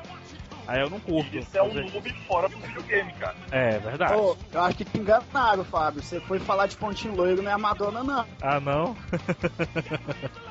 Aí 0.68 0.80
eu 0.80 0.90
não 0.90 1.00
curto. 1.00 1.38
Isso 1.38 1.58
é 1.58 1.64
um 1.64 1.74
noob 1.74 2.14
fora 2.28 2.48
do 2.48 2.58
videogame, 2.58 3.12
cara. 3.14 3.36
É, 3.52 3.80
verdade. 3.80 4.14
Ô, 4.14 4.38
eu 4.54 4.62
acho 4.62 4.78
que 4.78 4.86
te 4.86 5.00
enganaram, 5.00 5.64
Fábio. 5.66 6.02
Você 6.02 6.20
foi 6.22 6.40
falar 6.40 6.68
de 6.68 6.78
pontinho 6.78 7.16
loiro, 7.16 7.42
não 7.42 7.52
é 7.52 7.54
a 7.54 7.58
Madonna, 7.58 8.04
não. 8.04 8.26
Ah, 8.42 8.60
não? 8.60 8.96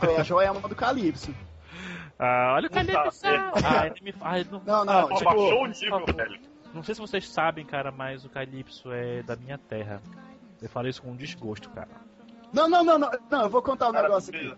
Foi 0.00 0.16
a 0.16 0.22
Joelma 0.22 0.68
do 0.68 0.74
Calypso. 0.76 1.34
Ah, 2.18 2.54
olha 2.56 2.66
o 2.66 2.70
Calypso. 2.70 3.10
sabe. 3.12 3.36
Ah, 3.64 3.86
ele 3.86 4.00
me 4.02 4.14
ai, 4.20 4.46
não, 4.50 4.62
Não, 4.66 4.84
não, 4.84 4.92
ah, 5.06 5.14
tipo, 5.14 5.24
baixou 5.24 5.62
o 5.62 5.66
nível, 5.66 6.06
velho. 6.14 6.40
Não 6.74 6.82
sei 6.82 6.94
se 6.94 7.00
vocês 7.00 7.28
sabem, 7.28 7.64
cara, 7.64 7.90
mas 7.90 8.24
o 8.24 8.28
Calypso 8.28 8.92
é 8.92 9.22
da 9.22 9.36
minha 9.36 9.56
terra. 9.58 10.02
Eu 10.60 10.68
falei 10.68 10.90
isso 10.90 11.00
com 11.02 11.14
desgosto, 11.16 11.70
cara. 11.70 11.88
Não, 12.52 12.66
não, 12.68 12.82
não, 12.82 12.98
não, 12.98 13.10
não, 13.30 13.42
eu 13.42 13.50
vou 13.50 13.60
contar 13.60 13.88
um 13.88 13.92
Cara, 13.92 14.08
negócio 14.08 14.34
aqui. 14.34 14.54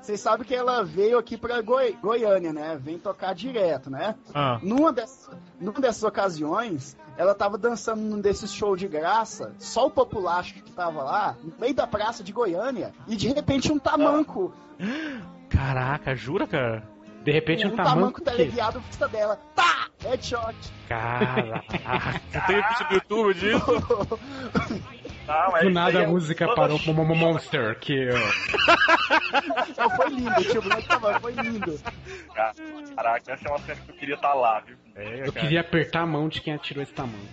Vocês 0.00 0.20
sabem 0.20 0.46
que 0.46 0.54
ela 0.54 0.84
veio 0.84 1.18
aqui 1.18 1.36
pra 1.38 1.60
Goi- 1.62 1.96
Goiânia, 2.00 2.52
né? 2.52 2.78
Vem 2.80 2.98
tocar 2.98 3.34
direto, 3.34 3.90
né? 3.90 4.14
Ah, 4.34 4.58
Numa 4.62 4.92
dessas, 4.92 5.34
numa 5.58 5.80
dessas 5.80 6.02
ocasiões, 6.02 6.96
ela 7.16 7.34
tava 7.34 7.58
dançando 7.58 8.00
num 8.00 8.20
desses 8.20 8.52
shows 8.52 8.78
de 8.78 8.88
graça, 8.88 9.54
só 9.58 9.86
o 9.86 9.90
populacho 9.90 10.54
que 10.54 10.72
tava 10.72 11.02
lá, 11.02 11.36
no 11.42 11.52
meio 11.58 11.74
da 11.74 11.86
praça 11.86 12.22
de 12.22 12.32
Goiânia, 12.32 12.92
e 13.06 13.16
de 13.16 13.28
repente 13.28 13.72
um 13.72 13.78
tamanco, 13.78 14.52
caraca, 15.48 16.14
jura, 16.14 16.46
cara? 16.46 16.82
De 17.24 17.30
repente 17.30 17.66
um 17.66 17.72
um 17.72 17.76
tamanco 17.76 17.94
tamanco 17.94 18.20
teleguiado 18.20 18.80
vista 18.80 19.06
dela. 19.06 19.38
Tá! 19.54 19.88
Headshot! 20.02 20.56
Caraca. 20.88 22.20
Você 22.30 22.40
tem 22.46 22.56
vídeo 22.56 22.86
no 22.90 22.94
YouTube 22.94 23.34
disso? 23.34 24.82
Não, 25.32 25.50
Do 25.52 25.56
isso 25.58 25.70
nada 25.70 25.98
a 25.98 26.02
é- 26.02 26.06
música 26.06 26.46
toda- 26.46 26.60
parou 26.60 26.78
pro 26.78 26.92
Mo- 26.94 27.14
Monster 27.14 27.78
Kill. 27.78 28.08
Não, 29.78 29.90
foi 29.90 30.08
lindo, 30.10 30.44
tio, 30.44 30.62
moleque 30.62 30.88
tava, 30.88 31.20
foi 31.20 31.32
lindo. 31.32 31.80
Caraca, 32.96 33.32
essa 33.32 33.48
é 33.48 33.50
uma 33.50 33.58
cena 33.60 33.80
que 33.80 33.90
eu 33.90 33.96
queria 33.96 34.14
estar 34.14 34.34
lá, 34.34 34.60
viu? 34.60 34.76
É, 34.94 35.14
Eu 35.26 35.32
cara. 35.32 35.40
queria 35.46 35.60
apertar 35.60 36.00
a 36.02 36.06
mão 36.06 36.28
de 36.28 36.40
quem 36.40 36.52
atirou 36.54 36.82
esse 36.82 36.92
tamanho. 36.92 37.28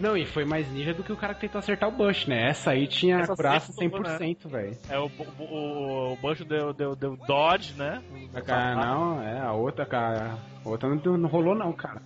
Não, 0.00 0.16
e 0.16 0.24
foi 0.26 0.44
mais 0.44 0.66
ninja 0.72 0.92
do 0.92 1.04
que 1.04 1.12
o 1.12 1.16
cara 1.16 1.32
que 1.34 1.42
tentou 1.42 1.58
acertar 1.60 1.88
o 1.88 1.92
Bush, 1.92 2.26
né? 2.26 2.48
Essa 2.48 2.70
aí 2.72 2.88
tinha 2.88 3.20
Essa 3.20 3.36
braço 3.36 3.72
sempre 3.72 4.00
foi, 4.02 4.10
100%, 4.34 4.48
velho. 4.48 4.76
É, 4.88 4.98
o, 4.98 5.04
o, 5.38 6.12
o, 6.14 6.16
Banjo 6.16 6.44
deu, 6.44 6.72
deu, 6.72 6.96
deu 6.96 7.16
dodge, 7.16 7.74
né? 7.74 8.02
Ah, 8.48 8.74
não, 8.74 9.22
é, 9.22 9.38
a 9.38 9.52
outra, 9.52 9.86
cara. 9.86 10.38
A 10.64 10.68
outra 10.68 10.88
não, 10.88 11.16
não 11.18 11.28
rolou 11.28 11.54
não, 11.54 11.72
cara. 11.72 12.02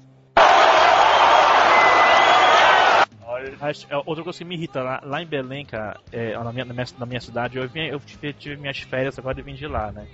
Mas, 3.61 3.86
é, 3.90 3.96
outra 3.96 4.22
coisa 4.22 4.38
que 4.38 4.44
me 4.44 4.54
irrita, 4.54 4.82
lá, 4.82 5.00
lá 5.02 5.22
em 5.22 5.26
Belém, 5.26 5.64
cara, 5.64 5.98
é, 6.12 6.36
na, 6.36 6.52
minha, 6.52 6.64
na, 6.64 6.74
minha, 6.74 6.86
na 6.98 7.07
minha 7.07 7.20
cidade, 7.20 7.57
eu, 7.57 7.68
vim, 7.68 7.86
eu 7.86 7.98
tive, 8.00 8.32
tive 8.32 8.57
minhas 8.57 8.78
férias 8.78 9.18
agora 9.18 9.38
e 9.40 9.42
vim 9.42 9.54
de 9.54 9.66
lá, 9.66 9.90
né? 9.92 10.07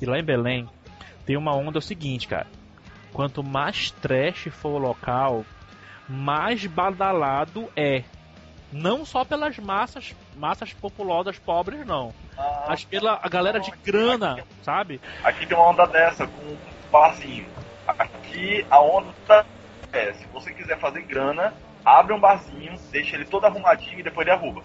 E 0.00 0.06
lá 0.06 0.18
em 0.18 0.24
Belém 0.24 0.68
tem 1.24 1.36
uma 1.36 1.54
onda 1.54 1.78
é 1.78 1.80
o 1.80 1.82
seguinte, 1.82 2.28
cara. 2.28 2.46
Quanto 3.12 3.42
mais 3.42 3.90
trash 3.90 4.48
for 4.50 4.70
o 4.70 4.78
local, 4.78 5.44
mais 6.08 6.64
badalado 6.66 7.68
é. 7.76 8.02
Não 8.72 9.04
só 9.04 9.24
pelas 9.24 9.58
massas, 9.58 10.14
massas 10.36 10.72
populosas 10.72 11.38
pobres, 11.38 11.86
não. 11.86 12.12
ah, 12.36 12.66
Mas 12.68 12.84
pela 12.84 13.18
a 13.22 13.28
galera 13.28 13.60
de 13.60 13.70
grana, 13.84 14.44
sabe? 14.62 15.00
Aqui 15.22 15.46
tem 15.46 15.56
uma 15.56 15.68
onda 15.70 15.86
dessa 15.86 16.26
com 16.26 16.42
um 16.42 16.56
barzinho. 16.90 17.46
Aqui 17.86 18.66
a 18.68 18.80
onda 18.80 19.46
é, 19.92 20.12
se 20.12 20.26
você 20.26 20.52
quiser 20.52 20.78
fazer 20.78 21.02
grana, 21.02 21.54
abre 21.86 22.12
um 22.12 22.18
barzinho, 22.20 22.74
deixa 22.90 23.14
ele 23.14 23.24
todo 23.24 23.44
arrumadinho 23.46 24.00
e 24.00 24.02
depois 24.02 24.26
derruba. 24.26 24.60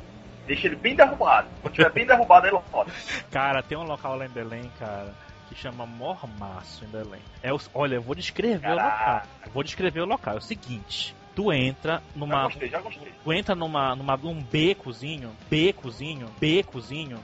Deixa 0.48 0.68
ele 0.68 0.76
bem 0.76 0.96
derrubado. 0.96 1.48
Quando 1.62 1.74
tiver 1.76 1.92
bem 1.92 2.06
derrubado, 2.06 2.48
ele 2.48 2.58
roda. 2.72 2.92
Cara, 3.32 3.62
tem 3.62 3.78
um 3.78 3.84
local 3.84 4.16
lá 4.18 4.26
em 4.26 4.30
Belém, 4.30 4.70
cara, 4.80 5.14
que 5.48 5.56
chama 5.56 5.86
Mormaço 5.86 6.84
em 6.84 6.88
Belém. 6.88 7.22
É 7.44 7.54
o, 7.54 7.60
olha, 7.76 7.96
eu 7.96 8.02
vou 8.02 8.16
descrever 8.16 8.68
o 8.68 8.74
local. 8.74 8.90
Caraca. 8.90 9.28
Eu 9.46 9.52
vou 9.52 9.64
descrever 9.64 10.02
o 10.02 10.06
local. 10.06 10.34
É 10.34 10.38
o 10.38 10.42
seguinte. 10.42 11.16
Tu 11.36 11.54
entra 11.54 11.94
Já 11.94 12.02
numa. 12.16 12.44
gostei, 12.44 12.70
já 12.70 12.80
gostei. 12.82 13.14
Tu 13.24 13.32
entra 13.34 13.56
numa, 13.56 13.96
numa, 13.96 14.18
num 14.18 14.42
becozinho, 14.44 15.32
becozinho, 15.50 16.28
becozinho. 16.40 17.20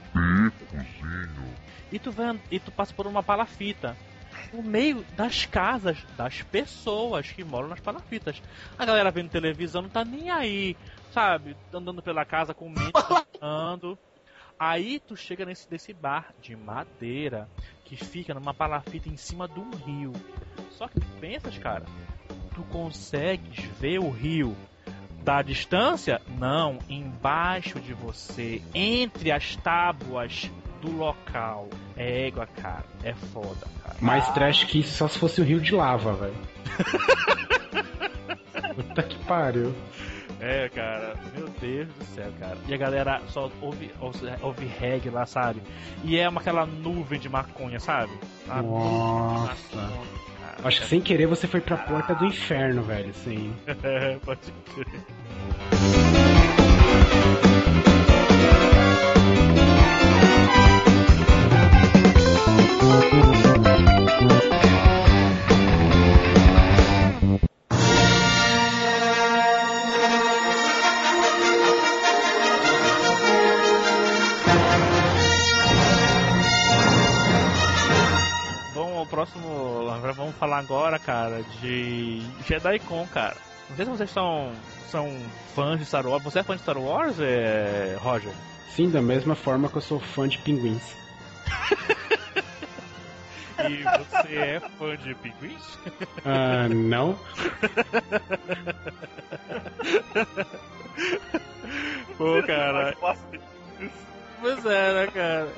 E 1.90 1.98
tu, 1.98 2.10
vai, 2.12 2.38
e 2.50 2.58
tu 2.60 2.70
passa 2.70 2.94
por 2.94 3.06
uma 3.06 3.22
palafita. 3.22 3.96
No 4.52 4.62
meio 4.62 5.04
das 5.16 5.46
casas 5.46 5.98
das 6.16 6.42
pessoas 6.42 7.30
que 7.30 7.44
moram 7.44 7.68
nas 7.68 7.80
palafitas. 7.80 8.42
A 8.78 8.84
galera 8.84 9.10
vendo 9.10 9.30
televisão 9.30 9.82
não 9.82 9.88
tá 9.88 10.04
nem 10.04 10.30
aí, 10.30 10.76
sabe? 11.12 11.56
Andando 11.72 12.02
pela 12.02 12.24
casa 12.24 12.54
com 12.54 12.72
andando. 13.40 13.98
Aí 14.58 14.98
tu 14.98 15.16
chega 15.16 15.44
nesse 15.44 15.70
desse 15.70 15.92
bar 15.92 16.34
de 16.42 16.56
madeira 16.56 17.48
que 17.84 17.96
fica 17.96 18.34
numa 18.34 18.52
palafita 18.52 19.08
em 19.08 19.16
cima 19.16 19.46
de 19.46 19.60
um 19.60 19.70
rio. 19.70 20.12
Só 20.72 20.88
que 20.88 20.98
tu 20.98 21.06
pensas, 21.20 21.56
cara, 21.58 21.84
tu 22.56 22.64
consegues 22.64 23.64
ver 23.78 24.00
o 24.00 24.10
rio 24.10 24.56
da 25.22 25.42
distância? 25.42 26.20
Não, 26.26 26.78
embaixo 26.88 27.78
de 27.80 27.94
você, 27.94 28.60
entre 28.74 29.30
as 29.30 29.54
tábuas 29.56 30.50
do 30.80 30.90
local. 30.90 31.68
É 31.98 32.28
égua, 32.28 32.46
cara. 32.46 32.84
É 33.02 33.12
foda, 33.12 33.66
cara. 33.82 33.96
Mais 34.00 34.28
trash 34.30 34.64
que 34.64 34.80
isso 34.80 34.96
só 34.96 35.08
se 35.08 35.18
fosse 35.18 35.40
o 35.40 35.44
rio 35.44 35.60
de 35.60 35.74
lava, 35.74 36.12
velho. 36.14 36.34
Puta 38.76 39.02
que 39.02 39.18
pariu. 39.24 39.74
É, 40.40 40.68
cara, 40.68 41.14
meu 41.36 41.48
Deus 41.60 41.88
do 41.88 42.04
céu, 42.14 42.30
cara. 42.38 42.56
E 42.68 42.72
a 42.72 42.76
galera 42.76 43.20
só 43.28 43.50
ouve, 43.60 43.90
ouve, 44.00 44.18
ouve 44.40 44.66
reggae 44.66 45.10
lá, 45.10 45.26
sabe? 45.26 45.60
E 46.04 46.16
é 46.16 46.28
uma, 46.28 46.40
aquela 46.40 46.64
nuvem 46.64 47.18
de 47.18 47.28
maconha, 47.28 47.80
sabe? 47.80 48.12
A 48.48 48.62
Nossa. 48.62 49.76
maconha, 49.76 50.06
cara. 50.40 50.56
Acho 50.68 50.80
que 50.82 50.86
sem 50.86 51.00
querer 51.00 51.26
você 51.26 51.48
foi 51.48 51.60
pra 51.60 51.76
porta 51.76 52.14
do 52.14 52.24
inferno, 52.24 52.82
velho, 52.82 53.12
sim. 53.14 53.52
É, 53.82 54.16
pode 54.24 54.52
crer. 54.74 55.02
Bom, 78.74 79.02
o 79.02 79.06
próximo. 79.06 79.48
Vamos 80.16 80.34
falar 80.36 80.60
agora, 80.60 80.98
cara, 80.98 81.42
de 81.60 82.22
JediCon, 82.46 83.06
cara. 83.12 83.36
Não 83.68 83.76
sei 83.76 83.84
se 83.84 83.90
vocês 83.90 84.10
são, 84.10 84.52
são 84.90 85.14
fãs 85.54 85.78
de 85.78 85.84
Star 85.84 86.06
Wars. 86.06 86.24
Você 86.24 86.38
é 86.38 86.42
fã 86.42 86.56
de 86.56 86.62
Star 86.62 86.78
Wars, 86.78 87.20
é, 87.20 87.98
Roger? 88.00 88.32
Sim, 88.74 88.88
da 88.88 89.02
mesma 89.02 89.34
forma 89.34 89.68
que 89.68 89.76
eu 89.76 89.82
sou 89.82 90.00
fã 90.00 90.26
de 90.26 90.38
pinguins. 90.38 90.96
E 93.58 93.82
você 93.82 94.36
é 94.36 94.60
fã 94.78 94.96
de 94.96 95.14
pinguins? 95.16 95.78
Ah, 96.24 96.68
não? 96.68 97.18
Pô, 102.16 102.42
cara. 102.46 102.96
Pois 104.40 104.64
é, 104.64 104.92
né, 104.94 105.06
cara? 105.08 105.48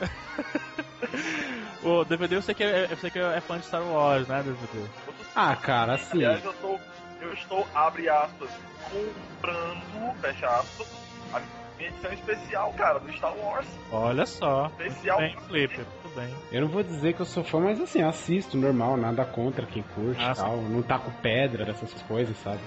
Ô, 1.83 2.05
DVD, 2.05 2.37
eu 2.37 2.43
sei 2.43 2.55
que 2.55 2.63
é, 2.63 2.89
eu 2.91 2.97
sei 2.97 3.11
que 3.11 3.19
é 3.19 3.41
fã 3.41 3.59
de 3.59 3.65
Star 3.67 3.83
Wars, 3.83 4.29
né, 4.29 4.43
DVD? 4.43 4.87
Ah, 5.35 5.57
cara, 5.57 5.95
assim. 5.95 6.19
Aliás, 6.19 6.45
eu, 6.45 6.53
tô, 6.55 6.79
eu 7.21 7.33
estou, 7.33 7.67
abre 7.75 8.09
aspas, 8.09 8.51
comprando, 8.91 10.15
fecha 10.21 10.47
aspas, 10.47 10.87
a 11.33 11.41
minha 11.77 11.91
edição 11.91 12.13
especial, 12.13 12.73
cara, 12.75 12.99
do 12.99 13.13
Star 13.13 13.35
Wars. 13.37 13.67
Olha 13.93 14.27
só. 14.27 14.71
Especial. 14.79 15.19
Bem, 15.19 15.37
Flipper, 15.49 15.85
bem. 16.15 16.35
Eu 16.53 16.63
não 16.63 16.69
vou 16.69 16.83
dizer 16.83 17.15
que 17.15 17.21
eu 17.21 17.27
sou 17.27 17.43
fã, 17.45 17.61
mas 17.61 17.81
assim, 17.81 18.03
assisto 18.03 18.57
normal, 18.57 18.97
nada 18.97 19.25
contra 19.25 19.67
quem 19.67 19.83
curte 19.95 20.21
Ah, 20.23 20.33
e 20.33 20.35
tal. 20.37 20.63
Não 20.63 20.83
taco 20.83 21.11
pedra 21.23 21.65
dessas 21.65 21.93
coisas, 22.03 22.37
sabe? 22.39 22.61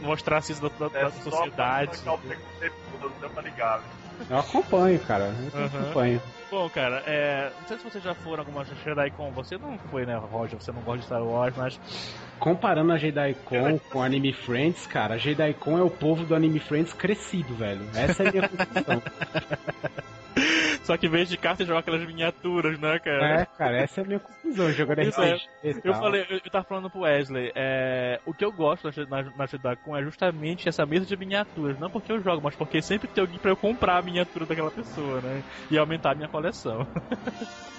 Mostrar 0.00 0.38
isso 0.38 0.60
da, 0.60 0.68
da, 0.88 0.98
É 0.98 1.04
da 1.04 1.10
só 1.10 1.30
sociedade. 1.30 1.90
pra 2.02 2.26
deu 3.20 3.30
pra 3.30 3.42
ligar. 3.42 3.82
Eu 4.28 4.38
acompanho, 4.38 5.00
cara. 5.00 5.34
Eu 5.54 5.64
Aham. 5.64 5.82
acompanho. 5.82 6.22
Bom, 6.52 6.68
cara, 6.68 7.02
é, 7.06 7.50
não 7.60 7.66
sei 7.66 7.78
se 7.78 7.84
vocês 7.84 8.04
já 8.04 8.14
foram 8.14 8.40
alguma 8.40 8.62
JediCon. 8.62 9.30
Você 9.30 9.56
não 9.56 9.78
foi, 9.90 10.04
né, 10.04 10.16
Roger? 10.16 10.60
Você 10.60 10.70
não 10.70 10.82
gosta 10.82 10.98
de 10.98 11.06
Star 11.06 11.24
Wars, 11.24 11.56
mas 11.56 11.80
Comparando 12.38 12.92
a 12.92 12.98
JediCon 12.98 13.78
com 13.90 14.02
Anime 14.02 14.34
Friends, 14.34 14.86
cara, 14.86 15.14
a 15.14 15.16
JediCon 15.16 15.78
é 15.78 15.82
o 15.82 15.88
povo 15.88 16.26
do 16.26 16.34
Anime 16.34 16.58
Friends 16.58 16.92
crescido, 16.92 17.54
velho. 17.54 17.80
Essa 17.94 18.24
é 18.24 18.28
a 18.28 18.32
minha 18.32 18.48
conclusão. 18.50 19.02
Só 20.82 20.96
que 20.96 21.06
em 21.06 21.10
vez 21.10 21.28
de 21.28 21.36
carta, 21.36 21.62
você 21.62 21.66
joga 21.66 21.80
aquelas 21.80 22.04
miniaturas, 22.04 22.78
né, 22.78 22.98
cara? 22.98 23.42
é, 23.42 23.46
cara, 23.46 23.76
essa 23.78 24.00
é 24.00 24.04
a 24.04 24.06
minha 24.06 24.18
conclusão. 24.18 24.72
Jogando 24.72 25.02
Isso 25.02 25.20
RPG 25.20 25.48
e 25.62 25.80
Eu 25.84 25.94
falei, 25.94 26.26
eu, 26.28 26.40
eu 26.44 26.50
tava 26.50 26.64
falando 26.64 26.90
pro 26.90 27.02
Wesley, 27.02 27.52
é, 27.54 28.20
o 28.26 28.34
que 28.34 28.44
eu 28.44 28.50
gosto 28.50 28.90
na, 29.08 29.22
na, 29.22 29.30
na 29.36 29.46
JediCon 29.46 29.96
é 29.96 30.02
justamente 30.02 30.68
essa 30.68 30.84
mesa 30.84 31.06
de 31.06 31.16
miniaturas. 31.16 31.78
Não 31.78 31.88
porque 31.88 32.10
eu 32.10 32.20
jogo, 32.20 32.40
mas 32.42 32.56
porque 32.56 32.82
sempre 32.82 33.06
tem 33.06 33.22
alguém 33.22 33.38
pra 33.38 33.52
eu 33.52 33.56
comprar 33.56 33.98
a 33.98 34.02
miniatura 34.02 34.44
daquela 34.44 34.70
pessoa, 34.70 35.20
né? 35.20 35.42
E 35.70 35.78
aumentar 35.78 36.12
a 36.12 36.14
minha 36.14 36.28
coleção. 36.28 36.41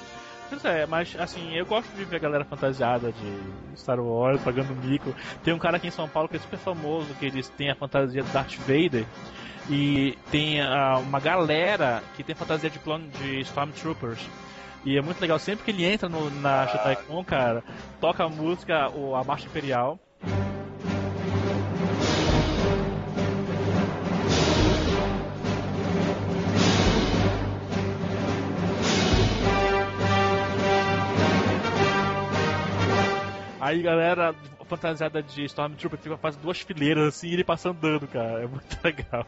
Pois 0.49 0.66
é, 0.66 0.86
mas 0.86 1.16
assim, 1.18 1.55
eu 1.55 1.66
gosto 1.66 1.89
de 1.95 2.05
ver 2.05 2.18
a 2.18 2.20
galera 2.20 2.45
fantasiada 2.45 3.11
de 3.11 3.76
Star 3.76 3.99
Wars, 3.99 4.39
pagando 4.43 4.76
mico. 4.76 5.11
Tem 5.43 5.51
um 5.51 5.57
cara 5.57 5.78
aqui 5.78 5.88
em 5.88 5.91
São 5.91 6.07
Paulo 6.07 6.30
que 6.30 6.36
é 6.36 6.39
super 6.39 6.59
famoso, 6.59 7.11
que 7.16 7.26
eles 7.26 7.49
têm 7.49 7.72
a 7.72 7.76
fantasia 7.76 8.22
do 8.22 8.32
Darth 8.32 8.55
Vader. 8.57 9.03
E 9.68 10.16
tem 10.30 10.61
ah, 10.61 10.99
uma 10.99 11.20
galera 11.20 12.03
que 12.16 12.24
tem 12.24 12.36
fantasia 12.36 12.70
de 12.70 12.78
plano 12.78 13.07
de 13.09 13.39
Stormtroopers. 13.39 14.24
E 14.86 14.97
é 14.97 15.01
muito 15.01 15.20
legal, 15.20 15.39
sempre 15.39 15.64
que 15.64 15.72
ele 15.72 15.86
entra 15.86 16.07
no, 16.09 16.30
na 16.30 16.66
JediCon, 16.66 17.24
cara, 17.24 17.64
toca 18.01 18.26
a 18.26 18.30
música, 18.30 18.89
o, 18.89 19.16
a 19.16 19.24
Marcha 19.24 19.47
Imperial. 19.47 19.97
Aí 33.64 33.82
galera 33.82 34.36
fantasiada 34.66 35.24
de 35.24 35.45
Stormtrooper 35.45 35.97
fica 35.97 36.18
faz 36.18 36.36
duas 36.36 36.59
fileiras 36.59 37.07
assim 37.16 37.28
e 37.30 37.34
ele 37.34 37.43
passa 37.45 37.70
andando, 37.70 38.05
cara. 38.07 38.43
É 38.43 38.47
muito 38.47 38.78
legal. 38.84 39.26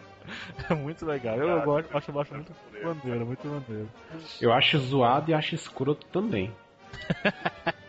É 0.69 0.73
muito 0.73 1.05
legal. 1.05 1.37
Eu, 1.37 1.47
eu 1.47 1.61
gosto, 1.61 1.97
acho, 1.97 2.19
acho 2.19 2.33
muito 2.33 2.51
maneiro, 2.83 3.25
muito 3.25 3.47
maneiro. 3.47 3.89
Eu 4.41 4.51
acho 4.51 4.77
zoado 4.79 5.31
e 5.31 5.33
acho 5.33 5.55
escroto 5.55 6.05
também. 6.07 6.51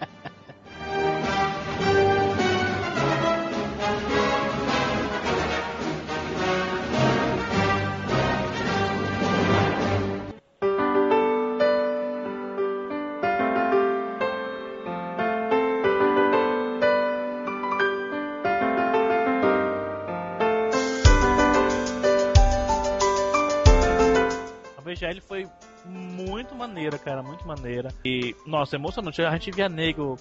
muito 27.47 27.61
maneira. 27.61 27.89
E, 28.05 28.35
nossa, 28.45 28.77
emocionante. 28.77 29.23
A 29.23 29.31
gente 29.33 29.51
via 29.53 29.69
nego 29.69 30.17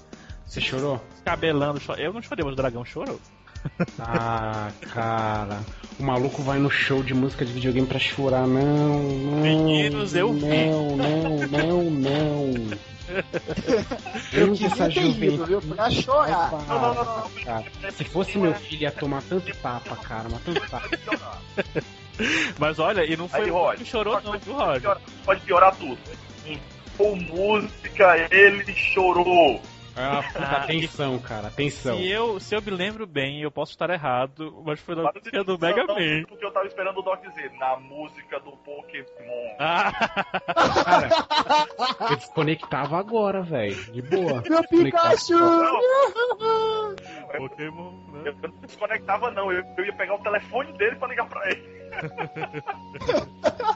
Você 0.45 0.61
chorou? 0.61 1.01
cabelando. 1.23 1.82
Eu 1.97 2.13
não 2.13 2.21
chorei, 2.21 2.43
mas 2.45 2.53
o 2.53 2.55
dragão 2.55 2.86
chorou. 2.86 3.19
Ah, 3.97 4.69
cara. 4.93 5.59
O 5.99 6.03
maluco 6.03 6.43
vai 6.43 6.59
no 6.59 6.69
show 6.69 7.01
de 7.01 7.15
música 7.15 7.43
de 7.43 7.51
videogame 7.51 7.88
pra 7.88 7.97
chorar. 7.97 8.45
Não, 8.45 9.01
não. 9.01 9.41
Meninos, 9.41 10.13
eu 10.13 10.32
vi. 10.34 10.41
Não, 10.45 10.95
não, 10.95 11.47
não, 11.47 11.89
não. 11.89 12.78
Eu 14.32 14.47
Não 14.47 14.55
que 14.55 14.65
essa 14.65 14.88
ter 14.88 15.03
ido, 15.03 15.45
viu? 15.47 15.59
Pra 15.61 15.89
chorar. 15.89 16.51
Não, 16.51 16.59
não, 16.59 16.93
não, 16.93 17.05
não. 17.21 17.30
Cara, 17.43 17.65
se 17.91 18.03
fosse 18.03 18.38
meu 18.38 18.53
filho, 18.53 18.84
ia 18.84 18.91
tomar 18.91 19.23
tanto 19.23 19.51
tapa, 19.57 19.95
cara, 19.95 20.30
mas 20.30 20.41
tanto 20.43 20.69
tapa. 20.69 20.89
Mas 22.57 22.80
olha, 22.80 23.03
e 23.03 23.17
não 23.17 23.28
foi 23.28 23.41
Aí, 23.41 23.51
o 23.51 23.53
Roger, 23.53 23.80
que 23.80 23.86
chorou, 23.86 24.21
não, 24.21 24.39
viu, 24.39 24.53
Roger? 24.53 24.97
Pode 25.26 25.41
piorar 25.41 25.76
tudo. 25.76 25.97
Full 26.98 27.16
música, 27.18 28.28
ele 28.32 28.74
chorou. 28.74 29.62
Ah, 29.98 30.22
puta, 30.22 30.46
atenção, 30.58 31.18
cara, 31.20 31.48
atenção. 31.48 31.98
Se 31.98 32.10
eu, 32.10 32.38
se 32.38 32.54
eu 32.54 32.62
me 32.62 32.70
lembro 32.70 33.08
bem, 33.08 33.41
eu 33.41 33.50
posso 33.50 33.72
estar 33.72 33.89
errado, 33.89 34.62
mas 34.66 34.78
foi 34.82 34.93
na 34.93 35.04
Mas 35.04 35.14
música 35.16 35.43
do 35.43 35.58
Mega 35.58 35.86
Man. 35.88 36.26
Porque 36.28 36.46
eu 36.46 36.52
tava 36.52 36.68
esperando 36.68 37.00
o 37.00 37.02
Doc 37.02 37.22
dizer, 37.22 37.50
na 37.54 37.78
música 37.78 38.38
do 38.41 38.52
Pokémon. 38.58 39.56
Ah, 39.58 39.93
Cara, 40.84 41.10
eu 42.12 42.16
desconectava 42.18 43.00
agora, 43.00 43.41
velho. 43.41 43.76
De 43.93 44.02
boa. 44.02 44.43
Meu 44.50 44.64
Pikachu! 44.68 45.38
Pokémon, 47.38 47.91
né? 48.12 48.24
Eu 48.26 48.50
não 48.50 48.58
desconectava 48.62 49.32
não, 49.32 49.50
eu, 49.50 49.64
eu 49.78 49.86
ia 49.86 49.93
pegar 49.93 50.16
o 50.16 50.24
telefone 50.24 50.74
dele 50.74 50.98
pra 50.98 51.08
ligar 51.08 51.28
pra 51.30 51.50
ele. 51.50 51.76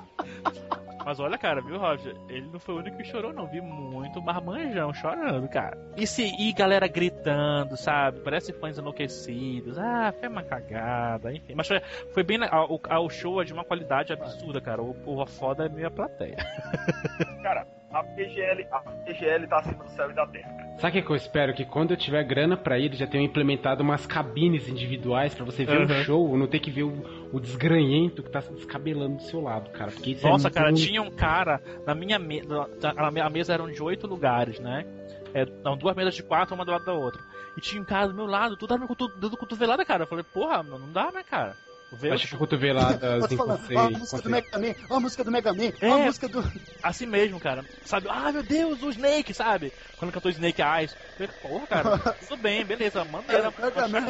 Mas 1.06 1.20
olha, 1.20 1.38
cara, 1.38 1.62
viu, 1.62 1.78
Roger? 1.78 2.16
Ele 2.28 2.48
não 2.52 2.60
foi 2.60 2.76
o 2.76 2.78
único 2.80 2.98
que 2.98 3.04
chorou, 3.04 3.34
não. 3.34 3.48
Vi 3.48 3.62
muito 3.62 4.22
marmanjão 4.22 4.94
chorando, 4.94 5.48
cara. 5.48 5.78
E, 5.96 6.06
se, 6.06 6.24
e 6.38 6.52
galera 6.54 6.88
gritando, 6.88 7.78
sabe? 7.78 8.20
Parece 8.20 8.54
fãs 8.54 8.78
enlouquecidos. 8.78 9.78
Ah, 9.78 10.14
foi 10.18 10.28
uma 10.28 10.44
cagada, 10.44 11.34
enfim. 11.34 11.54
Mas 11.56 11.68
foi, 11.68 11.80
foi 12.14 12.24
bem. 12.24 12.40
o 12.42 13.10
show 13.10 13.42
é 13.42 13.46
de 13.46 13.54
uma 13.54 13.64
qualidade 13.64 14.14
absurda, 14.14 14.62
cara. 14.62 14.82
O, 14.82 14.96
o 15.06 15.26
foda 15.26 15.66
é 15.66 15.70
meio 15.70 15.88
a 15.88 15.92
plateia. 15.92 16.38
Cara, 17.42 17.66
a 17.92 18.04
PGL, 18.04 18.68
a 18.72 18.80
PGL 18.80 19.48
tá 19.48 19.58
acima 19.60 19.84
do 19.84 19.90
céu 19.92 20.10
e 20.12 20.14
da 20.14 20.26
terra. 20.28 20.50
Sabe 20.78 20.90
o 20.98 21.02
que 21.02 21.08
que 21.08 21.12
eu 21.12 21.16
espero? 21.16 21.54
Que 21.54 21.66
quando 21.66 21.92
eu 21.92 21.98
tiver 21.98 22.24
grana 22.24 22.56
pra 22.56 22.80
ir, 22.80 22.94
já 22.96 23.06
tenham 23.06 23.26
implementado 23.26 23.84
umas 23.84 24.06
cabines 24.06 24.70
individuais 24.70 25.34
pra 25.36 25.44
você 25.44 25.66
ver 25.66 25.78
o 25.78 25.82
Uhum. 25.82 26.04
show, 26.04 26.38
não 26.38 26.48
ter 26.48 26.60
que 26.60 26.72
ver 26.72 26.84
o, 26.84 26.94
o 27.34 27.40
desgranhento 27.40 28.24
que 28.24 28.30
tá 28.30 28.40
se 28.42 28.54
descabelando 28.54 29.18
do 29.18 29.24
seu 29.24 29.42
lado, 29.42 29.70
cara. 29.72 29.92
Porque 29.92 30.12
isso 30.12 30.26
Nossa, 30.26 30.48
é 30.48 30.52
cara, 30.52 30.68
muito... 30.72 30.86
tinha 30.86 31.02
um 31.02 31.12
cara 31.12 31.62
na 31.86 31.94
minha 31.94 32.18
mesa. 32.18 32.70
A 32.96 33.12
minha 33.12 33.30
mesa 33.30 33.54
eram 33.54 33.70
de 33.70 33.82
oito 33.84 34.08
lugares, 34.08 34.60
né? 34.60 34.86
É, 35.34 35.46
não, 35.64 35.76
duas 35.76 35.96
mesas 35.96 36.16
de 36.16 36.24
quatro, 36.24 36.56
uma 36.56 36.64
do 36.66 36.72
lado 36.72 36.86
da 36.86 36.94
outra. 36.94 37.22
E 37.58 37.62
tinha 37.62 37.82
um 37.82 37.86
cara 37.86 38.08
do 38.08 38.14
meu 38.14 38.26
lado, 38.26 38.56
tudo 38.56 38.78
dando 39.20 39.36
cotovelada, 39.38 39.84
cara. 39.84 40.04
Eu 40.04 40.08
falei, 40.08 40.24
porra, 40.24 40.64
mano, 40.64 40.80
não 40.86 40.94
dá, 40.94 41.12
né, 41.12 41.24
cara? 41.30 41.56
Vê 41.92 42.10
o 42.10 42.14
Acho 42.14 42.28
que 42.28 42.38
cotoveladas 42.38 43.32
em 43.32 43.38
conceito. 43.38 43.80
ó 43.80 43.86
a 43.86 43.90
música 43.90 44.22
do 44.22 44.30
Mega 44.30 44.60
Man, 44.60 44.76
ó 44.90 44.96
a 44.96 45.00
música 45.00 45.24
do 45.24 45.32
Mega 45.32 45.54
Man, 45.54 45.72
ó 45.82 45.86
É. 45.86 45.92
a 45.92 45.98
música 45.98 46.28
do. 46.28 46.52
assim 46.84 47.06
mesmo, 47.08 47.40
cara. 47.40 47.66
Sabe? 47.84 48.08
Ah, 48.10 48.32
meu 48.32 48.44
Deus, 48.44 48.84
o 48.84 48.90
Snake, 48.92 49.34
sabe? 49.34 49.74
Quando 49.98 50.12
cantou 50.12 50.30
Snake 50.32 50.62
Eyes. 50.62 50.96
Eu 51.20 51.28
falei, 51.28 51.42
porra, 51.42 51.68
cara, 51.68 51.98
tudo 52.28 52.38
bem, 52.42 52.64
beleza, 52.64 53.04
maneira, 53.06 53.52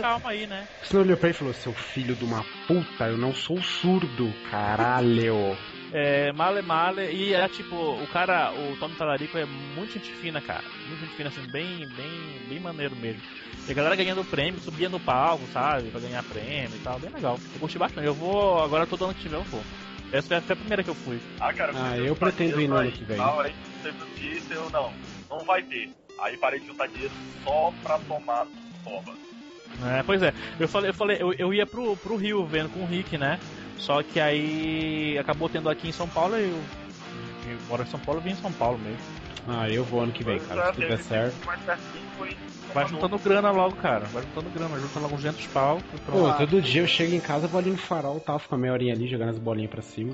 calma 0.02 0.30
aí, 0.32 0.46
né? 0.46 0.68
Senão 0.84 1.04
olhou 1.04 1.18
pra 1.18 1.30
ele 1.30 1.36
e 1.36 1.40
falou, 1.40 1.54
seu 1.54 1.74
filho 1.74 2.16
de 2.16 2.26
uma 2.26 2.44
puta, 2.68 3.06
eu 3.08 3.18
não 3.18 3.34
sou 3.34 3.62
surdo, 3.62 4.34
caralho. 4.52 5.58
É, 5.92 6.32
male 6.34 6.62
male, 6.62 7.12
e 7.12 7.34
é 7.34 7.48
tipo, 7.48 7.76
o 7.76 8.08
cara, 8.08 8.52
o 8.52 8.78
Tommy 8.78 8.96
Talarico 8.96 9.38
é 9.38 9.46
muito 9.46 9.94
gente 9.94 10.12
fina, 10.14 10.40
cara. 10.40 10.64
Muito 10.88 11.00
gente 11.02 11.16
fina, 11.16 11.30
assim, 11.30 11.42
bem, 11.52 11.88
bem, 11.96 12.12
bem 12.48 12.60
maneiro 12.60 12.96
mesmo. 12.96 13.22
E 13.68 13.72
a 13.72 13.74
galera 13.74 13.96
ganhando 13.96 14.24
prêmio, 14.24 14.60
subia 14.62 14.88
no 14.88 15.00
palco, 15.00 15.46
sabe? 15.48 15.90
Pra 15.90 16.00
ganhar 16.00 16.24
prêmio 16.24 16.76
e 16.76 16.80
tal, 16.80 17.00
bem 17.00 17.10
legal. 17.10 17.40
Eu 17.54 17.60
curti 17.60 17.78
bastante. 17.78 18.06
Eu 18.06 18.14
vou, 18.14 18.62
agora 18.64 18.86
todo 18.86 19.06
ano 19.06 19.14
que 19.14 19.22
tiver 19.22 19.38
eu 19.38 19.44
vou. 19.44 19.64
Essa 20.12 20.28
foi 20.28 20.38
a, 20.38 20.42
foi 20.42 20.54
a 20.54 20.58
primeira 20.58 20.84
que 20.84 20.90
eu 20.90 20.96
fui. 20.96 21.20
Ah, 21.40 21.54
cara, 21.54 21.72
Ah, 21.76 21.98
eu 21.98 22.08
juntar 22.08 22.20
pretendo 22.20 22.62
ir 22.62 22.68
no 22.68 22.76
ano 22.76 22.92
que 22.92 23.04
vem. 23.04 23.18
Teve 23.82 24.44
eu 24.54 24.70
não, 24.72 24.92
não 25.30 25.40
vai 25.46 25.62
ter. 25.64 25.90
Aí 26.20 26.36
parei 26.38 26.60
de 26.60 26.68
juntar 26.68 26.88
dinheiro 26.88 27.14
só 27.44 27.74
pra 27.82 27.98
tomar 28.00 28.46
toba. 28.84 29.14
É, 29.82 30.04
pois 30.04 30.22
é, 30.22 30.34
eu 30.60 30.68
falei, 30.68 30.90
eu 30.90 30.94
falei, 30.94 31.18
eu, 31.22 31.34
eu 31.34 31.54
ia 31.54 31.66
pro, 31.66 31.96
pro 31.98 32.18
Rio 32.18 32.46
vendo 32.46 32.70
com 32.70 32.82
o 32.82 32.86
Rick, 32.86 33.18
né? 33.18 33.40
Só 33.80 34.04
que 34.04 34.20
aí 34.20 35.18
acabou 35.18 35.50
tendo 35.50 35.70
aqui 35.70 35.90
em 35.90 35.92
São 35.92 36.08
Paulo 36.08 36.38
e 36.38 36.44
eu, 36.44 36.50
eu 37.52 37.58
moro 37.68 37.84
em 37.84 37.88
São 37.88 38.00
Paulo, 38.00 38.20
eu 38.20 38.24
vim 38.24 38.32
em 38.32 38.36
São 38.36 38.52
Paulo 38.52 38.78
mesmo. 38.78 39.00
Ah, 39.48 39.70
eu 39.70 39.84
vou 39.84 40.02
ano 40.02 40.12
que 40.12 40.24
vem, 40.24 40.40
cara, 40.40 40.68
se 40.68 40.74
tudo 40.74 40.88
der 40.88 41.00
certo. 41.00 41.36
Vai 42.74 42.88
juntando 42.88 43.18
grana 43.18 43.50
logo, 43.50 43.76
cara. 43.78 44.06
Vai 44.08 44.22
juntando 44.24 44.50
grana, 44.52 44.80
junta 44.80 45.00
logo 45.00 45.16
uns 45.16 45.24
200 45.24 45.48
pau 45.48 45.82
Pô, 46.06 46.32
todo 46.34 46.62
dia 46.62 46.82
eu 46.82 46.88
chego 46.88 47.16
em 47.16 47.20
casa, 47.20 47.48
vou 47.48 47.60
ali 47.60 47.72
no 47.72 47.78
farol 47.78 48.20
tal, 48.20 48.38
fico 48.38 48.56
meia 48.58 48.74
horinha 48.74 48.94
ali 48.94 49.08
jogando 49.08 49.30
as 49.30 49.40
bolinhas 49.40 49.72
pra 49.72 49.82
cima. 49.82 50.14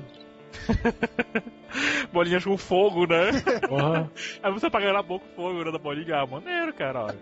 Bolinhas 2.12 2.44
com 2.44 2.56
fogo, 2.56 3.06
né? 3.06 3.30
Porra. 3.68 4.10
Aí 4.42 4.52
você 4.52 4.66
apaga 4.66 4.92
na 4.92 5.02
boca 5.02 5.26
o 5.26 5.36
fogo 5.36 5.64
né, 5.64 5.70
da 5.70 5.78
bolinha. 5.78 6.20
Ah, 6.20 6.26
maneiro, 6.26 6.72
cara, 6.72 7.04
olha. 7.04 7.18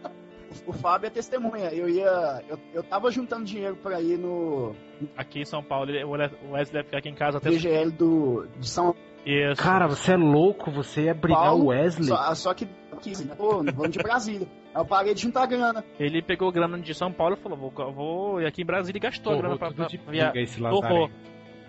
O 0.67 0.73
Fábio 0.73 1.07
é 1.07 1.11
testemunha. 1.11 1.71
Eu 1.71 1.89
ia. 1.89 2.43
Eu, 2.49 2.59
eu 2.73 2.83
tava 2.83 3.11
juntando 3.11 3.45
dinheiro 3.45 3.77
pra 3.77 4.01
ir 4.01 4.19
no 4.19 4.75
Aqui 5.17 5.41
em 5.41 5.45
São 5.45 5.63
Paulo, 5.63 5.91
o 6.07 6.11
Wesley 6.53 6.73
vai 6.73 6.85
ficar 6.85 6.99
aqui 6.99 7.09
em 7.09 7.15
casa 7.15 7.39
até... 7.39 7.51
VGL 7.51 7.91
do, 7.91 8.47
de 8.59 8.69
São 8.69 8.95
Isso. 9.27 9.63
Cara, 9.63 9.87
você 9.87 10.13
é 10.13 10.17
louco, 10.17 10.71
você 10.71 11.03
ia 11.03 11.15
brigar 11.15 11.45
Paulo. 11.45 11.65
o 11.65 11.67
Wesley. 11.69 12.09
Só, 12.09 12.35
só 12.35 12.55
que 12.55 12.69
quis, 13.01 13.25
né? 13.25 13.35
Pô, 13.35 13.63
vamos 13.63 13.91
de 13.91 13.99
Brasília. 13.99 14.47
Aí 14.75 14.81
eu 14.81 14.87
parei 14.87 15.15
de 15.15 15.23
juntar 15.23 15.47
grana. 15.47 15.85
Ele 15.99 16.23
pegou 16.23 16.51
grana 16.51 16.79
de 16.79 16.95
São 16.95 17.13
Paulo 17.13 17.37
e 17.37 17.43
falou, 17.43 17.59
vou, 17.59 17.93
vou 17.93 18.41
ir 18.41 18.47
aqui 18.47 18.63
em 18.63 18.67
Brasília 18.67 18.99
e 18.99 19.01
gastou 19.01 19.33
a 19.33 19.37
grana 19.37 19.59
Torrou 19.59 19.75
pra, 19.75 19.85
pra 19.85 19.87
de 19.87 19.97
via... 19.99 20.33
esse 20.37 20.61
Torrou. 20.61 21.11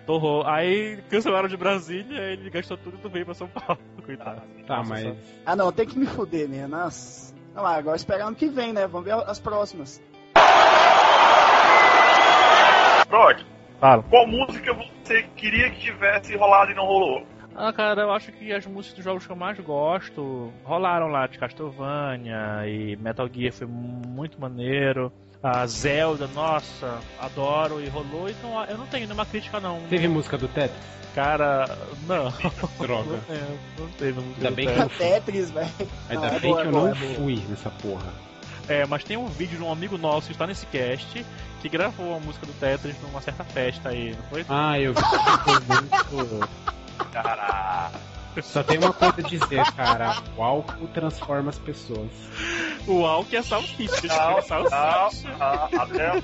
Torrou. 0.06 0.46
Aí 0.46 1.02
cancelaram 1.10 1.48
de 1.48 1.56
Brasília, 1.56 2.32
ele 2.32 2.48
gastou 2.48 2.76
tudo 2.76 2.98
e 3.04 3.08
veio 3.08 3.24
pra 3.24 3.34
São 3.34 3.48
Paulo. 3.48 3.80
Coitado. 4.04 4.42
Tá, 4.66 4.78
Nossa, 4.78 4.88
mas... 4.88 5.16
Ah 5.44 5.56
não, 5.56 5.72
tem 5.72 5.86
que 5.86 5.98
me 5.98 6.06
fuder, 6.06 6.48
né? 6.48 6.66
Nossa. 6.66 7.34
Não, 7.56 7.64
agora 7.64 7.96
esperar 7.96 8.26
ano 8.26 8.36
que 8.36 8.48
vem, 8.48 8.74
né? 8.74 8.86
Vamos 8.86 9.06
ver 9.06 9.14
as 9.14 9.40
próximas. 9.40 10.02
Rod, 13.10 13.40
Fala. 13.80 14.02
qual 14.02 14.26
música 14.26 14.74
você 14.74 15.22
queria 15.34 15.70
que 15.70 15.80
tivesse 15.80 16.36
rolado 16.36 16.72
e 16.72 16.74
não 16.74 16.84
rolou? 16.84 17.26
Ah, 17.54 17.72
cara, 17.72 18.02
eu 18.02 18.12
acho 18.12 18.30
que 18.32 18.52
as 18.52 18.66
músicas 18.66 18.96
dos 18.96 19.04
jogos 19.04 19.26
que 19.26 19.32
eu 19.32 19.36
mais 19.36 19.58
gosto 19.58 20.52
rolaram 20.64 21.06
lá 21.06 21.26
de 21.26 21.38
Castlevania 21.38 22.66
e 22.66 22.94
Metal 22.96 23.26
Gear 23.32 23.54
foi 23.54 23.66
muito 23.66 24.38
maneiro. 24.38 25.10
A 25.42 25.66
Zelda, 25.66 26.26
nossa, 26.34 26.98
adoro 27.18 27.80
e 27.80 27.88
rolou, 27.88 28.28
então 28.28 28.62
eu 28.66 28.76
não 28.76 28.86
tenho 28.86 29.06
nenhuma 29.06 29.24
crítica 29.24 29.60
não. 29.60 29.80
Teve 29.88 30.08
música 30.08 30.36
do 30.36 30.46
Tetris? 30.48 30.84
Cara, 31.16 31.76
não. 32.06 32.30
Droga. 32.78 33.20
Não, 33.28 33.34
é, 33.34 33.56
não 33.78 33.88
teve 33.98 34.20
música 34.20 34.36
Ainda 34.36 34.50
do 34.50 34.54
bem 34.54 34.66
que 34.68 34.74
Tetris. 34.74 35.00
eu- 35.00 35.08
Tetris, 35.08 35.50
velho. 35.50 35.70
Ainda 36.10 36.28
Não, 36.28 36.36
é 36.36 36.38
bem 36.38 36.50
boa, 36.50 36.62
que 36.62 36.68
eu 36.68 36.72
não 36.72 36.88
é 36.88 36.94
fui 36.94 37.42
nessa 37.48 37.70
porra. 37.70 38.12
É, 38.68 38.84
mas 38.86 39.02
tem 39.02 39.16
um 39.16 39.26
vídeo 39.26 39.56
de 39.58 39.64
um 39.64 39.72
amigo 39.72 39.96
nosso 39.96 40.26
que 40.26 40.32
está 40.34 40.46
nesse 40.46 40.66
cast 40.66 41.24
que 41.62 41.68
gravou 41.70 42.14
a 42.16 42.20
música 42.20 42.44
do 42.46 42.52
Tetris 42.52 42.94
numa 43.00 43.20
certa 43.22 43.42
festa 43.44 43.88
aí, 43.88 44.14
não 44.14 44.22
foi? 44.24 44.44
Ah, 44.48 44.78
eu 44.78 44.92
vi 44.92 45.00
que 45.02 45.38
foi 45.40 46.20
muito... 46.20 46.48
Caraca. 47.12 47.92
Só 48.42 48.62
tem 48.62 48.76
uma 48.78 48.92
coisa 48.92 49.14
a 49.18 49.22
dizer, 49.22 49.64
cara. 49.72 50.16
O 50.36 50.42
álcool 50.42 50.86
transforma 50.88 51.48
as 51.48 51.58
pessoas. 51.58 52.10
O 52.86 53.24
que 53.24 53.36
é 53.36 53.42
salsicha, 53.42 54.06
Não, 54.06 54.38
é 54.38 54.42
salsicha. 54.42 55.28
não, 55.30 55.38
não, 55.38 55.80
até 55.80 56.20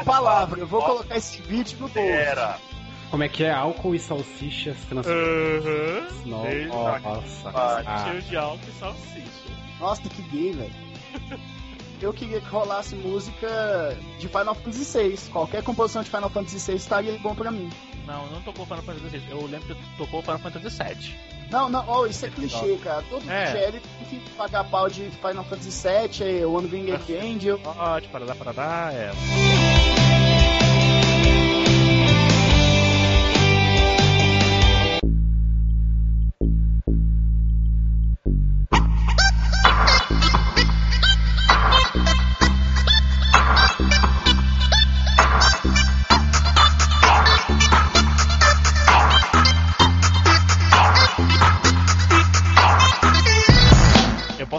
Palavra, 0.04 0.60
eu 0.60 0.66
vou 0.66 0.80
colocar 0.80 1.16
esse 1.18 1.42
vídeo 1.42 1.76
no 1.80 1.88
bolso. 1.88 1.98
era. 1.98 2.56
Como 3.10 3.22
é 3.22 3.28
que 3.28 3.44
é? 3.44 3.50
Álcool 3.50 3.94
e 3.94 3.98
salsichas 3.98 4.76
transformam. 4.88 5.22
Aham. 5.24 6.42
Beijo, 6.42 6.68
Nossa, 6.68 7.50
Ah. 7.54 8.04
Cheio 8.08 8.22
de 8.22 8.36
álcool 8.36 8.68
e 8.68 8.78
salsicha. 8.78 9.48
Nossa, 9.80 10.02
que 10.02 10.22
gay, 10.22 10.52
velho. 10.52 10.74
eu 12.02 12.12
queria 12.12 12.40
que 12.40 12.46
rolasse 12.48 12.94
música 12.94 13.96
de 14.18 14.28
Final 14.28 14.54
Fantasy 14.54 14.98
VI. 14.98 15.16
Qualquer 15.30 15.62
composição 15.62 16.02
de 16.02 16.10
Final 16.10 16.28
Fantasy 16.30 16.58
VI 16.70 16.76
estaria 16.76 17.18
bom 17.18 17.34
pra 17.34 17.50
mim. 17.50 17.70
Não, 18.06 18.26
não 18.28 18.42
tocou 18.42 18.66
Final 18.66 18.82
Fantasy 18.82 19.18
VI. 19.18 19.30
Eu 19.30 19.46
lembro 19.46 19.74
que 19.74 19.96
tocou 19.96 20.20
Final 20.22 20.38
Fantasy 20.38 20.82
VII. 20.82 21.14
Não, 21.50 21.68
não, 21.70 21.82
oh, 21.88 22.06
isso 22.06 22.26
é 22.26 22.28
clichê, 22.28 22.76
cara. 22.84 23.02
Todo 23.08 23.28
É. 23.30 23.46
GL 23.52 23.80
tem 23.80 24.20
que 24.20 24.30
pagar 24.36 24.64
pau 24.64 24.90
de 24.90 25.04
Final 25.10 25.44
Fantasy 25.44 25.88
VII, 25.88 26.44
One 26.44 26.68
Winged 26.70 27.16
Angel. 27.16 27.58
Pode, 27.58 28.08
paradá, 28.08 28.34
paradá, 28.34 28.90
é. 28.92 29.08
Eu 29.10 29.14
posso 29.14 30.27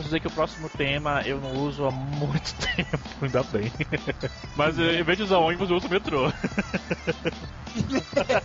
dizer 0.10 0.20
que 0.20 0.28
o 0.28 0.32
próximo 0.32 0.70
tema 0.70 1.22
eu 1.26 1.40
não 1.40 1.52
uso 1.52 1.86
há 1.86 1.92
muito 1.92 2.54
tempo, 2.76 3.00
ainda 3.22 3.44
bem. 3.44 3.72
Mas 4.56 4.78
eh, 4.80 5.00
em 5.00 5.04
vez 5.04 5.18
de 5.18 5.24
usar 5.24 5.38
ônibus, 5.38 5.70
eu 5.70 5.78
uso 5.78 5.90
metrô. 5.90 6.32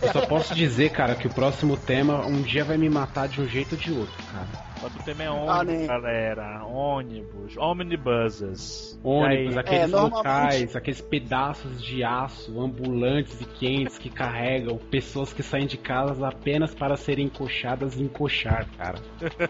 Eu 0.01 0.13
só 0.13 0.25
posso 0.27 0.53
dizer, 0.53 0.91
cara, 0.91 1.15
que 1.15 1.27
o 1.27 1.33
próximo 1.33 1.75
tema 1.75 2.25
um 2.25 2.41
dia 2.41 2.63
vai 2.63 2.77
me 2.77 2.89
matar 2.89 3.27
de 3.27 3.41
um 3.41 3.47
jeito 3.47 3.73
ou 3.73 3.81
de 3.81 3.91
outro, 3.91 4.23
cara. 4.31 4.47
Mas 4.85 4.95
o 4.95 5.03
tema 5.03 5.23
é 5.23 5.27
Ah, 5.27 5.33
ônibus, 5.33 5.65
nem. 5.79 5.87
galera. 5.87 6.63
Ônibus, 6.65 7.57
omnibuses. 7.57 8.99
Ônibus, 9.03 9.57
aqueles 9.57 9.81
É, 9.81 9.87
normalmente- 9.87 10.15
locais, 10.17 10.75
aqueles 10.75 11.01
pedaços 11.01 11.83
de 11.83 12.03
aço, 12.03 12.59
ambulantes 12.61 13.41
e 13.41 13.45
quentes 13.45 13.97
que 13.97 14.09
carregam 14.11 14.77
pessoas 14.77 15.33
que 15.33 15.41
saem 15.41 15.65
de 15.65 15.77
casa 15.77 16.27
apenas 16.27 16.75
para 16.75 16.95
serem 16.97 17.25
encoxadas 17.25 17.95
e 17.95 18.03
encoxar, 18.03 18.67
cara. 18.77 18.99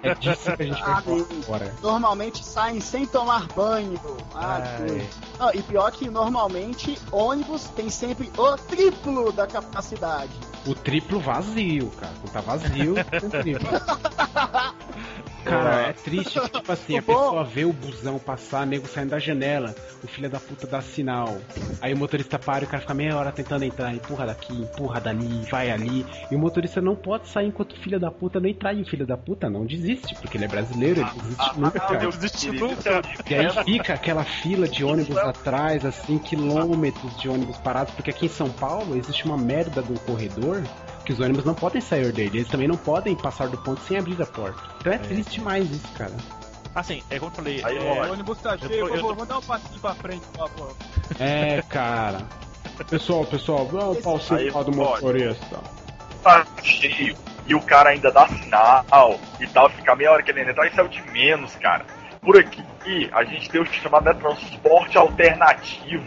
É 0.01 0.15
disso 0.15 0.55
que 0.55 0.63
a 0.63 0.65
gente 0.65 0.79
vai 0.81 0.91
Ah, 0.93 1.01
falar 1.01 1.17
nem. 1.17 1.43
agora. 1.43 1.73
Normalmente 1.81 2.45
saem 2.45 2.79
sem 2.79 3.05
tomar 3.05 3.47
banho. 3.53 3.99
Ah. 4.33 4.77
Não, 5.37 5.51
e 5.53 5.61
pior 5.63 5.91
que 5.91 6.09
normalmente 6.09 6.97
ônibus 7.11 7.67
tem 7.69 7.89
sempre 7.89 8.31
o 8.37 8.55
triplo 8.55 9.33
da 9.33 9.45
capacidade. 9.45 10.31
O 10.65 10.73
triplo 10.73 11.19
vazio, 11.19 11.89
cara. 11.99 12.13
Quando 12.21 12.33
tá 12.33 12.41
vazio, 12.41 12.95
tem 13.11 13.29
triplo. 13.29 13.69
Cara, 15.43 15.89
é 15.89 15.93
triste 15.93 16.39
que, 16.39 16.49
tipo 16.49 16.71
assim, 16.71 16.97
a 16.97 17.03
pessoa 17.03 17.43
vê 17.43 17.65
o 17.65 17.71
busão 17.71 18.17
passar, 18.17 18.65
nego 18.65 18.87
saindo 18.87 19.11
da 19.11 19.19
janela, 19.19 19.75
o 20.03 20.07
filho 20.07 20.27
da 20.27 20.39
puta 20.39 20.65
dá 20.65 20.81
sinal. 20.81 21.37
Aí 21.79 21.93
o 21.93 21.97
motorista 21.97 22.39
para 22.39 22.63
e 22.63 22.65
o 22.65 22.67
cara 22.67 22.81
fica 22.81 22.95
meia 22.95 23.15
hora 23.15 23.31
tentando 23.31 23.63
entrar, 23.63 23.93
empurra 23.93 24.25
daqui, 24.25 24.53
empurra 24.53 24.99
dali, 24.99 25.45
vai 25.51 25.69
ali. 25.69 26.03
E 26.31 26.35
o 26.35 26.39
motorista 26.39 26.81
não 26.81 26.95
pode 26.95 27.27
sair 27.29 27.49
enquanto 27.49 27.73
o 27.73 27.79
filho 27.79 27.99
da 27.99 28.09
puta 28.09 28.39
não 28.39 28.49
entrar. 28.49 28.73
E 28.73 28.81
o 28.81 28.85
filho 28.87 29.05
da 29.05 29.15
puta 29.15 29.47
não 29.47 29.67
desiste, 29.67 30.15
porque 30.15 30.35
ele 30.35 30.45
é 30.45 30.47
brasileiro, 30.47 31.01
ele 31.01 31.11
desiste 31.21 31.59
nunca, 31.59 31.77
Ah, 31.77 31.87
cara. 31.89 32.07
desisti 32.09 32.45
querido, 32.47 32.65
nunca. 32.67 33.01
E 33.29 33.35
aí 33.35 33.63
fica 33.65 33.93
aquela 33.93 34.23
fila 34.23 34.67
de 34.67 34.83
ônibus 34.83 35.15
atrás, 35.17 35.85
assim, 35.85 36.17
quilômetros 36.17 37.15
de 37.21 37.29
ônibus 37.29 37.57
parados, 37.57 37.93
porque 37.93 38.09
aqui 38.09 38.25
em 38.25 38.29
São 38.29 38.49
Paulo 38.49 38.97
existe 38.97 39.23
uma 39.25 39.37
merda 39.37 39.83
do 39.83 39.99
corredor 39.99 40.54
que 41.05 41.13
os 41.13 41.19
ônibus 41.19 41.45
não 41.45 41.53
podem 41.53 41.81
sair 41.81 42.11
dele, 42.11 42.39
eles 42.39 42.47
também 42.47 42.67
não 42.67 42.77
podem 42.77 43.15
passar 43.15 43.47
do 43.47 43.57
ponto 43.57 43.79
sem 43.81 43.97
abrir 43.97 44.21
a 44.21 44.25
porta. 44.25 44.61
Então 44.79 44.93
é, 44.93 44.97
triste 44.97 45.35
demais 45.39 45.69
isso, 45.69 45.87
cara. 45.93 46.13
Assim, 46.73 47.01
é 47.09 47.17
como 47.19 47.31
eu 47.31 47.35
falei. 47.35 47.61
Aí, 47.63 47.77
é, 47.77 47.81
O 48.03 48.11
ônibus 48.11 48.37
tá 48.39 48.57
cheio, 48.57 48.71
eu 48.73 48.87
tô- 48.89 48.95
favor, 48.95 49.15
vamos 49.15 49.27
dar 49.29 49.37
um 49.37 49.41
passinho 49.41 49.79
pra 49.79 49.95
frente, 49.95 50.25
por 50.33 50.49
favor. 50.49 50.75
É, 51.19 51.61
cara. 51.69 52.19
Pessoal, 52.89 53.25
pessoal, 53.25 53.65
dá 53.67 53.89
um 53.89 53.95
pau 54.01 54.19
Aí, 54.31 54.51
do 54.51 54.71
motorista. 54.75 55.59
tá 56.21 56.45
cheio 56.61 57.15
e 57.47 57.55
o 57.55 57.61
cara 57.61 57.91
ainda 57.91 58.11
dá 58.11 58.27
sinal 58.27 59.19
e 59.39 59.47
tal, 59.47 59.69
fica 59.69 59.95
meia 59.95 60.11
hora 60.11 60.23
querendo 60.23 60.49
entrar, 60.49 60.67
isso 60.67 60.79
é 60.79 60.83
o 60.83 60.87
de 60.89 61.01
menos, 61.11 61.55
cara. 61.55 61.85
Por 62.21 62.37
aqui, 62.37 62.63
a 63.13 63.23
gente 63.23 63.47
tem 63.49 63.61
o 63.61 63.65
chamado 63.65 64.11
de 64.11 64.19
transporte 64.19 64.97
alternativo. 64.97 66.03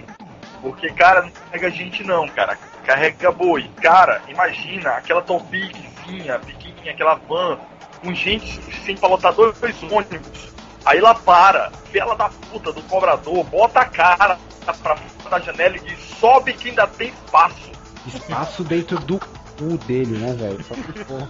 Porque, 0.60 0.90
cara, 0.92 1.22
não 1.22 1.30
carrega 1.30 1.70
gente 1.70 2.02
não, 2.02 2.26
cara. 2.28 2.58
Carrega 2.88 3.30
boi. 3.30 3.70
Cara, 3.82 4.22
imagina 4.28 4.92
aquela 4.92 5.20
tombiquezinha, 5.20 6.38
pequenininha, 6.38 6.92
aquela 6.92 7.16
van, 7.16 7.58
com 8.00 8.14
gente 8.14 8.54
suficiente 8.54 8.98
pra 8.98 9.10
lotar 9.10 9.34
dois 9.34 9.54
ônibus. 9.92 10.48
Aí 10.86 10.96
ela 10.96 11.14
para, 11.14 11.70
fela 11.92 12.16
da 12.16 12.30
puta 12.30 12.72
do 12.72 12.80
cobrador, 12.84 13.44
bota 13.44 13.80
a 13.80 13.84
cara 13.84 14.38
pra 14.82 14.96
fora 14.96 15.38
da 15.38 15.38
janela 15.38 15.76
e 15.76 15.80
diz, 15.80 15.98
sobe 16.18 16.54
que 16.54 16.70
ainda 16.70 16.86
tem 16.86 17.08
espaço. 17.08 17.70
Espaço 18.06 18.64
dentro 18.64 18.98
do 19.00 19.18
cu 19.18 19.76
dele, 19.86 20.16
né, 20.16 20.32
velho? 20.32 20.64
Só 20.64 20.74
que, 20.74 21.04
porra. 21.04 21.28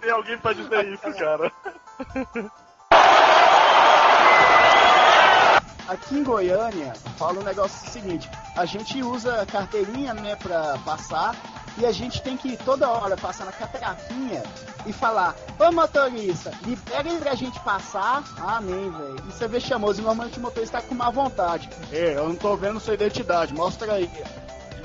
Tem 0.00 0.10
alguém 0.12 0.38
pra 0.38 0.52
dizer 0.52 0.86
isso, 0.86 1.18
cara. 1.18 1.50
Aqui 5.88 6.16
em 6.16 6.24
Goiânia, 6.24 6.92
fala 7.16 7.40
um 7.40 7.44
negócio 7.44 7.90
seguinte: 7.90 8.28
a 8.56 8.64
gente 8.64 9.02
usa 9.02 9.46
carteirinha, 9.46 10.12
né, 10.14 10.34
pra 10.36 10.78
passar, 10.84 11.36
e 11.78 11.84
a 11.86 11.92
gente 11.92 12.22
tem 12.22 12.36
que 12.36 12.56
toda 12.56 12.88
hora 12.88 13.16
passar 13.16 13.44
na 13.44 13.52
catraquinha 13.52 14.42
e 14.86 14.92
falar: 14.92 15.34
Ô 15.58 15.70
motorista, 15.70 16.52
libera 16.64 17.14
pra 17.18 17.34
gente 17.34 17.58
passar. 17.60 18.24
Nem, 18.62 18.90
velho. 18.90 19.22
Isso 19.28 19.44
é 19.44 19.48
vexamoso. 19.48 20.00
E 20.00 20.04
normalmente 20.04 20.38
o 20.38 20.42
motorista 20.42 20.80
tá 20.80 20.86
com 20.86 20.94
má 20.94 21.10
vontade. 21.10 21.68
É, 21.92 22.16
eu 22.16 22.28
não 22.28 22.36
tô 22.36 22.56
vendo 22.56 22.80
sua 22.80 22.94
identidade, 22.94 23.54
mostra 23.54 23.94
aí. 23.94 24.10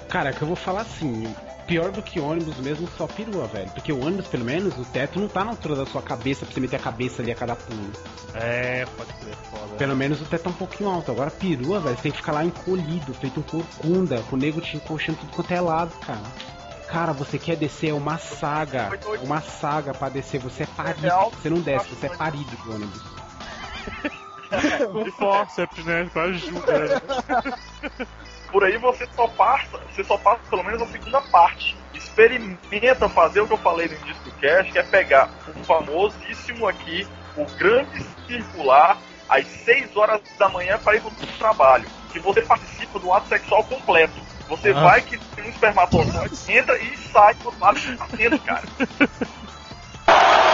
Cara, 0.10 0.30
é 0.30 0.34
que 0.34 0.42
eu 0.42 0.48
vou 0.48 0.58
falar 0.58 0.82
assim, 0.82 1.34
pior 1.72 1.90
do 1.90 2.02
que 2.02 2.20
ônibus 2.20 2.58
mesmo, 2.58 2.86
só 2.98 3.08
perua, 3.08 3.48
velho. 3.48 3.70
Porque 3.72 3.94
o 3.94 4.06
ônibus, 4.06 4.28
pelo 4.28 4.44
menos, 4.44 4.78
o 4.78 4.84
teto 4.84 5.18
não 5.18 5.30
tá 5.30 5.46
na 5.46 5.52
altura 5.52 5.78
da 5.78 5.86
sua 5.86 6.02
cabeça 6.02 6.46
pra 6.46 6.54
você 6.54 6.60
meter 6.60 6.76
a 6.76 6.80
cabeça 6.80 7.22
ali 7.22 7.32
a 7.32 7.36
cada 7.36 7.56
pulo. 7.56 7.92
É, 8.34 8.86
pode 8.98 9.14
crer, 9.14 9.36
foda. 9.50 9.76
Pelo 9.78 9.96
menos 9.96 10.22
o 10.22 10.26
teto 10.26 10.44
tá 10.44 10.50
um 10.50 10.54
pouquinho 10.54 10.90
alto. 10.90 11.12
Agora 11.12 11.32
perua, 11.32 11.80
velho, 11.80 11.96
você 11.96 12.02
tem 12.02 12.12
que 12.12 12.18
ficar 12.18 12.34
lá 12.34 12.44
encolhido, 12.44 13.14
feito 13.14 13.40
um 13.40 13.44
corcunda, 13.44 14.22
com 14.30 14.36
o 14.36 14.40
nego 14.40 14.60
te 14.60 14.76
encoxando 14.76 15.20
tudo 15.20 15.32
quanto 15.32 15.54
é 15.54 15.62
lado, 15.62 15.98
cara. 16.06 16.20
Cara, 16.90 17.14
você 17.14 17.40
quer 17.40 17.56
descer, 17.56 17.92
é 17.92 17.94
uma 17.94 18.18
saga. 18.18 18.90
É 19.16 19.20
uma 19.24 19.40
saga 19.40 19.94
pra 19.94 20.10
descer. 20.10 20.42
Você 20.42 20.64
é 20.64 20.66
parido. 20.66 21.08
Você 21.42 21.50
não 21.50 21.62
desce, 21.62 21.88
você 21.88 22.08
é 22.08 22.10
parido 22.10 22.52
do 22.66 22.76
ônibus. 22.76 23.02
Com 24.92 25.06
forceps, 25.14 25.86
né? 25.86 26.10
Com 26.12 26.20
ajuda. 26.20 26.80
né? 26.80 28.08
Por 28.52 28.64
aí 28.66 28.78
você 28.78 29.08
só 29.16 29.28
passa, 29.30 29.78
você 29.90 30.04
só 30.04 30.18
passa 30.18 30.42
pelo 30.50 30.64
menos 30.64 30.82
a 30.82 30.88
segunda 30.88 31.22
parte. 31.22 31.78
Experimenta 31.94 33.08
fazer 33.08 33.42
o 33.42 33.48
que 33.48 33.54
eu 33.54 33.58
falei 33.58 33.88
no 33.88 33.96
início 33.96 34.24
do 34.24 34.32
cast, 34.34 34.72
que 34.72 34.78
é 34.80 34.84
pegar 34.84 35.30
o 35.48 35.64
famosíssimo 35.64 36.68
aqui, 36.68 37.08
o 37.38 37.46
grande 37.58 38.04
circular, 38.28 38.98
às 39.30 39.46
6 39.48 39.96
horas 39.96 40.20
da 40.38 40.50
manhã 40.50 40.78
para 40.84 40.96
ir 40.98 41.02
pro 41.02 41.12
trabalho. 41.38 41.88
Que 42.12 42.20
você 42.20 42.42
participa 42.42 43.00
do 43.00 43.14
ato 43.14 43.28
sexual 43.30 43.64
completo. 43.64 44.14
Você 44.50 44.72
Ah. 44.72 44.82
vai 44.82 45.02
que 45.02 45.18
tem 45.18 45.46
um 45.46 45.50
espermatozoide, 45.50 46.36
entra 46.50 46.78
e 46.78 46.98
sai 47.14 47.34
do 47.36 47.54
lado 47.58 47.80
que 47.80 47.96
tá 47.96 48.08
tendo, 48.18 48.38
cara. 48.40 48.64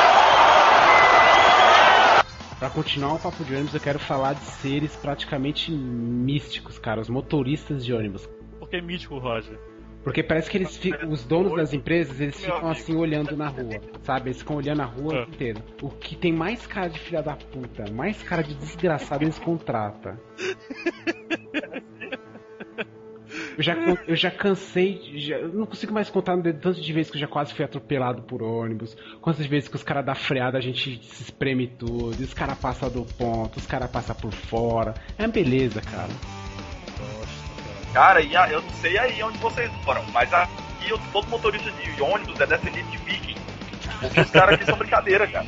Pra 2.60 2.70
continuar 2.72 3.14
o 3.14 3.20
papo 3.20 3.44
de 3.44 3.54
ônibus, 3.54 3.74
eu 3.76 3.80
quero 3.80 4.00
falar 4.00 4.34
de 4.34 4.44
seres 4.44 4.96
praticamente 4.96 5.72
místicos, 5.72 6.80
cara. 6.80 7.00
Os 7.00 7.10
motoristas 7.10 7.86
de 7.86 7.94
ônibus. 7.94 8.28
Por 8.60 8.68
que 8.70 8.82
mítico, 8.82 9.20
Roger? 9.20 9.60
Porque 10.04 10.24
parece 10.24 10.50
que 10.50 10.58
eles 10.58 10.76
ficam, 10.78 11.10
os 11.10 11.24
donos 11.26 11.54
das 11.56 11.74
empresas, 11.74 12.20
eles 12.20 12.40
ficam 12.40 12.70
assim 12.70 12.96
olhando 12.96 13.36
na 13.36 13.50
rua, 13.50 13.80
sabe? 14.04 14.30
Eles 14.30 14.40
ficam 14.40 14.56
olhando 14.56 14.82
a 14.82 14.86
rua 14.86 15.26
Ah. 15.26 15.30
inteira. 15.30 15.62
O 15.82 15.90
que 15.90 16.16
tem 16.16 16.32
mais 16.32 16.66
cara 16.66 16.88
de 16.88 16.98
filha 16.98 17.22
da 17.22 17.36
puta, 17.36 17.92
mais 17.92 18.24
cara 18.24 18.42
de 18.42 18.54
desgraçado, 18.56 19.24
eles 19.24 19.38
contratam. 19.38 20.18
Eu 23.58 23.64
já, 23.64 23.74
eu 24.08 24.16
já 24.16 24.30
cansei, 24.30 25.02
já, 25.16 25.38
eu 25.38 25.50
não 25.50 25.66
consigo 25.66 25.92
mais 25.92 26.10
contar 26.12 26.36
no 26.36 26.44
dedo 26.44 26.60
tanto 26.62 26.80
de 26.80 26.94
vezes 26.94 27.10
que 27.10 27.18
eu 27.18 27.22
já 27.22 27.28
quase 27.28 27.56
fui 27.56 27.66
atropelado 27.66 28.22
por 28.22 28.44
ônibus, 28.44 28.96
quantas 29.20 29.48
vezes 29.48 29.68
que 29.68 29.76
os 29.76 29.82
caras 29.82 30.06
dá 30.06 30.14
freada, 30.14 30.60
a 30.60 30.62
gente 30.62 31.02
se 31.04 31.24
espreme 31.24 31.66
tudo, 31.66 32.24
os 32.24 32.36
caras 32.36 32.56
passam 32.60 32.88
do 32.90 33.04
ponto, 33.04 33.58
os 33.58 33.66
caras 33.66 33.90
passam 33.90 34.16
por 34.16 34.32
fora. 34.32 34.94
É 35.18 35.28
beleza, 35.28 35.82
cara. 35.82 36.10
Cara, 37.94 38.22
e 38.22 38.32
eu 38.54 38.62
não 38.62 38.70
sei 38.76 38.96
aí 39.00 39.24
onde 39.24 39.40
vocês 39.40 39.72
moram, 39.84 40.04
mas 40.14 40.32
aqui 40.32 40.90
eu- 40.90 41.00
todo 41.12 41.28
motorista 41.28 41.72
de 41.72 42.00
ônibus 42.02 42.40
é 42.40 42.46
descendente 42.46 42.92
de 42.92 42.98
viking. 42.98 43.36
Porque 44.00 44.22
os 44.22 44.30
caras 44.30 44.54
aqui 44.54 44.66
são 44.66 44.78
brincadeira, 44.78 45.26
cara. 45.26 45.48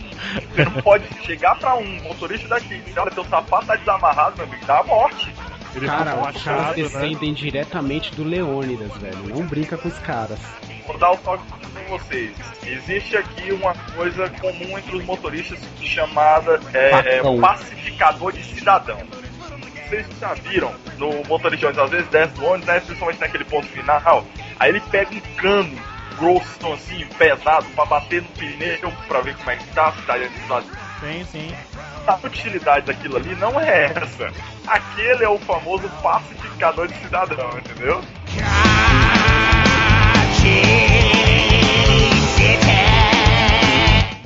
Você 0.52 0.66
não 0.66 0.82
pode 0.82 1.06
chegar 1.24 1.56
pra 1.60 1.76
um 1.76 2.02
motorista 2.02 2.48
daqui 2.48 2.74
e 2.74 2.80
dizer, 2.80 3.00
olha, 3.00 3.12
teu 3.12 3.24
sapato 3.26 3.68
tá 3.68 3.76
desamarrado, 3.76 4.38
meu 4.38 4.46
amigo, 4.48 4.66
dá 4.66 4.80
a 4.80 4.84
morte. 4.84 5.32
Ele 5.76 5.86
Cara, 5.86 6.16
os 6.16 6.22
caras 6.22 6.36
achado, 6.36 6.68
né? 6.68 6.74
descendem 6.74 7.34
diretamente 7.34 8.16
do 8.16 8.24
Leônidas, 8.24 8.92
velho. 8.98 9.28
Não 9.28 9.46
brinca 9.46 9.78
com 9.78 9.88
os 9.88 9.98
caras. 10.00 10.40
Vou 10.86 10.98
dar 10.98 11.12
o 11.12 11.18
toque 11.18 11.44
com 11.48 11.98
vocês. 11.98 12.36
Existe 12.66 13.16
aqui 13.16 13.52
uma 13.52 13.74
coisa 13.96 14.30
comum 14.30 14.78
entre 14.78 14.96
os 14.96 15.06
motoristas 15.06 15.60
chamada 15.82 16.60
é, 16.74 17.18
é, 17.18 17.40
pacificador 17.40 18.32
de 18.32 18.44
cidadão. 18.44 19.00
Vocês 19.88 20.06
já 20.20 20.34
viram 20.34 20.74
no 20.98 21.24
motorista 21.28 21.70
às 21.70 21.90
vezes 21.90 22.08
desce 22.10 22.34
do 22.34 22.46
ônibus, 22.46 22.68
né, 22.68 22.80
principalmente 22.80 23.20
naquele 23.20 23.44
ponto 23.44 23.68
final, 23.68 24.26
aí 24.60 24.70
ele 24.70 24.82
pega 24.82 25.16
um 25.16 25.20
cano 25.36 25.80
grosso, 26.20 26.74
assim, 26.74 27.06
pesado, 27.18 27.66
pra 27.74 27.86
bater 27.86 28.22
no 28.22 28.28
pneu 28.30 28.92
pra 29.08 29.22
ver 29.22 29.36
como 29.38 29.50
é 29.50 29.56
que 29.56 29.66
tá, 29.74 29.92
se 29.94 30.02
tá. 30.04 30.16
Sim, 31.00 31.26
sim. 31.32 31.56
A 32.10 32.18
utilidade 32.26 32.88
daquilo 32.88 33.18
ali 33.18 33.36
não 33.36 33.60
é 33.62 33.86
essa. 33.86 34.32
Aquele 34.66 35.24
é 35.24 35.30
o 35.30 35.38
famoso 35.38 35.88
pacificador 36.02 36.88
de 36.88 36.96
cidadão, 36.96 37.52
entendeu? 37.60 38.02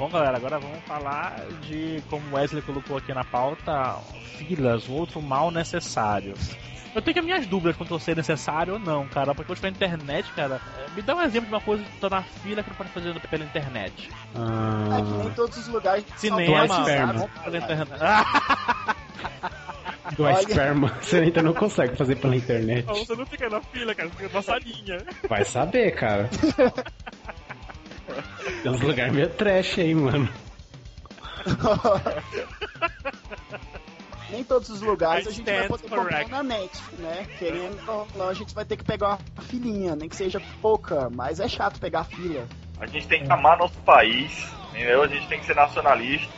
Bom, 0.04 0.10
galera, 0.10 0.36
agora 0.36 0.60
vamos 0.60 0.84
falar 0.84 1.34
de, 1.62 2.04
como 2.10 2.30
o 2.30 2.34
Wesley 2.36 2.62
colocou 2.62 2.97
aqui 2.97 3.14
na 3.14 3.24
pauta, 3.24 3.95
filas, 4.38 4.89
o 4.89 4.91
outro 4.91 5.22
mal 5.22 5.49
necessário. 5.49 6.34
Eu 6.93 7.01
tenho 7.01 7.14
que 7.14 7.20
as 7.22 7.26
minhas 7.26 7.47
dúvidas 7.47 7.78
quanto 7.78 7.95
a 7.95 7.99
ser 8.01 8.18
necessário 8.18 8.74
ou 8.74 8.80
não, 8.80 9.08
cara, 9.08 9.34
porque 9.34 9.54
hoje 9.54 9.62
pela 9.62 9.72
internet, 9.72 10.30
cara, 10.34 10.60
eh, 10.78 10.88
me 10.93 11.01
dá 11.01 11.16
um 11.16 11.22
exemplo 11.22 11.47
de 11.47 11.56
uma 11.56 11.62
coisa 11.62 11.86
que 11.86 11.99
tô 12.01 12.10
na 12.10 12.22
fila 12.22 12.62
que 12.62 12.70
não 12.70 12.76
pode 12.76 12.89
fazer 12.89 13.18
pela 13.22 13.45
internet. 13.45 14.10
É 14.12 15.01
que 15.01 15.12
nem 15.14 15.28
Ah, 15.30 15.34
todos 15.38 15.58
os 15.58 15.68
lugares 15.70 16.04
são 16.18 16.18
Cinema, 16.18 16.68
precisados, 16.68 17.24
pela 17.41 17.58
internet. 17.58 17.99
Ah, 20.06 20.12
do 20.18 20.24
Olha. 20.24 20.38
esperma. 20.38 20.89
Você 21.01 21.18
ainda 21.18 21.41
não 21.41 21.54
consegue 21.54 21.95
fazer 21.95 22.18
pela 22.18 22.36
internet. 22.36 22.86
você 22.86 23.16
não 23.16 23.26
fica 23.26 23.49
na 23.49 23.62
fila, 23.62 23.95
cara, 23.95 24.10
você 24.10 24.16
fica 24.18 24.36
na 24.36 24.41
salinha. 24.41 24.97
Vai 25.30 25.45
saber, 25.45 25.91
cara. 25.91 26.30
Tem 28.61 28.72
uns 28.72 28.82
lugares 28.82 29.14
meio 29.14 29.30
trash 29.30 29.80
aí, 29.80 29.95
mano. 29.95 30.30
Nem 34.30 34.43
todos 34.43 34.70
os 34.70 34.82
lugares 34.82 35.26
I 35.26 35.30
a 35.30 35.32
gente 35.32 35.45
vai 35.45 35.68
poder 35.68 35.89
correct. 35.89 36.24
comprar 36.24 36.43
na 36.43 36.43
net, 36.43 36.82
né? 36.97 37.28
Querendo 37.38 37.80
ou 37.88 38.07
não, 38.16 38.30
a 38.30 38.34
gente 38.34 38.53
vai 38.55 38.66
ter 38.66 38.78
que 38.78 38.84
pegar 38.84 39.07
uma 39.09 39.20
filinha, 39.43 39.95
nem 39.95 40.09
que 40.09 40.16
seja 40.16 40.41
pouca, 40.61 41.09
mas 41.09 41.39
é 41.39 41.47
chato 41.47 41.80
pegar 41.80 42.03
fila. 42.05 42.47
A 42.80 42.88
gente 42.88 43.07
tem 43.07 43.24
que 43.24 43.32
amar 43.32 43.57
nosso 43.57 43.78
país, 43.80 44.47
entendeu? 44.72 45.03
A 45.03 45.07
gente 45.07 45.28
tem 45.28 45.39
que 45.39 45.45
ser 45.45 45.55
nacionalista 45.55 46.32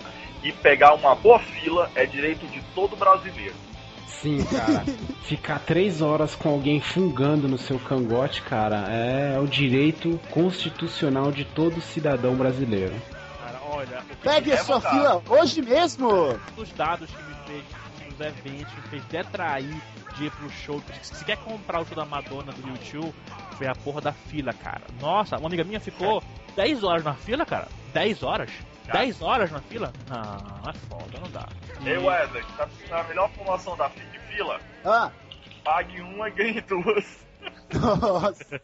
e 0.44 0.52
pegar 0.52 0.94
uma 0.94 1.16
boa 1.16 1.40
fila 1.40 1.90
é 1.96 2.06
direito 2.06 2.46
de 2.48 2.62
todo 2.76 2.98
brasileiro. 2.98 3.56
Sim, 4.22 4.44
cara. 4.46 4.84
Ficar 5.24 5.60
três 5.60 6.02
horas 6.02 6.36
com 6.36 6.50
alguém 6.50 6.80
fungando 6.80 7.48
no 7.48 7.58
seu 7.58 7.80
cangote, 7.80 8.42
cara, 8.42 8.88
é 8.90 9.40
o 9.40 9.48
direito 9.48 10.20
constitucional 10.32 11.32
de 11.32 11.44
todo 11.46 11.82
cidadão 11.82 12.36
brasileiro. 12.36 12.94
Cara, 13.44 13.60
olha, 13.72 14.02
Pegue 14.22 14.52
a 14.54 14.64
sua 14.64 14.80
fila 14.82 15.22
hoje 15.28 15.62
mesmo! 15.62 16.10
dos 16.56 16.72
dados 16.74 17.10
que 17.10 17.24
me 17.24 17.36
fez 17.46 17.64
nos 18.10 18.20
eventos, 18.20 18.74
me 18.76 18.82
fez 18.90 19.04
detrair 19.06 19.76
de 20.18 20.26
ir 20.26 20.32
pro 20.32 20.50
show. 20.50 20.82
Se 21.02 21.26
quer 21.26 21.38
comprar 21.38 21.82
o 21.82 21.86
show 21.86 21.96
da 21.96 22.06
Madonna 22.06 22.52
do 22.54 22.70
YouTube, 22.70 23.14
foi 23.58 23.68
a 23.68 23.76
porra 23.76 24.02
da 24.02 24.12
fila, 24.14 24.54
cara. 24.54 24.82
Nossa, 25.02 25.38
uma 25.38 25.48
amiga 25.48 25.64
minha 25.64 25.80
ficou 25.80 26.24
10 26.56 26.84
horas 26.84 27.04
na 27.04 27.14
fila, 27.14 27.46
cara. 27.46 27.68
10 27.94 28.24
horas? 28.24 28.50
10 28.92 29.22
horas 29.22 29.52
na 29.52 29.60
fila? 29.62 29.92
Não, 30.08 30.70
é 30.70 30.74
foda, 30.74 31.20
não 31.20 31.30
dá. 31.32 31.48
Ei, 31.86 31.98
Wesley, 31.98 32.44
tá 32.58 32.68
na 32.90 33.04
melhor 33.04 33.30
formação 33.32 33.76
da 33.78 33.90
fila, 33.90 34.60
Ah, 34.84 35.12
pague 35.64 36.02
uma 36.02 36.28
e 36.30 36.32
ganhe 36.32 36.62
duas. 36.62 37.06
nossa. 37.74 38.46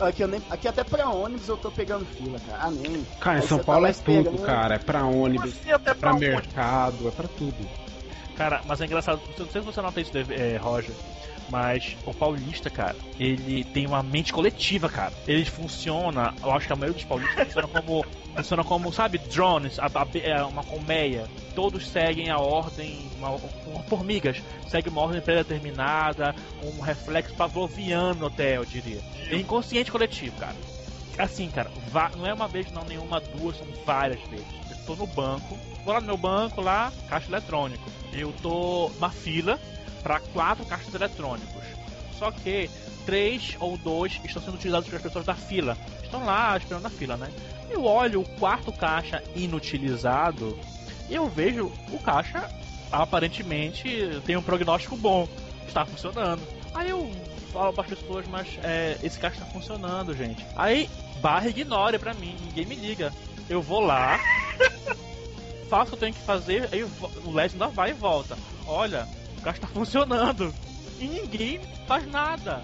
aqui, 0.00 0.22
eu 0.22 0.28
nem, 0.28 0.42
aqui 0.50 0.68
até 0.68 0.84
pra 0.84 1.08
ônibus 1.08 1.48
eu 1.48 1.56
tô 1.56 1.70
pegando 1.70 2.04
fila, 2.06 2.38
cara. 2.40 2.58
Ah, 2.62 2.70
nem. 2.70 3.04
Cara, 3.20 3.38
em 3.38 3.42
São 3.42 3.58
tá 3.58 3.64
Paulo 3.64 3.86
é 3.86 3.92
tudo, 3.92 4.20
esperando. 4.20 4.46
cara. 4.46 4.74
É 4.74 4.78
pra 4.78 5.04
ônibus, 5.04 5.52
Assim, 5.52 5.70
até 5.72 5.94
pra 5.94 6.10
pra 6.10 6.18
mercado, 6.18 7.08
é 7.08 7.10
pra 7.10 7.28
tudo. 7.28 7.68
Cara, 8.36 8.60
mas 8.66 8.80
é 8.80 8.84
engraçado, 8.84 9.20
não 9.38 9.46
sei 9.46 9.60
se 9.62 9.66
você 9.66 9.80
nota 9.80 10.00
isso, 10.00 10.12
é, 10.16 10.56
Roger, 10.58 10.94
mas 11.48 11.96
o 12.04 12.12
paulista, 12.12 12.68
cara, 12.70 12.96
ele 13.18 13.64
tem 13.64 13.86
uma 13.86 14.02
mente 14.02 14.32
coletiva, 14.32 14.88
cara. 14.88 15.12
Ele 15.26 15.44
funciona, 15.44 16.34
eu 16.42 16.52
acho 16.52 16.66
que 16.66 16.72
a 16.72 16.76
maioria 16.76 16.94
dos 17.00 17.04
paulistas 17.04 17.44
funciona 17.46 17.68
como, 17.68 18.04
funciona 18.34 18.64
como, 18.64 18.92
sabe, 18.92 19.18
drones, 19.18 19.78
a- 19.78 19.86
a- 19.86 20.06
é, 20.18 20.42
uma 20.44 20.62
colmeia. 20.64 21.28
Todos 21.54 21.86
seguem 21.88 22.28
a 22.30 22.38
ordem, 22.38 23.08
uma, 23.16 23.30
uma 23.66 23.82
formigas, 23.84 24.42
segue 24.68 24.88
uma 24.88 25.00
ordem 25.02 25.20
predeterminada, 25.20 26.34
um 26.62 26.80
reflexo 26.80 27.34
pavloviano 27.34 28.26
até, 28.26 28.56
eu 28.56 28.64
diria. 28.64 29.00
É 29.30 29.36
inconsciente 29.36 29.90
coletivo, 29.90 30.36
cara. 30.36 30.56
Assim, 31.18 31.48
cara, 31.48 31.70
não 32.16 32.26
é 32.26 32.34
uma 32.34 32.46
vez, 32.46 32.70
não, 32.72 32.84
nenhuma, 32.84 33.20
duas, 33.20 33.56
são 33.56 33.66
várias 33.86 34.20
vezes. 34.28 34.44
Eu 34.70 34.76
tô 34.84 34.96
no 34.96 35.06
banco, 35.06 35.56
vou 35.84 35.94
lá 35.94 36.00
no 36.00 36.06
meu 36.06 36.16
banco, 36.16 36.60
lá, 36.60 36.92
caixa 37.08 37.30
eletrônico. 37.30 37.82
Eu 38.12 38.32
tô 38.42 38.90
na 39.00 39.08
fila 39.10 39.58
para 40.06 40.20
quatro 40.20 40.64
caixas 40.64 40.94
eletrônicos. 40.94 41.64
Só 42.16 42.30
que 42.30 42.70
três 43.04 43.56
ou 43.58 43.76
dois 43.76 44.20
estão 44.24 44.40
sendo 44.40 44.54
utilizados 44.54 44.88
pelas 44.88 45.02
pessoas 45.02 45.26
da 45.26 45.34
fila. 45.34 45.76
Estão 46.00 46.24
lá 46.24 46.56
esperando 46.56 46.84
na 46.84 46.90
fila, 46.90 47.16
né? 47.16 47.28
Eu 47.68 47.84
olho 47.84 48.20
o 48.20 48.28
quarto 48.38 48.70
caixa 48.70 49.20
inutilizado 49.34 50.56
e 51.10 51.14
eu 51.16 51.26
vejo 51.28 51.72
o 51.90 51.98
caixa 51.98 52.48
aparentemente 52.92 54.20
tem 54.24 54.36
um 54.36 54.42
prognóstico 54.42 54.96
bom, 54.96 55.28
está 55.66 55.84
funcionando. 55.84 56.40
Aí 56.72 56.88
eu 56.88 57.10
falo 57.52 57.72
para 57.72 57.82
as 57.82 57.90
pessoas, 57.90 58.24
mas 58.28 58.46
é, 58.62 58.96
esse 59.02 59.18
caixa 59.18 59.42
está 59.42 59.46
funcionando, 59.46 60.14
gente. 60.14 60.46
Aí 60.54 60.88
barra 61.20 61.48
ignore 61.48 61.98
pra 61.98 62.14
mim, 62.14 62.36
ninguém 62.44 62.64
me 62.64 62.76
liga. 62.76 63.12
Eu 63.50 63.60
vou 63.60 63.80
lá, 63.80 64.20
faço 65.68 65.82
o 65.82 65.88
que 65.88 65.94
eu 65.94 65.98
tenho 65.98 66.14
que 66.14 66.20
fazer, 66.20 66.68
aí 66.70 66.84
o 66.84 67.32
LED 67.32 67.54
ainda 67.54 67.66
vai 67.66 67.90
e 67.90 67.94
volta. 67.94 68.38
Olha, 68.68 69.08
o 69.46 69.52
caixa 69.52 69.60
tá 69.60 69.68
funcionando. 69.68 70.52
E 70.98 71.06
ninguém 71.06 71.60
faz 71.86 72.06
nada. 72.10 72.60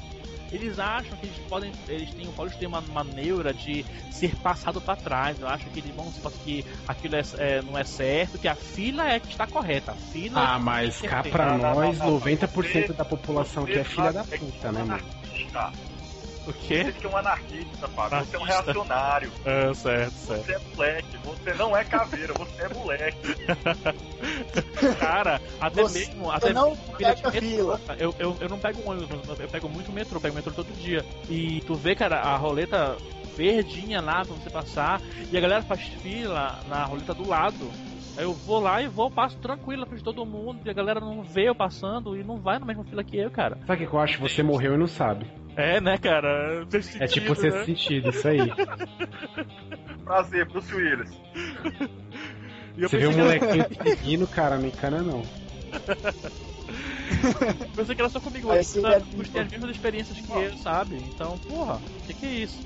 Eles 0.51 0.79
acham 0.79 1.17
que 1.17 1.27
eles 1.27 1.39
podem. 1.49 1.73
Eles 1.89 2.11
têm, 2.13 2.27
o 2.27 2.33
Paulo 2.33 2.51
tem 2.59 2.69
uma, 2.69 3.05
neura 3.05 3.55
de 3.55 3.87
ser 4.11 4.37
passado 4.37 4.83
pra 4.83 4.95
trás. 4.97 5.41
Eu 5.41 5.49
acho 5.49 5.65
que 5.71 5.79
eles 5.81 5.95
vão 5.95 6.13
supor 6.13 6.31
que 6.45 6.65
aquilo 6.87 7.17
é, 7.17 7.23
é, 7.39 7.63
não 7.63 7.79
é 7.79 7.85
certo, 7.85 8.39
que 8.39 8.47
a 8.47 8.55
fila 8.55 9.11
é 9.11 9.19
que 9.19 9.29
está 9.29 9.47
correta. 9.47 9.93
A 9.93 9.95
fila 9.95 10.53
Ah, 10.53 10.57
é 10.57 10.59
mas 10.59 11.01
tem 11.01 11.09
cá 11.09 11.23
pra 11.23 11.57
não, 11.57 11.75
nós, 11.75 11.99
não, 11.99 12.11
não. 12.11 12.21
90% 12.21 12.93
da 12.93 13.05
população 13.05 13.63
aqui 13.63 13.79
é 13.79 13.85
filha 13.85 14.13
da 14.13 14.25
puta, 14.25 14.73
né, 14.73 14.81
é 14.81 14.85
um 14.85 14.87
mano? 14.87 15.05
Anarquista. 16.43 16.51
O 16.51 16.53
quê? 16.53 16.85
Você 16.85 16.93
que 16.93 17.07
é 17.07 17.09
um 17.09 17.17
anarquista, 17.17 17.89
Fábio. 17.89 18.19
Você 18.25 18.37
é 18.37 18.39
um 18.39 18.43
Anarquista. 18.45 18.73
reacionário. 18.73 19.33
É, 19.45 19.75
certo, 19.75 20.13
certo. 20.13 20.45
Você 20.45 20.53
é 20.53 20.59
moleque. 20.59 21.17
Você 21.25 21.55
não 21.55 21.77
é 21.77 21.85
caveira, 21.85 22.35
você 22.35 22.63
é 22.63 22.69
moleque. 22.69 23.35
Cara, 24.99 25.41
até 25.61 25.83
Você 25.83 25.99
mesmo. 25.99 26.31
Até 26.31 26.53
não 26.53 26.77
pega 26.77 27.31
fila. 27.33 27.81
Eu, 27.99 28.15
eu, 28.19 28.37
eu 28.41 28.49
não 28.49 28.59
pego 28.59 28.81
um 28.83 28.91
ônibus, 28.91 29.39
eu 29.39 29.49
pego 29.49 29.69
muito 29.69 29.93
metrô, 29.93 30.21
pego 30.21 30.35
metrô 30.35 30.53
todo 30.53 30.73
dia. 30.79 31.05
E 31.29 31.61
tu 31.63 31.75
vê, 31.75 31.95
cara, 31.95 32.21
a 32.21 32.37
roleta 32.37 32.97
verdinha 33.37 34.01
lá 34.01 34.25
pra 34.25 34.35
você 34.35 34.51
passar, 34.51 35.01
e 35.31 35.37
a 35.37 35.41
galera 35.41 35.63
faz 35.63 35.81
fila 36.03 36.61
na 36.69 36.85
roleta 36.85 37.15
do 37.15 37.27
lado. 37.27 37.71
Aí 38.17 38.25
eu 38.25 38.35
vou 38.35 38.61
lá 38.61 38.83
e 38.83 38.89
vou, 38.89 39.11
passo 39.11 39.39
tranquilo 39.39 39.87
pra 39.87 39.99
todo 39.99 40.27
mundo, 40.27 40.61
e 40.65 40.71
a 40.71 40.75
galera 40.75 41.01
não 41.01 41.23
vê 41.23 41.49
eu 41.49 41.55
passando 41.55 42.17
e 42.17 42.23
não 42.23 42.37
vai 42.37 42.59
na 42.59 42.67
mesma 42.67 42.85
fila 42.85 43.03
que 43.03 43.17
eu, 43.17 43.31
cara. 43.31 43.59
Sabe 43.67 43.85
o 43.85 43.89
que 43.89 43.95
eu 43.95 44.01
acho? 44.01 44.21
Você 44.21 44.43
morreu 44.43 44.75
e 44.75 44.79
não 44.79 44.87
sabe. 44.87 45.27
É, 45.57 45.81
né, 45.81 45.99
cara? 45.99 46.67
Fez 46.71 46.95
É 46.97 47.07
tipo 47.07 47.35
sentido, 47.35 47.41
ser 47.41 47.53
né? 47.53 47.65
sentido, 47.65 48.11
isso 48.11 48.29
aí. 48.29 48.51
Prazer, 50.05 50.49
Bruce 50.49 50.75
Willis. 50.75 51.11
E 52.75 52.83
Você 52.83 52.97
vê 52.97 53.07
um 53.07 53.19
molequinho 53.19 53.69
pequeno, 53.69 54.27
cara, 54.27 54.59
não 54.59 54.67
encana 54.67 55.03
não. 55.03 55.23
pensei 57.77 57.95
que 57.95 58.01
era 58.01 58.09
só 58.09 58.19
comigo, 58.19 58.49
você 58.49 58.81
eles 59.15 59.29
têm 59.29 59.43
as 59.43 59.51
mesmas 59.51 59.71
experiências 59.71 60.19
que 60.19 60.33
eu, 60.33 60.57
sabe? 60.57 60.97
Então, 60.97 61.39
porra, 61.39 61.77
o 61.77 62.07
que, 62.07 62.15
que 62.15 62.27
é 62.27 62.31
isso? 62.31 62.65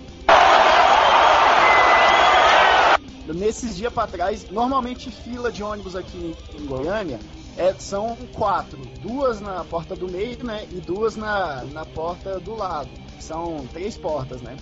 Nesses 3.35 3.77
dias 3.77 3.93
pra 3.93 4.07
trás, 4.07 4.49
normalmente 4.51 5.11
fila 5.11 5.51
de 5.51 5.63
ônibus 5.63 5.97
aqui 5.97 6.35
em 6.55 6.67
Goiânia 6.67 7.19
é, 7.57 7.75
são 7.75 8.17
quatro. 8.33 8.79
Duas 9.01 9.41
na 9.41 9.65
porta 9.65 9.97
do 9.97 10.11
meio, 10.11 10.45
né? 10.45 10.67
E 10.71 10.81
duas 10.81 11.17
na, 11.17 11.65
na 11.65 11.85
porta 11.85 12.39
do 12.39 12.55
lado. 12.55 12.89
São 13.19 13.67
três 13.73 13.97
portas, 13.97 14.41
né? 14.43 14.57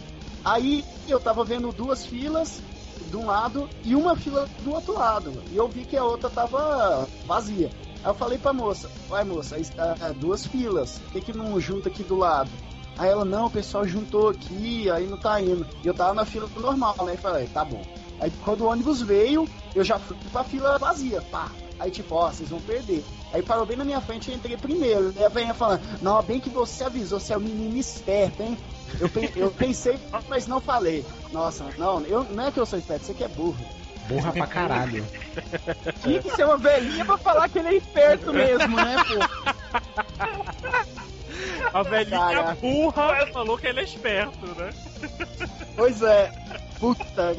Aí 0.45 0.85
eu 1.09 1.19
tava 1.19 1.45
vendo 1.45 1.73
duas 1.73 2.07
filas 2.07 2.61
de 3.11 3.17
um 3.17 3.27
lado 3.27 3.69
e 3.85 3.95
uma 3.95 4.17
fila 4.17 4.49
do 4.63 4.73
outro 4.73 4.95
lado. 4.95 5.33
E 5.51 5.57
eu 5.57 5.69
vi 5.69 5.85
que 5.85 5.97
a 5.97 6.05
outra 6.05 6.31
tava 6.31 7.09
vazia. 7.27 7.71
Aí 8.03 8.11
eu 8.11 8.15
falei 8.15 8.39
pra 8.39 8.53
moça, 8.53 8.91
vai 9.09 9.25
moça, 9.25 9.57
aí 9.57 9.63
está 9.63 9.95
duas 10.21 10.47
filas, 10.47 10.99
por 10.99 11.13
que, 11.13 11.21
que 11.23 11.33
não 11.33 11.59
junta 11.59 11.89
aqui 11.89 12.03
do 12.03 12.17
lado? 12.17 12.51
Aí 12.99 13.09
ela, 13.09 13.25
não, 13.25 13.47
o 13.47 13.51
pessoal 13.51 13.87
juntou 13.87 14.29
aqui, 14.29 14.89
aí 14.91 15.07
não 15.07 15.17
tá 15.17 15.41
indo. 15.41 15.67
E 15.83 15.87
eu 15.87 15.95
tava 15.95 16.15
na 16.15 16.25
fila 16.25 16.49
normal, 16.57 16.95
né? 17.05 17.17
Falei, 17.17 17.47
tá 17.47 17.65
bom. 17.65 17.83
Aí 18.25 18.33
quando 18.43 18.63
o 18.63 18.69
ônibus 18.71 19.03
veio, 19.03 19.47
eu 19.75 19.85
já 19.85 19.99
fui 19.99 20.17
pra 20.33 20.43
fila 20.43 20.79
vazia, 20.79 21.21
pá. 21.31 21.51
Aí 21.79 21.91
tipo, 21.91 22.15
ó, 22.15 22.31
vocês 22.31 22.49
vão 22.49 22.59
perder. 22.59 23.05
Aí 23.35 23.43
parou 23.43 23.67
bem 23.67 23.77
na 23.77 23.85
minha 23.85 24.01
frente 24.01 24.31
e 24.31 24.35
entrei 24.35 24.57
primeiro. 24.57 25.13
E 25.15 25.23
a 25.23 25.29
velhinha 25.29 25.53
falando, 25.53 25.83
não, 26.01 26.23
bem 26.23 26.41
que 26.41 26.49
você 26.49 26.85
avisou, 26.85 27.21
você 27.21 27.35
é 27.35 27.37
um 27.37 27.41
menino 27.41 27.77
esperto, 27.77 28.43
hein? 28.43 28.57
Eu, 28.99 29.11
pe- 29.11 29.31
eu 29.37 29.51
pensei, 29.51 29.99
mas 30.27 30.47
não 30.47 30.59
falei. 30.59 31.05
Nossa, 31.33 31.67
não, 31.77 32.01
eu, 32.07 32.25
não 32.25 32.47
é 32.47 32.51
que 32.51 32.59
eu 32.59 32.65
sou 32.65 32.79
esperto, 32.79 33.05
você 33.05 33.13
que 33.13 33.25
é 33.25 33.29
burro. 33.29 33.63
Burra 34.09 34.33
pra 34.33 34.47
caralho. 34.47 35.05
Tinha 36.03 36.23
que 36.23 36.31
ser 36.31 36.45
uma 36.47 36.57
velhinha 36.57 37.05
pra 37.05 37.19
falar 37.19 37.47
que 37.51 37.59
ele 37.59 37.69
é 37.69 37.75
esperto 37.75 38.33
mesmo, 38.33 38.75
né, 38.77 38.97
pô? 39.05 39.19
A 41.75 41.83
velhinha 41.83 42.19
Caraca. 42.21 42.55
burra 42.55 43.27
falou 43.33 43.59
que 43.59 43.67
ele 43.67 43.81
é 43.81 43.85
esperto, 43.85 44.47
né? 44.47 44.71
Pois 45.77 46.01
é. 46.03 46.33
Puta. 46.79 47.35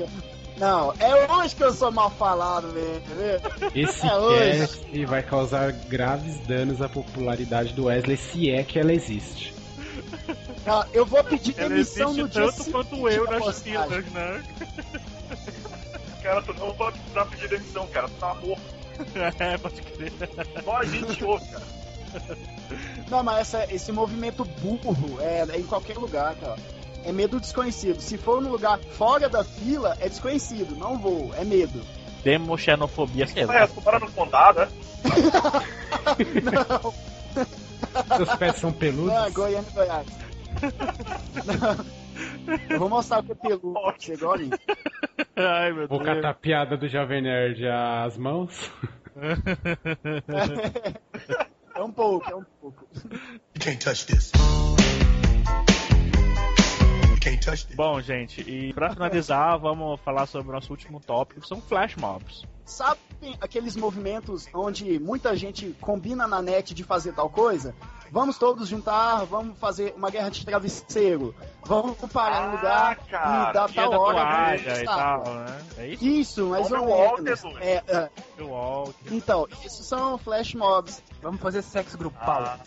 Não, 0.58 0.94
é 1.00 1.32
hoje 1.34 1.54
que 1.56 1.64
eu 1.64 1.74
sou 1.74 1.92
mal 1.92 2.10
falado 2.12 2.68
mesmo, 2.70 2.96
entendeu? 2.98 3.42
Esse 3.76 4.08
É 4.08 4.16
hoje. 4.18 4.60
cast 4.60 5.06
vai 5.06 5.22
causar 5.24 5.72
graves 5.74 6.40
danos 6.48 6.82
à 6.82 6.88
popularidade 6.88 7.74
do 7.74 7.86
Wesley, 7.86 8.16
se 8.18 8.50
é 8.52 8.64
que 8.64 8.80
ela 8.80 8.94
existe. 8.94 9.54
Não, 10.66 10.86
eu 10.94 11.06
vou 11.06 11.24
pedir 11.24 11.54
demissão 11.54 12.14
no 12.14 12.28
dia 12.30 12.52
tanto 12.52 12.72
quanto 12.72 13.08
eu 13.10 13.26
postagem. 13.28 13.64
filas, 13.64 14.06
né? 14.14 14.44
Cara, 16.24 16.42
tu 16.42 16.54
não 16.56 16.74
vai 16.74 16.92
precisar 16.92 17.26
pedir 17.26 17.50
demissão, 17.50 17.88
cara. 17.88 18.08
Tu 18.08 18.14
tá 18.20 18.34
morto. 18.36 18.62
É, 19.40 19.58
pode 19.58 19.82
crer. 19.82 20.12
Só 20.64 20.78
a 20.78 20.86
gente 20.86 21.24
ouve, 21.24 21.46
cara. 21.50 21.66
Não, 23.12 23.22
mas 23.22 23.40
essa- 23.54 23.72
esse 23.74 23.92
movimento 23.92 24.44
burro 24.46 25.20
é, 25.22 25.46
é 25.50 25.60
em 25.60 25.64
qualquer 25.64 25.98
lugar, 25.98 26.34
cara. 26.36 26.56
É 27.06 27.12
medo 27.12 27.40
desconhecido. 27.40 28.00
Se 28.02 28.18
for 28.18 28.42
no 28.42 28.50
lugar 28.52 28.80
fora 28.80 29.30
da 29.30 29.44
fila, 29.44 29.96
é 30.00 30.10
desconhecido. 30.10 30.76
Não 30.76 30.98
vou, 30.98 31.34
é 31.36 31.44
medo. 31.44 31.82
Demoxenofobia, 32.24 33.28
sei 33.28 33.44
É, 33.44 33.46
lá. 33.46 33.68
tu 33.68 33.82
mora 33.82 34.00
no 34.00 34.12
condado, 34.12 34.62
né? 34.62 34.68
Seus 38.18 38.36
pés 38.36 38.56
são 38.58 38.72
peludos? 38.72 39.14
Não, 39.14 39.26
é 39.26 39.30
Goiânia 39.30 39.68
e 39.70 39.74
Goiás. 39.74 40.08
Não. 41.46 41.86
Eu 42.70 42.80
vou 42.80 42.90
mostrar 42.90 43.20
o 43.20 43.24
que 43.24 43.32
é 43.32 43.36
peludo. 43.36 43.74
pra 43.74 43.94
Você 44.00 44.14
igual 44.14 44.34
a 44.34 44.38
mim. 44.38 44.50
Ai, 45.36 45.72
meu 45.74 45.88
Vou 45.88 46.00
Deus. 46.02 46.16
catar 46.16 46.30
a 46.30 46.34
piada 46.34 46.78
do 46.78 46.88
Jovem 46.88 47.22
Nerd 47.22 47.68
às 47.68 48.18
mãos. 48.18 48.72
É 51.78 51.84
um 51.84 51.92
pouco, 51.92 52.32
é 52.32 52.36
um 52.36 52.44
pouco. 52.62 52.88
You 53.04 53.10
can't 53.60 53.78
touch 53.84 54.06
this. 54.06 54.32
Bom, 57.76 58.00
gente, 58.02 58.42
e 58.42 58.74
pra 58.74 58.92
finalizar, 58.92 59.58
vamos 59.58 60.00
falar 60.02 60.26
sobre 60.28 60.50
o 60.50 60.54
nosso 60.54 60.72
último 60.72 61.00
tópico, 61.00 61.42
que 61.42 61.48
são 61.48 61.60
flash 61.60 61.96
mobs. 61.96 62.46
Sabem 62.66 63.36
aqueles 63.42 63.76
movimentos 63.76 64.48
onde 64.54 65.00
muita 65.00 65.36
gente 65.36 65.76
combina 65.82 66.28
na 66.28 66.42
net 66.42 66.74
de 66.74 66.84
fazer 66.84 67.14
tal 67.14 67.30
coisa? 67.30 67.76
Vamos 68.12 68.38
todos 68.38 68.68
juntar, 68.68 69.26
vamos 69.26 69.58
fazer 69.60 69.94
uma 69.98 70.10
guerra 70.10 70.30
de 70.30 70.46
travesseiro. 70.46 71.36
Vamos 71.66 71.98
parar 72.12 72.48
no 72.48 72.56
lugar 72.56 72.96
cara, 73.08 73.50
e 73.50 73.54
dar 73.54 73.68
Dia 73.68 73.82
tal 73.82 73.92
da 73.92 74.00
hora. 74.00 74.56
e 74.56 74.68
estar. 74.68 74.96
tal, 74.96 75.34
né? 75.34 75.62
É 75.78 75.88
isso? 75.88 76.06
Isso, 76.06 76.46
mais 76.48 76.72
ou 76.72 76.80
o 76.80 76.90
Walter, 76.90 77.24
menos. 77.24 77.44
É, 77.62 77.84
é, 77.88 78.10
Walker. 78.44 78.94
então, 79.12 79.48
isso 79.66 79.84
são 79.84 80.18
flash 80.18 80.54
mobs. 80.54 81.04
Vamos 81.22 81.42
fazer 81.42 81.62
sexo 81.64 81.98
grupal. 81.98 82.44
Ah, 82.44 82.60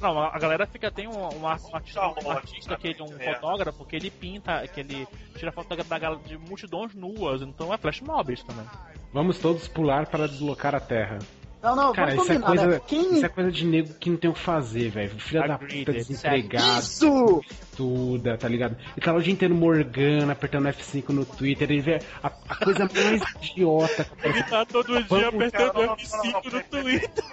Não, 0.00 0.18
a 0.20 0.28
a 0.34 0.38
galera 0.38 0.66
fica, 0.66 0.90
tem 0.90 1.08
um, 1.08 1.16
um, 1.16 1.40
um 1.42 1.46
artista, 1.48 2.00
um 2.24 2.30
artista 2.30 2.76
que 2.76 2.88
ele, 2.88 3.02
um 3.02 3.16
É. 3.20 3.34
fotógrafo, 3.34 3.84
que 3.84 3.96
ele 3.96 4.10
pinta, 4.10 4.66
que 4.68 4.80
ele 4.80 5.06
tira 5.36 5.50
foto 5.50 5.74
da, 5.76 5.82
da, 5.82 5.98
gal- 5.98 6.16
de 6.16 6.38
multidões 6.38 6.94
nuas, 6.94 7.42
então 7.42 7.72
é 7.74 7.78
flash 7.78 8.00
mob 8.00 8.32
isso 8.32 8.44
também. 8.46 8.66
Vamos 9.12 9.38
todos 9.38 9.66
pular 9.66 10.06
para 10.06 10.28
deslocar 10.28 10.74
a 10.74 10.80
terra. 10.80 11.18
Não, 11.60 11.74
não, 11.74 11.92
Cara, 11.92 12.12
vamos 12.12 12.22
isso 12.24 12.32
é, 12.32 12.38
combinar, 12.38 12.46
coisa, 12.46 12.66
né? 12.68 12.80
Quem... 12.86 13.14
isso 13.16 13.26
é 13.26 13.28
coisa 13.28 13.50
de 13.50 13.66
nego 13.66 13.92
que 13.94 14.08
não 14.10 14.16
tem 14.16 14.30
o 14.30 14.32
que 14.32 14.38
fazer, 14.38 14.90
velho. 14.90 15.10
Filha 15.18 15.48
da 15.48 15.58
puta, 15.58 15.92
desempregado, 15.92 16.78
Isso! 16.80 17.40
estuda, 17.50 18.38
tá 18.38 18.46
ligado? 18.48 18.76
Ele 18.96 19.04
tá 19.04 19.10
lá 19.12 19.18
o 19.18 19.22
dia 19.22 19.32
inteiro 19.32 19.54
morgando, 19.56 20.30
apertando 20.30 20.66
F5 20.68 21.08
no 21.08 21.24
Twitter, 21.24 21.68
ele 21.70 21.80
vê 21.80 22.00
a, 22.22 22.28
a 22.28 22.54
coisa 22.54 22.88
mais 22.94 23.22
idiota. 23.42 24.04
que 24.04 24.28
Ele 24.28 24.42
tá 24.44 24.64
todo 24.66 24.86
dia 24.86 25.06
Vamos, 25.08 25.34
apertando 25.34 25.72
cara, 25.72 25.74
não, 25.74 25.86
não, 25.86 25.96
F5 25.96 26.24
não, 26.24 26.42
no 26.52 26.62
Twitter. 26.64 27.24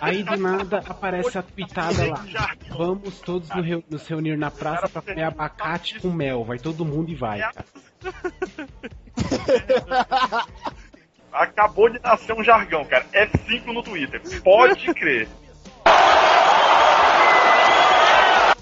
Aí 0.00 0.22
do 0.22 0.36
nada 0.36 0.78
aparece 0.86 1.38
a 1.38 1.42
tweetada 1.42 2.06
lá. 2.06 2.24
Vamos 2.76 3.20
todos 3.20 3.48
no 3.50 3.62
reu- 3.62 3.84
nos 3.88 4.06
reunir 4.06 4.36
na 4.36 4.50
praça 4.50 4.88
pra 4.88 5.00
comer 5.00 5.22
abacate 5.22 6.00
com 6.00 6.10
mel. 6.10 6.44
Vai 6.44 6.58
todo 6.58 6.84
mundo 6.84 7.10
e 7.10 7.14
vai, 7.14 7.40
cara. 7.40 7.64
Acabou 11.34 11.90
de 11.90 12.00
nascer 12.00 12.32
um 12.32 12.44
jargão, 12.44 12.84
cara. 12.84 13.04
F5 13.12 13.66
no 13.66 13.82
Twitter. 13.82 14.22
Pode 14.42 14.86
crer. 14.94 15.28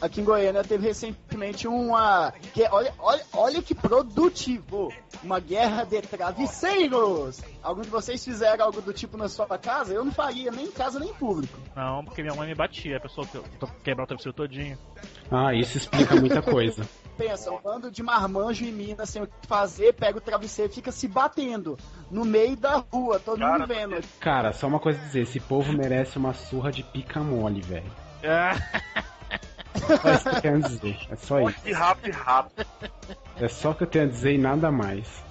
Aqui 0.01 0.21
em 0.21 0.25
Goiânia 0.25 0.65
teve 0.65 0.89
recentemente 0.89 1.69
uma. 1.69 2.33
Que, 2.53 2.67
olha, 2.73 2.93
olha, 2.99 3.23
olha 3.35 3.63
que 3.63 3.73
produtivo! 3.73 4.93
Uma 5.23 5.39
guerra 5.39 5.85
de 5.85 6.01
travesseiros! 6.03 7.41
Algum 7.63 7.83
de 7.83 7.89
vocês 7.91 8.25
fizeram 8.25 8.65
algo 8.65 8.81
do 8.81 8.93
tipo 8.93 9.17
na 9.17 9.29
sua 9.29 9.47
casa? 9.59 9.93
Eu 9.93 10.05
não 10.05 10.11
faria, 10.11 10.51
nem 10.51 10.65
em 10.65 10.73
casa 10.73 10.99
nem 10.99 11.11
em 11.11 11.15
público. 11.15 11.57
Não, 11.77 12.05
porque 12.05 12.21
minha 12.21 12.35
mãe 12.35 12.49
me 12.49 12.55
batia, 12.55 12.97
a 12.97 13.01
pessoa 13.01 13.27
que 13.27 13.37
eu 13.37 13.45
tô 13.61 13.69
quebrar 13.85 14.03
o 14.03 14.07
travesseiro 14.09 14.35
todinho. 14.35 14.77
Ah, 15.31 15.55
isso 15.55 15.77
explica 15.77 16.17
muita 16.17 16.43
coisa. 16.43 16.85
Pensa, 17.29 17.53
um 17.53 17.61
bando 17.61 17.91
de 17.91 18.03
marmanjo 18.03 18.65
em 18.65 18.73
Minas 18.73 19.09
sem 19.11 19.23
o 19.23 19.27
que 19.29 19.47
fazer, 19.47 19.93
pega 19.95 20.19
o 20.19 20.21
travesseiro 20.21 20.73
e 20.73 20.75
fica 20.75 20.91
se 20.91 21.07
batendo 21.07 21.79
no 22.11 22.25
meio 22.25 22.57
da 22.57 22.77
rua, 22.93 23.21
todo 23.21 23.39
Cara, 23.39 23.59
mundo 23.61 23.67
vendo. 23.69 24.05
Cara, 24.19 24.53
só 24.53 24.67
uma 24.67 24.81
coisa 24.81 25.01
a 25.01 25.05
dizer: 25.05 25.21
esse 25.23 25.39
povo 25.39 25.73
merece 25.73 26.19
uma 26.19 26.35
surra 26.35 26.73
de 26.73 26.83
pica 26.83 27.21
mole, 27.21 27.61
velho. 27.61 27.91
Só 30.03 30.13
isso 30.13 30.31
que 30.31 30.37
eu 30.37 30.41
tenho 30.43 30.57
a 30.57 30.69
dizer. 30.69 30.99
É 31.11 31.17
só 31.17 31.41
isso. 31.41 31.61
Pode 31.61 31.73
rápido, 31.73 32.15
rápido. 32.15 32.67
É 33.37 33.49
só 33.49 33.71
o 33.71 33.75
que 33.75 33.85
eu 33.85 33.87
tenho 33.87 34.05
a 34.05 34.09
dizer 34.09 34.35
e 34.35 34.39
nada 34.39 34.71
mais. 34.73 35.23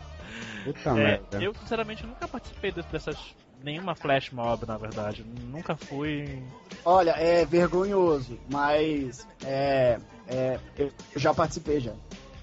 Puta 0.63 0.89
É, 0.91 0.93
merda. 0.93 1.41
eu 1.43 1.53
sinceramente 1.55 2.05
nunca 2.05 2.27
participei 2.27 2.71
de- 2.71 2.83
dessas. 2.83 3.17
Nenhuma 3.63 3.95
flash 3.95 4.31
mob, 4.31 4.65
na 4.65 4.77
verdade. 4.77 5.25
Nunca 5.45 5.75
fui. 5.75 6.41
Olha, 6.85 7.11
é 7.11 7.45
vergonhoso, 7.45 8.39
mas 8.51 9.27
é, 9.45 9.99
é, 10.27 10.59
eu 10.77 10.91
já 11.15 11.33
participei 11.33 11.79
já. 11.79 11.93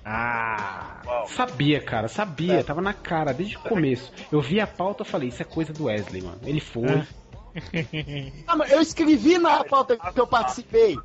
Ah! 0.04 1.02
Uau. 1.06 1.26
Sabia, 1.28 1.80
cara, 1.82 2.08
sabia, 2.08 2.60
É. 2.60 2.62
tava 2.62 2.80
na 2.80 2.94
cara 2.94 3.32
desde 3.34 3.56
o 3.56 3.60
começo. 3.60 4.10
Eu 4.32 4.40
vi 4.40 4.60
a 4.60 4.66
pauta 4.66 5.02
e 5.02 5.06
falei, 5.06 5.28
isso 5.28 5.42
é 5.42 5.44
coisa 5.44 5.72
do 5.72 5.84
Wesley, 5.84 6.22
mano. 6.22 6.38
Ele 6.44 6.60
foi. 6.60 7.02
Ah, 8.46 8.56
mas 8.56 8.70
eu 8.72 8.80
escrevi 8.80 9.36
na 9.38 9.64
pauta 9.64 9.96
que 9.96 10.20
eu 10.20 10.26
participei. 10.26 10.96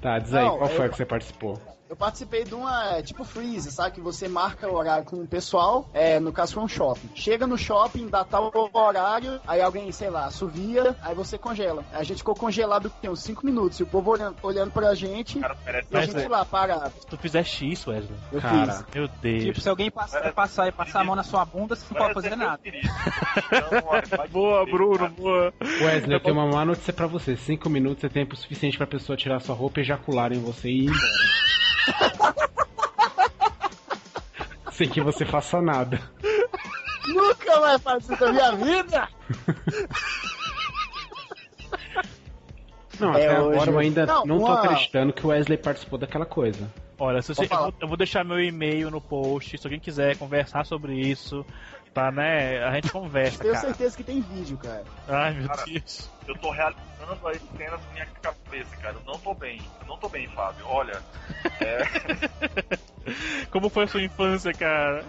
Tá, 0.00 0.18
diz 0.18 0.32
aí, 0.34 0.44
Não, 0.44 0.58
qual 0.58 0.68
foi 0.68 0.80
eu- 0.84 0.84
a 0.84 0.88
que 0.90 0.96
você 0.96 1.06
participou? 1.06 1.58
Eu 1.88 1.94
participei 1.94 2.42
de 2.44 2.52
uma, 2.54 3.00
tipo 3.02 3.22
freeze, 3.24 3.70
sabe? 3.70 3.92
Que 3.94 4.00
você 4.00 4.28
marca 4.28 4.68
o 4.68 4.74
horário 4.74 5.04
com 5.04 5.16
o 5.16 5.26
pessoal, 5.26 5.88
é, 5.94 6.18
no 6.18 6.32
caso 6.32 6.54
foi 6.54 6.62
um 6.64 6.68
shopping. 6.68 7.08
Chega 7.14 7.46
no 7.46 7.56
shopping, 7.56 8.08
dá 8.08 8.24
tal 8.24 8.50
horário, 8.72 9.40
aí 9.46 9.60
alguém, 9.60 9.90
sei 9.92 10.10
lá, 10.10 10.26
assovia, 10.26 10.96
aí 11.00 11.14
você 11.14 11.38
congela. 11.38 11.84
A 11.92 12.02
gente 12.02 12.18
ficou 12.18 12.34
congelado 12.34 12.90
tem 13.00 13.08
uns 13.08 13.20
5 13.22 13.46
minutos, 13.46 13.78
e 13.78 13.84
o 13.84 13.86
povo 13.86 14.10
olhando, 14.10 14.36
olhando 14.42 14.72
pra 14.72 14.94
gente, 14.94 15.38
Cara, 15.38 15.56
e 15.90 15.96
a 15.96 16.00
gente 16.00 16.18
é- 16.18 16.28
lá, 16.28 16.44
parado. 16.44 16.92
Se 16.98 17.06
tu 17.06 17.16
fizeste 17.16 17.70
isso, 17.70 17.90
Wesley. 17.90 18.18
Eu 18.32 18.40
Cara, 18.40 18.72
fiz. 18.72 18.84
Meu 18.94 19.08
Deus. 19.22 19.44
Tipo, 19.44 19.60
se 19.60 19.68
alguém 19.68 19.90
passar, 19.90 20.32
passar 20.32 20.68
e 20.68 20.72
passar 20.72 21.00
a 21.00 21.04
mão 21.04 21.14
na 21.14 21.22
sua 21.22 21.44
bunda, 21.44 21.76
você 21.76 21.86
não 21.90 22.00
pode 22.00 22.14
fazer 22.14 22.36
nada. 22.36 22.60
Então, 22.64 24.26
Boa, 24.30 24.66
Bruno, 24.66 25.08
boa. 25.10 25.52
Wesley, 25.80 26.14
eu 26.16 26.20
tenho 26.20 26.34
uma 26.34 26.46
má 26.46 26.64
notícia 26.64 26.92
pra 26.92 27.06
você. 27.06 27.36
Cinco 27.36 27.70
minutos 27.70 28.02
é 28.02 28.08
tempo 28.08 28.34
suficiente 28.36 28.76
pra 28.76 28.86
pessoa 28.86 29.16
tirar 29.16 29.40
sua 29.40 29.54
roupa, 29.54 29.80
ejacular 29.80 30.32
em 30.32 30.40
você 30.40 30.68
e 30.68 30.84
ir 30.84 30.90
embora. 30.90 30.96
Sem 34.76 34.88
que 34.88 35.00
você 35.00 35.24
faça 35.24 35.60
nada. 35.62 35.98
Nunca 37.08 37.60
mais 37.60 37.80
faço 37.82 38.12
isso 38.12 38.20
da 38.24 38.30
minha 38.32 38.52
vida! 38.52 39.08
Não, 42.98 43.14
É, 43.14 43.26
até 43.26 43.40
hoje 43.40 43.52
agora 43.54 43.70
eu 43.70 43.74
eu- 43.74 43.78
ainda 43.78 44.06
não, 44.06 44.24
Não, 44.26 44.38
tô 44.38 44.44
uma- 44.46 44.60
acreditando 44.60 45.12
que 45.12 45.24
o 45.26 45.28
Wesley 45.28 45.58
participou 45.58 45.98
daquela 45.98 46.24
coisa. 46.24 46.70
Olha, 46.98 47.20
se 47.20 47.34
você, 47.34 47.44
eu, 47.44 47.48
vou, 47.48 47.74
eu 47.82 47.88
vou 47.88 47.96
deixar 47.96 48.24
meu 48.24 48.40
e-mail 48.40 48.90
no 48.90 49.02
post. 49.02 49.58
Se 49.58 49.66
alguém 49.66 49.78
quiser 49.78 50.16
conversar 50.16 50.64
sobre 50.64 50.94
isso, 50.94 51.44
tá, 51.96 52.12
né? 52.12 52.62
A 52.62 52.74
gente 52.74 52.90
conversa, 52.90 53.38
Tenho 53.38 53.54
cara. 53.54 53.68
certeza 53.68 53.96
que 53.96 54.04
tem 54.04 54.20
vídeo, 54.20 54.58
cara. 54.58 54.84
Ai, 55.08 55.32
meu 55.32 55.48
Cara. 55.48 55.64
Deus. 55.64 56.10
Eu 56.28 56.36
tô 56.36 56.50
realizando 56.50 57.26
as 57.26 57.40
cenas 57.56 57.80
na 57.80 57.92
minha 57.94 58.06
cabeça, 58.20 58.76
cara. 58.76 58.96
Eu 58.96 59.02
não 59.06 59.18
tô 59.18 59.32
bem. 59.32 59.62
Eu 59.80 59.86
não 59.86 59.96
tô 59.96 60.10
bem, 60.10 60.28
Fábio. 60.28 60.66
Olha. 60.66 61.02
É... 61.60 61.84
Como 63.50 63.70
foi 63.70 63.84
a 63.84 63.88
sua 63.88 64.02
infância, 64.02 64.52
cara? 64.52 65.02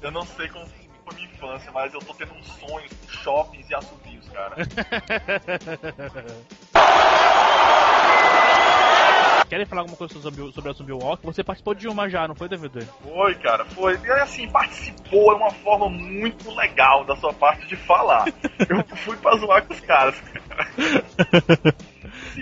Eu 0.00 0.12
não 0.12 0.24
sei 0.24 0.48
como 0.50 0.66
foi 0.66 1.14
minha 1.14 1.28
infância, 1.28 1.72
mas 1.72 1.94
eu 1.94 2.00
tô 2.00 2.12
tendo 2.12 2.34
uns 2.34 2.46
sonhos 2.46 2.92
com 2.92 3.08
shoppings 3.08 3.70
e 3.70 3.74
assobios, 3.74 4.28
cara. 4.28 4.54
Querem 9.48 9.66
falar 9.66 9.82
alguma 9.82 9.96
coisa 9.96 10.20
sobre, 10.20 10.52
sobre 10.52 10.70
a 10.70 10.72
Zumbi 10.72 10.92
Walk? 10.92 11.24
Você 11.24 11.44
participou 11.44 11.74
de 11.74 11.86
uma 11.88 12.08
já, 12.08 12.26
não 12.26 12.34
foi, 12.34 12.48
DVD? 12.48 12.80
Foi, 13.02 13.34
cara, 13.36 13.64
foi. 13.66 13.98
E 14.02 14.10
assim, 14.12 14.48
participou 14.48 15.32
é 15.32 15.36
uma 15.36 15.50
forma 15.50 15.88
muito 15.88 16.50
legal 16.54 17.04
da 17.04 17.14
sua 17.16 17.32
parte 17.32 17.66
de 17.66 17.76
falar. 17.76 18.26
Eu 18.68 18.84
fui 18.96 19.16
pra 19.16 19.36
zoar 19.36 19.64
com 19.64 19.74
os 19.74 19.80
caras, 19.80 20.20
cara. 20.20 20.66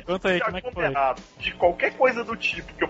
Conta 0.06 0.28
aí, 0.28 0.40
como 0.40 0.56
é 0.56 0.60
que 0.60 0.70
foi? 0.70 0.84
Errado, 0.84 1.22
de 1.38 1.52
qualquer 1.54 1.96
coisa 1.96 2.24
do 2.24 2.36
tipo 2.36 2.72
que 2.74 2.84
eu 2.84 2.88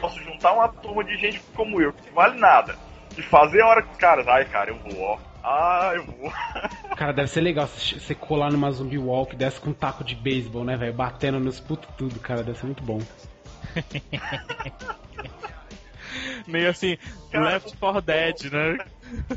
posso 0.00 0.18
juntar 0.22 0.52
uma 0.52 0.68
turma 0.68 1.04
de 1.04 1.16
gente 1.16 1.40
como 1.54 1.80
eu, 1.80 1.92
que 1.92 2.10
vale 2.10 2.38
nada, 2.38 2.76
e 3.16 3.22
fazer 3.22 3.62
a 3.62 3.66
hora 3.66 3.82
que 3.82 3.92
os 3.92 3.96
caras, 3.96 4.26
ai, 4.26 4.44
cara, 4.44 4.70
eu 4.70 4.78
vou, 4.78 5.02
ó. 5.02 5.18
Ah, 5.48 5.92
eu 5.94 6.04
vou. 6.04 6.32
Cara, 6.96 7.12
deve 7.12 7.28
ser 7.28 7.40
legal 7.40 7.68
você 7.68 8.16
colar 8.16 8.50
numa 8.50 8.68
zumbi 8.72 8.98
walk 8.98 9.36
dessa 9.36 9.60
com 9.60 9.70
um 9.70 9.72
taco 9.72 10.02
de 10.02 10.16
beisebol, 10.16 10.64
né, 10.64 10.76
velho? 10.76 10.92
Batendo 10.92 11.38
nos 11.38 11.60
putos 11.60 11.88
tudo, 11.96 12.18
cara. 12.18 12.42
Deve 12.42 12.58
ser 12.58 12.66
muito 12.66 12.82
bom. 12.82 12.98
Meio 16.46 16.70
assim, 16.70 16.96
cara, 17.30 17.46
Left 17.46 17.76
4 17.76 18.02
Dead, 18.02 18.52
né? 18.52 18.78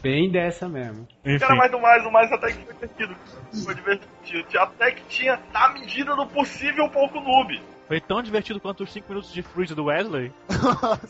Bem 0.01 0.31
dessa 0.31 0.69
mesmo. 0.69 1.07
Enfim. 1.25 1.39
Cara, 1.39 1.55
mas 1.55 1.73
o 1.73 1.79
mais, 1.79 2.05
o 2.05 2.11
mais 2.11 2.31
até 2.31 2.51
que 2.51 2.65
foi 2.65 2.73
divertido. 2.73 3.15
Foi 3.63 3.75
divertido. 3.75 4.59
Até 4.59 4.91
que 4.91 5.03
tinha, 5.07 5.39
na 5.51 5.69
medida 5.69 6.15
do 6.15 6.27
possível, 6.27 6.85
um 6.85 6.89
pouco 6.89 7.19
noob. 7.19 7.59
Foi 7.87 7.99
tão 7.99 8.21
divertido 8.21 8.59
quanto 8.59 8.83
os 8.83 8.93
5 8.93 9.09
minutos 9.09 9.33
de 9.33 9.41
Freeze 9.41 9.73
do 9.73 9.85
Wesley? 9.85 10.31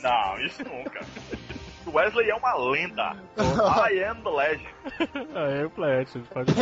Não, 0.01 0.39
isso 0.45 0.63
nunca. 0.63 1.01
Wesley 1.87 2.29
é 2.29 2.35
uma 2.35 2.55
lenda. 2.55 3.15
I 3.89 4.03
am 4.03 4.21
the 4.21 4.29
legend. 4.29 4.69
I 5.35 5.63
am 5.63 5.69
the 5.69 5.81
legend. 5.81 6.27
Pode... 6.29 6.53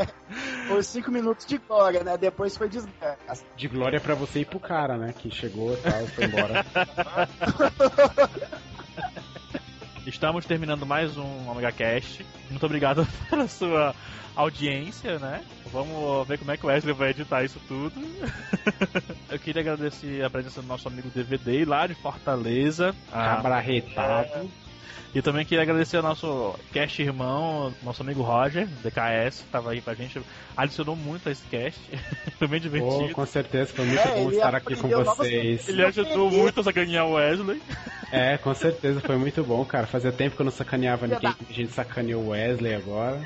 Foi 0.68 0.82
5 0.82 1.10
minutos 1.10 1.46
de 1.46 1.58
glória, 1.58 2.02
né? 2.02 2.16
Depois 2.16 2.56
foi 2.56 2.68
desgraça. 2.68 3.44
De 3.56 3.68
glória 3.68 4.00
pra 4.00 4.14
você 4.14 4.40
e 4.40 4.44
pro 4.44 4.58
cara, 4.58 4.96
né? 4.96 5.12
Que 5.12 5.30
chegou 5.30 5.74
e 5.74 5.76
tal, 5.76 6.06
foi 6.08 6.24
embora. 6.24 6.64
Estamos 10.06 10.44
terminando 10.44 10.84
mais 10.84 11.16
um 11.16 11.48
Omega 11.48 11.72
Cast. 11.72 12.24
Muito 12.50 12.64
obrigado 12.66 13.06
pela 13.30 13.48
sua 13.48 13.94
audiência, 14.36 15.18
né? 15.18 15.42
Vamos 15.72 16.28
ver 16.28 16.38
como 16.38 16.50
é 16.50 16.56
que 16.58 16.66
o 16.66 16.68
Wesley 16.68 16.94
vai 16.94 17.10
editar 17.10 17.42
isso 17.42 17.58
tudo. 17.66 17.94
Eu 19.30 19.38
queria 19.38 19.62
agradecer 19.62 20.22
a 20.22 20.28
presença 20.28 20.60
do 20.60 20.68
nosso 20.68 20.88
amigo 20.88 21.08
DVD 21.08 21.64
lá 21.64 21.86
de 21.86 21.94
Fortaleza. 21.94 22.94
Cabra 23.10 23.58
retado. 23.60 24.50
E 25.14 25.22
também 25.22 25.46
queria 25.46 25.62
agradecer 25.62 25.96
ao 25.98 26.02
nosso 26.02 26.58
cast 26.72 27.00
irmão, 27.00 27.72
nosso 27.84 28.02
amigo 28.02 28.20
Roger, 28.20 28.66
DKS, 28.82 29.38
que 29.38 29.44
estava 29.46 29.70
aí 29.70 29.80
pra 29.80 29.94
gente, 29.94 30.20
adicionou 30.56 30.96
muito 30.96 31.28
a 31.28 31.32
esse 31.32 31.44
cast. 31.46 31.80
foi 32.36 32.48
bem 32.48 32.60
divertido. 32.60 33.10
Oh, 33.10 33.14
com 33.14 33.24
certeza, 33.24 33.72
foi 33.72 33.86
muito 33.86 34.00
é, 34.00 34.14
bom 34.16 34.30
estar 34.32 34.54
aqui 34.56 34.74
com 34.74 34.88
vocês. 34.88 35.68
Ele 35.68 35.84
ajudou 35.84 36.32
muito 36.32 36.60
a 36.60 36.64
sacanear 36.64 37.06
o 37.06 37.12
Wesley. 37.12 37.62
É, 38.14 38.38
com 38.38 38.54
certeza, 38.54 39.00
foi 39.00 39.16
muito 39.16 39.42
bom, 39.42 39.64
cara. 39.64 39.88
Fazia 39.88 40.12
tempo 40.12 40.36
que 40.36 40.42
eu 40.42 40.44
não 40.44 40.52
sacaneava 40.52 41.04
ninguém, 41.08 41.34
a 41.50 41.52
gente 41.52 41.72
sacaneou 41.72 42.22
o 42.22 42.28
Wesley 42.28 42.72
agora. 42.74 43.20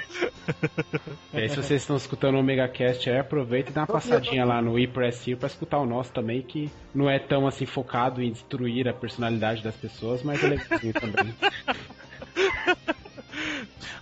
E 1.35 1.41
aí, 1.41 1.49
se 1.51 1.57
vocês 1.57 1.83
estão 1.83 1.95
escutando 1.95 2.37
o 2.37 2.39
Omega 2.39 2.67
Cast, 2.67 3.11
aí 3.11 3.19
aproveita 3.19 3.71
e 3.71 3.75
dá 3.75 3.83
uma 3.83 3.87
passadinha 3.87 4.47
lá 4.47 4.63
no 4.63 4.79
ePress 4.79 5.37
pra 5.37 5.47
escutar 5.47 5.79
o 5.79 5.85
nosso 5.85 6.11
também, 6.11 6.41
que 6.41 6.71
não 6.95 7.11
é 7.11 7.19
tão 7.19 7.47
assim 7.47 7.67
focado 7.67 8.23
em 8.23 8.33
destruir 8.33 8.89
a 8.89 8.95
personalidade 8.95 9.63
das 9.63 9.77
pessoas, 9.77 10.23
mas 10.23 10.43
é 10.43 10.49
legalzinho 10.49 10.95
também. 10.95 11.35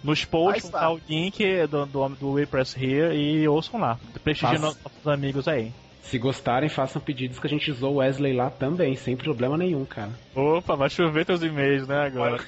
Nos 0.04 0.24
posts 0.24 0.70
tá 0.70 0.88
o 0.92 1.00
link 1.08 1.66
do, 1.66 1.84
do, 1.84 2.08
do 2.10 2.30
WePress 2.32 2.78
Here 2.78 3.12
e 3.12 3.48
ouçam 3.48 3.80
lá. 3.80 3.98
Prestigiem 4.22 4.60
nossos 4.60 5.08
amigos 5.08 5.48
aí. 5.48 5.72
Se 6.10 6.18
gostarem, 6.18 6.68
façam 6.68 7.02
pedidos 7.02 7.38
que 7.38 7.46
a 7.46 7.50
gente 7.50 7.70
usou 7.70 7.94
o 7.94 7.96
Wesley 7.96 8.32
lá 8.32 8.48
também, 8.48 8.94
sem 8.94 9.16
problema 9.16 9.58
nenhum, 9.58 9.84
cara. 9.84 10.12
Opa, 10.34 10.76
vai 10.76 10.88
chover 10.88 11.26
teus 11.26 11.42
e-mails, 11.42 11.88
né, 11.88 12.06
agora. 12.06 12.38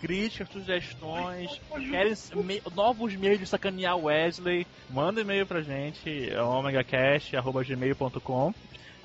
Críticas, 0.00 0.48
sugestões, 0.48 1.60
querem 1.90 2.14
me 2.44 2.62
novos 2.74 3.14
meios 3.16 3.40
de 3.40 3.46
sacanear 3.46 3.96
o 3.96 4.04
Wesley, 4.04 4.64
manda 4.88 5.20
e-mail 5.20 5.44
pra 5.44 5.60
gente, 5.60 6.30
é 6.30 6.40
omegacast.gmail.com 6.40 8.54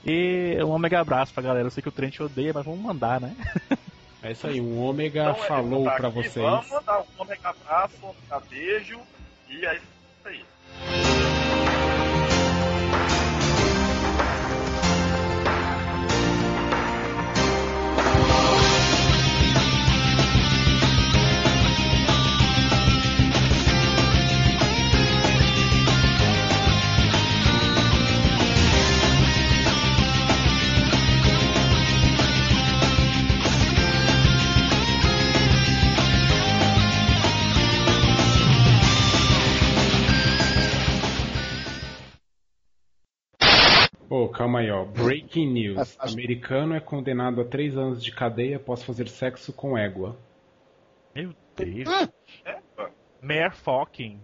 e 0.05 0.57
um 0.63 0.69
omega 0.69 0.99
abraço 0.99 1.33
pra 1.33 1.43
galera. 1.43 1.67
Eu 1.67 1.71
sei 1.71 1.81
que 1.81 1.89
o 1.89 1.91
Trent 1.91 2.19
odeia, 2.19 2.51
mas 2.53 2.65
vamos 2.65 2.79
mandar, 2.79 3.19
né? 3.19 3.35
É 4.23 4.31
isso 4.31 4.47
aí, 4.47 4.59
um 4.59 4.79
ômega 4.79 5.29
então, 5.29 5.43
falou 5.43 5.83
pra 5.83 6.07
aqui, 6.07 6.15
vocês. 6.15 6.43
Vamos 6.43 6.67
mandar 6.69 6.99
um 6.99 7.05
ômega 7.19 7.49
abraço, 7.49 7.93
um 8.01 8.07
ômega 8.07 8.39
beijo 8.49 8.99
e 9.47 9.63
é 9.63 9.75
isso 9.75 9.85
aí. 10.25 10.43
Oh, 44.19 44.27
calma 44.29 44.61
aí, 44.61 44.71
ó. 44.71 44.83
Breaking 44.83 45.47
news. 45.53 45.95
Americano 45.99 46.73
é 46.73 46.79
condenado 46.79 47.39
a 47.39 47.45
três 47.45 47.77
anos 47.77 48.03
de 48.03 48.11
cadeia 48.11 48.57
após 48.57 48.81
fazer 48.81 49.07
sexo 49.07 49.53
com 49.53 49.77
égua. 49.77 50.17
Meu 51.13 51.35
Deus. 51.55 51.87
Ah! 51.87 52.89
Mayor 53.21 53.51
fucking. 53.51 54.19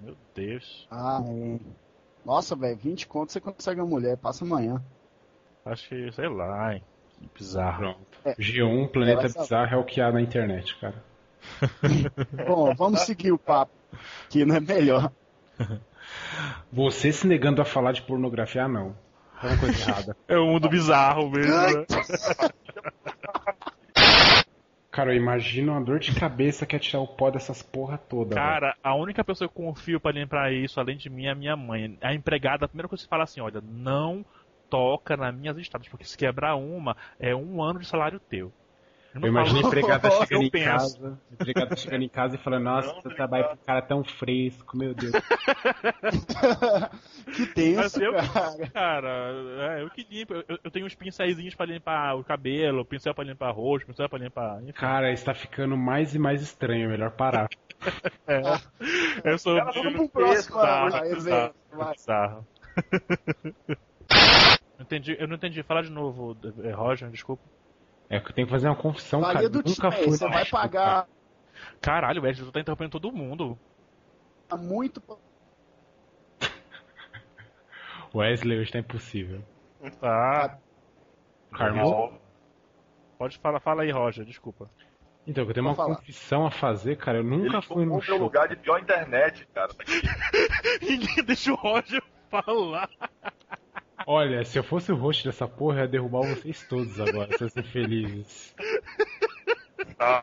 Meu 0.00 0.16
Deus. 0.32 0.86
Ah, 0.88 1.20
é. 1.26 1.58
Nossa, 2.24 2.54
velho, 2.54 2.76
20 2.76 3.08
contos 3.08 3.32
você 3.32 3.40
consegue 3.40 3.80
uma 3.80 3.86
mulher, 3.88 4.16
passa 4.16 4.44
amanhã. 4.44 4.80
Acho 5.64 5.88
que, 5.88 6.12
sei 6.12 6.28
lá, 6.28 6.74
hein. 6.74 6.84
Que 7.18 7.28
bizarro. 7.36 7.96
É. 8.24 8.34
G1, 8.36 8.90
Planeta 8.90 9.26
é, 9.26 9.28
Bizarro 9.28 9.74
é 9.74 9.76
o 9.76 9.84
que 9.84 10.00
há 10.00 10.12
na 10.12 10.20
internet, 10.20 10.76
cara. 10.78 11.02
Bom, 12.46 12.72
vamos 12.76 13.00
seguir 13.00 13.32
o 13.32 13.38
papo, 13.38 13.72
que 14.28 14.44
não 14.44 14.54
é 14.54 14.60
melhor. 14.60 15.10
Você 16.72 17.12
se 17.12 17.26
negando 17.26 17.60
a 17.60 17.64
falar 17.64 17.90
de 17.90 18.02
pornografia, 18.02 18.68
não. 18.68 18.94
É 19.42 19.46
uma 19.46 19.58
coisa 19.58 19.90
errada. 19.90 20.16
É 20.28 20.38
um 20.38 20.52
mundo 20.52 20.68
bizarro 20.68 21.30
mesmo. 21.30 21.52
Né? 21.52 21.84
Cara, 24.90 25.14
eu 25.14 25.16
imagino 25.16 25.72
uma 25.72 25.80
dor 25.80 25.98
de 25.98 26.14
cabeça 26.14 26.66
que 26.66 26.76
é 26.76 26.78
tirar 26.78 27.00
o 27.00 27.06
pó 27.08 27.30
dessas 27.30 27.62
porra 27.62 27.96
toda. 27.96 28.34
Cara, 28.34 28.68
véio. 28.68 28.76
a 28.84 28.94
única 28.94 29.24
pessoa 29.24 29.48
que 29.48 29.58
eu 29.58 29.64
confio 29.64 29.98
para 29.98 30.12
limpar 30.12 30.52
isso, 30.52 30.78
além 30.78 30.98
de 30.98 31.08
mim, 31.08 31.24
é 31.24 31.30
a 31.30 31.34
minha 31.34 31.56
mãe. 31.56 31.96
A 32.02 32.14
empregada, 32.14 32.66
a 32.66 32.68
primeira 32.68 32.88
coisa 32.88 33.00
que 33.00 33.06
você 33.06 33.10
fala 33.10 33.24
assim, 33.24 33.40
olha, 33.40 33.62
não 33.62 34.24
toca 34.68 35.16
nas 35.16 35.34
minhas 35.34 35.56
estadas, 35.56 35.88
porque 35.88 36.04
se 36.04 36.16
quebrar 36.16 36.56
uma, 36.56 36.96
é 37.18 37.34
um 37.34 37.62
ano 37.62 37.80
de 37.80 37.86
salário 37.86 38.20
teu. 38.20 38.52
Eu, 39.14 39.28
imagino 39.28 39.58
a 39.58 39.62
empregada 39.68 40.10
chegando 40.26 40.44
em 40.44 40.50
casa, 40.50 41.18
empregada 41.30 41.76
chegando 41.76 42.02
em 42.02 42.08
casa 42.08 42.36
e 42.36 42.38
falando, 42.38 42.64
nossa, 42.64 42.94
você 42.94 43.14
trabalha 43.14 43.44
com 43.44 43.52
um 43.54 43.64
cara 43.64 43.82
tão 43.82 44.02
fresco, 44.02 44.74
meu 44.76 44.94
Deus. 44.94 45.12
que 47.36 47.46
tenso, 47.46 48.02
eu, 48.02 48.14
cara. 48.14 48.70
Cara, 48.70 49.32
é, 49.58 49.82
eu 49.82 49.90
que 49.90 50.06
limpo. 50.10 50.32
Eu, 50.34 50.58
eu 50.64 50.70
tenho 50.70 50.86
uns 50.86 50.94
pincéis 50.94 51.54
pra 51.54 51.66
limpar 51.66 52.16
o 52.16 52.24
cabelo, 52.24 52.86
pincel 52.86 53.14
pra 53.14 53.24
limpar 53.24 53.50
o 53.50 53.54
rosto, 53.54 53.86
pincel 53.86 54.08
pra 54.08 54.18
limpar... 54.18 54.62
Enfim. 54.62 54.72
Cara, 54.72 55.12
está 55.12 55.34
ficando 55.34 55.76
mais 55.76 56.14
e 56.14 56.18
mais 56.18 56.40
estranho, 56.40 56.88
melhor 56.88 57.10
parar. 57.10 57.50
é, 58.26 58.40
eu 59.24 59.36
sou... 59.38 59.58
Cara, 59.58 59.72
vamos 59.72 59.92
pro 59.92 60.08
próximo 60.08 60.58
exemplo. 61.04 61.54
Bizarro. 61.92 62.46
Entendi, 64.80 65.16
eu 65.18 65.28
não 65.28 65.36
entendi. 65.36 65.62
Fala 65.62 65.82
de 65.82 65.90
novo, 65.90 66.34
Roger, 66.74 67.10
desculpa. 67.10 67.42
É 68.12 68.20
que 68.20 68.28
eu 68.28 68.34
tenho 68.34 68.46
que 68.46 68.52
fazer 68.52 68.68
uma 68.68 68.76
confissão, 68.76 69.22
cara. 69.22 69.48
Do 69.48 69.62
nunca 69.64 69.90
time, 69.90 70.04
fui 70.04 70.10
você 70.10 70.24
vai 70.28 70.38
México, 70.40 70.54
pagar. 70.56 71.06
Cara. 71.06 71.08
Caralho, 71.80 72.22
Wesley, 72.22 72.46
tu 72.46 72.52
tá 72.52 72.60
interrompendo 72.60 72.90
todo 72.90 73.10
mundo. 73.10 73.58
Tá 74.46 74.54
muito. 74.56 75.02
Wesley, 78.14 78.58
hoje 78.58 78.70
tá 78.70 78.78
impossível. 78.80 79.42
Tá. 79.98 80.58
Carlos. 81.52 82.12
Pode 83.16 83.38
falar, 83.38 83.60
fala 83.60 83.82
aí, 83.82 83.90
Roger, 83.90 84.26
desculpa. 84.26 84.68
Então, 85.26 85.44
eu 85.44 85.54
tenho 85.54 85.64
uma 85.66 85.74
falar. 85.74 85.96
confissão 85.96 86.44
a 86.46 86.50
fazer, 86.50 86.96
cara. 86.96 87.18
Eu 87.18 87.24
nunca 87.24 87.56
Ele 87.58 87.62
fui 87.62 87.86
no 87.86 88.00
show. 88.02 88.18
lugar 88.18 88.46
de 88.48 88.56
pior 88.56 88.78
internet, 88.78 89.48
cara. 89.54 89.72
Ninguém 90.82 91.24
deixa 91.24 91.50
o 91.52 91.56
Roger 91.56 92.02
falar. 92.28 92.90
Olha, 94.06 94.44
se 94.44 94.58
eu 94.58 94.64
fosse 94.64 94.92
o 94.92 94.96
host 94.96 95.24
dessa 95.24 95.48
porra, 95.48 95.78
eu 95.78 95.82
ia 95.82 95.88
derrubar 95.88 96.20
vocês 96.20 96.66
todos 96.68 97.00
agora, 97.00 97.36
vocês 97.36 97.52
ser 97.52 97.64
felizes. 97.64 98.54
Ah, 99.98 100.22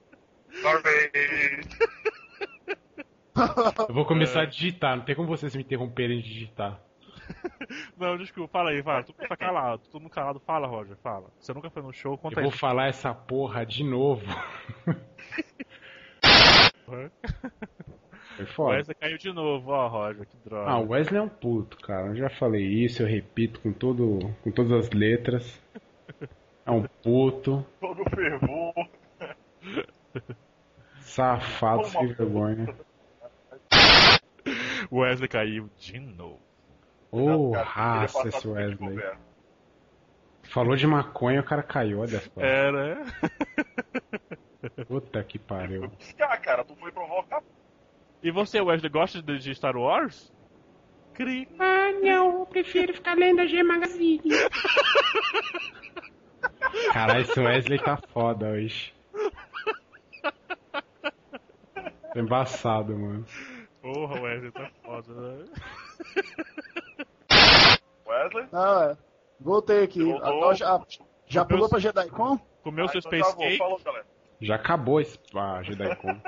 eu 3.87 3.93
vou 3.93 4.05
começar 4.05 4.41
a 4.41 4.45
digitar, 4.45 4.97
não 4.97 5.05
tem 5.05 5.15
como 5.15 5.27
vocês 5.27 5.55
me 5.55 5.63
interromperem 5.63 6.21
de 6.21 6.27
digitar. 6.27 6.79
Não, 7.97 8.17
desculpa, 8.17 8.51
fala 8.51 8.71
aí, 8.71 8.81
fala. 8.81 9.03
Tu 9.03 9.13
tá 9.13 9.37
calado, 9.37 9.83
tu 9.91 9.99
não 9.99 10.09
calado, 10.09 10.39
fala, 10.39 10.67
Roger, 10.67 10.97
fala. 10.97 11.29
Você 11.39 11.53
nunca 11.53 11.69
foi 11.69 11.83
no 11.83 11.93
show, 11.93 12.17
conta 12.17 12.39
Eu 12.39 12.45
aí. 12.45 12.49
vou 12.49 12.57
falar 12.57 12.87
essa 12.87 13.13
porra 13.13 13.65
de 13.65 13.83
novo. 13.83 14.25
Foi 18.39 18.45
O 18.45 18.47
foda. 18.55 18.75
Wesley 18.77 18.95
caiu 18.95 19.17
de 19.17 19.33
novo, 19.33 19.71
ó, 19.71 19.87
Roger, 19.87 20.25
que 20.25 20.37
droga. 20.37 20.69
Ah, 20.69 20.79
o 20.79 20.89
Wesley 20.89 21.19
é 21.19 21.23
um 21.23 21.29
puto, 21.29 21.77
cara. 21.77 22.07
Eu 22.07 22.15
já 22.15 22.29
falei 22.29 22.63
isso, 22.63 23.01
eu 23.03 23.07
repito 23.07 23.59
com, 23.59 23.73
todo, 23.73 24.33
com 24.43 24.51
todas 24.51 24.71
as 24.71 24.89
letras. 24.91 25.61
É 26.65 26.71
um 26.71 26.83
puto, 27.03 27.65
Todo 27.79 28.03
fervor. 28.09 28.73
safado, 31.01 31.85
sem 31.85 32.07
vergonha. 32.13 32.75
O 34.89 34.99
Wesley 35.01 35.27
caiu 35.27 35.69
de 35.77 35.99
novo. 35.99 36.39
Ô, 37.11 37.51
Cara, 37.51 37.65
raça 37.65 38.27
esse 38.27 38.47
Wesley. 38.47 38.99
Falou 40.43 40.75
de 40.75 40.87
maconha, 40.87 41.41
o 41.41 41.43
cara 41.43 41.63
caiu, 41.63 41.99
olha 41.99 42.19
só. 42.19 42.41
Era. 42.41 43.03
Puta 44.87 45.23
que 45.23 45.37
pariu. 45.39 45.91
Ah, 46.21 46.37
cara, 46.37 46.63
tu 46.63 46.75
foi 46.75 46.91
provocar. 46.91 47.41
E 48.21 48.31
você, 48.31 48.59
Wesley, 48.59 48.89
gosta 48.91 49.21
de, 49.21 49.39
de 49.39 49.55
Star 49.55 49.77
Wars? 49.77 50.31
Cri. 51.13 51.47
Ah, 51.57 51.91
não, 52.01 52.39
eu 52.39 52.45
prefiro 52.45 52.93
ficar 52.93 53.17
lendo 53.17 53.41
a 53.41 53.45
G 53.45 53.63
Magazine. 53.63 54.21
Caralho, 56.93 57.21
esse 57.21 57.39
Wesley 57.39 57.79
tá 57.79 57.97
foda 58.13 58.49
hoje. 58.49 58.93
Tá 62.13 62.19
embaçado, 62.19 62.97
mano. 62.97 63.25
Porra, 63.81 64.21
Wesley, 64.21 64.51
tá 64.51 64.69
foda, 64.83 65.13
né? 65.13 65.45
Wesley? 68.07 68.47
Ah, 68.51 68.97
voltei 69.39 69.83
aqui. 69.83 70.03
Voltou. 70.03 70.53
Já 70.55 70.81
já 71.27 71.45
pulou 71.45 71.69
pra 71.69 71.79
JediCon? 71.79 72.39
Comeu 72.63 72.85
Ah, 72.85 72.87
seu 72.89 72.99
então 72.99 73.11
Space 73.11 73.29
tá 73.29 73.35
bom, 73.37 73.43
Cake? 73.43 73.57
Falou. 73.57 73.79
Já 74.41 74.55
acabou 74.55 74.99
esse 74.99 75.17
ah, 75.35 75.61
JediCon. 75.63 76.19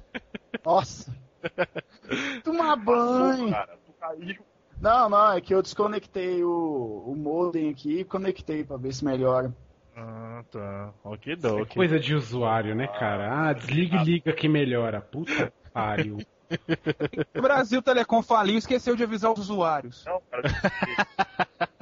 Nossa. 0.64 1.29
Tomar 2.44 2.76
banho. 2.76 3.50
Cara, 3.50 3.78
tu 3.84 3.92
caiu. 3.98 4.44
Não, 4.80 5.08
não, 5.10 5.32
é 5.32 5.40
que 5.40 5.54
eu 5.54 5.62
desconectei 5.62 6.42
o, 6.42 7.04
o 7.06 7.14
modem 7.14 7.68
aqui 7.70 8.00
e 8.00 8.04
conectei 8.04 8.64
pra 8.64 8.76
ver 8.76 8.94
se 8.94 9.04
melhora. 9.04 9.54
Ah, 9.94 10.42
tá. 10.50 10.94
Ok, 11.04 11.32
é 11.34 11.36
doke. 11.36 11.74
coisa 11.74 12.00
de 12.00 12.14
usuário, 12.14 12.74
né, 12.74 12.86
cara? 12.86 13.48
Ah, 13.48 13.52
desliga 13.52 13.96
e 13.96 14.04
liga 14.04 14.32
que 14.32 14.48
melhora. 14.48 15.00
Puta 15.00 15.50
que 15.50 15.70
pariu. 15.70 16.18
O 17.32 17.40
Brasil 17.40 17.80
Telecom 17.80 18.22
faliu 18.22 18.58
esqueceu 18.58 18.96
de 18.96 19.04
avisar 19.04 19.30
os 19.32 19.38
usuários. 19.38 20.04
Não, 20.04 20.20
cara. 20.28 20.42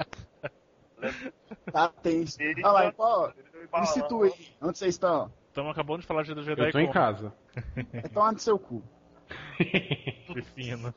Tá 1.71 1.89
tenso. 2.03 2.37
Olha 2.41 2.71
lá, 2.71 2.91
tá- 2.91 3.33
ele 3.37 3.67
deu 3.67 3.79
me 3.79 3.87
situei. 3.87 4.33
Onde 4.61 4.77
vocês 4.77 4.95
estão? 4.95 5.31
Estamos 5.47 5.71
acabando 5.71 6.01
de 6.01 6.07
falar 6.07 6.23
de 6.23 6.29
Jedi 6.43 6.67
Eu 6.67 6.71
tô 6.71 6.79
em 6.79 6.91
casa. 6.91 7.33
É 7.93 8.07
tomar 8.07 8.33
no 8.33 8.39
seu 8.39 8.59
cu. 8.59 8.83
Que 9.57 10.41
fino. 10.55 10.93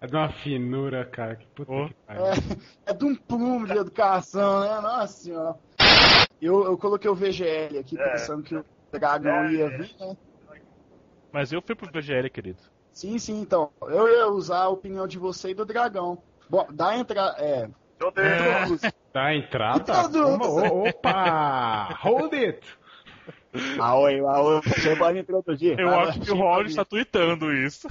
É 0.00 0.06
de 0.06 0.16
uma 0.16 0.28
finura, 0.30 1.04
cara. 1.04 1.36
Que 1.36 1.46
puta 1.48 1.70
Oh. 1.72 1.88
que 1.88 1.94
pariu. 2.06 2.24
É, 2.26 2.90
é 2.90 2.94
de 2.94 3.04
um 3.04 3.14
plume 3.14 3.66
de 3.66 3.76
educação, 3.78 4.60
né? 4.60 4.80
Nossa 4.80 5.06
senhora. 5.08 5.56
Eu, 6.40 6.64
eu 6.64 6.78
coloquei 6.78 7.10
o 7.10 7.14
VGL 7.14 7.78
aqui 7.78 7.98
É. 8.00 8.10
pensando 8.12 8.42
que 8.42 8.54
o 8.56 8.64
dragão 8.92 9.44
É, 9.44 9.52
ia 9.52 9.64
é. 9.66 9.68
vir, 9.78 9.94
né? 10.00 10.16
Mas 11.32 11.52
eu 11.52 11.60
fui 11.60 11.74
pro 11.74 11.90
VGL, 11.90 12.30
querido. 12.30 12.58
Sim, 12.92 13.18
sim, 13.18 13.40
então. 13.40 13.70
Eu 13.82 14.08
ia 14.08 14.26
usar 14.28 14.62
a 14.62 14.68
opinião 14.68 15.06
de 15.06 15.18
você 15.18 15.50
e 15.50 15.54
do 15.54 15.64
dragão. 15.64 16.22
Bom, 16.48 16.66
dá 16.72 16.96
entrada. 16.96 17.36
É. 17.38 17.68
Meu 18.00 18.10
Deus. 18.10 18.80
Tá 19.12 19.26
a 19.26 19.34
entrada? 19.36 19.92
Opa! 20.26 21.94
Hold 22.00 22.32
it! 22.34 22.78
Aoi, 23.80 24.20
aoi, 24.20 24.60
você 24.62 24.94
pode 24.96 25.18
introduzir. 25.18 25.78
Eu 25.78 25.88
acho 26.00 26.20
que 26.20 26.30
o 26.30 26.36
Roger 26.36 26.66
está 26.66 26.84
tweetando 26.84 27.52
isso. 27.52 27.88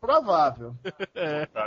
Provável. 0.00 0.74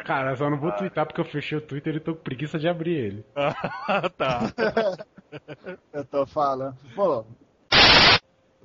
Cara, 0.05 0.35
só 0.35 0.49
não 0.49 0.59
vou 0.59 0.71
twittar 0.71 1.05
porque 1.07 1.19
eu 1.19 1.25
fechei 1.25 1.57
o 1.57 1.61
Twitter 1.61 1.95
e 1.95 1.99
tô 1.99 2.13
com 2.15 2.21
preguiça 2.21 2.59
de 2.59 2.67
abrir 2.67 2.95
ele. 2.95 3.25
Ah, 3.35 4.09
tá. 4.09 4.39
Eu 5.91 6.05
tô 6.05 6.25
falando. 6.25 6.77
Bom. 6.95 7.25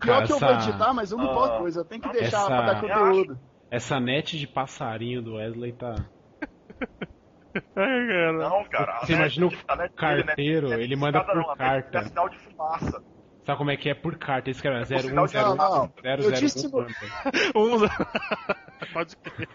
Pior 0.00 0.24
que 0.26 0.32
eu 0.32 0.38
vou 0.38 0.50
editar, 0.52 0.92
mas 0.92 1.10
eu 1.10 1.18
não 1.18 1.30
Ah. 1.30 1.34
posso 1.34 1.58
coisa. 1.58 1.80
Eu 1.80 1.84
tenho 1.84 2.02
que 2.02 2.08
deixar 2.10 2.38
Essa- 2.38 2.46
pra 2.46 2.62
dar 2.62 2.80
conteúdo. 2.80 3.38
Essa 3.70 3.98
net 4.00 4.38
de 4.38 4.46
passarinho 4.46 5.22
do 5.22 5.34
Wesley 5.36 5.72
tá. 5.72 5.94
Ai, 7.54 8.06
cara. 8.06 8.32
Não, 8.32 8.64
cara. 8.64 9.00
Você 9.00 9.12
imagina 9.14 9.46
o 9.46 9.50
né, 9.76 9.88
carteiro, 9.96 10.72
é 10.72 10.82
ele 10.82 10.94
manda 10.96 11.24
por 11.24 11.34
não, 11.36 11.56
carta. 11.56 11.98
É 11.98 12.04
sinal 12.04 12.28
de 12.28 12.38
fumaça. 12.38 13.02
Sabe 13.44 13.58
como 13.58 13.70
é 13.70 13.76
que 13.76 13.88
é 13.88 13.94
por 13.94 14.16
carta? 14.16 14.50
Esse 14.50 14.62
cara 14.62 14.80
é 14.82 14.84
sinal 14.84 15.26
de- 15.26 15.32
0101 15.32 15.56
Não, 15.56 15.56
não. 15.56 15.92
Eu 16.04 16.32
disse- 16.32 16.68
001. 16.68 16.86
Um... 17.56 17.78
Pode 18.92 19.16
crer. 19.16 19.48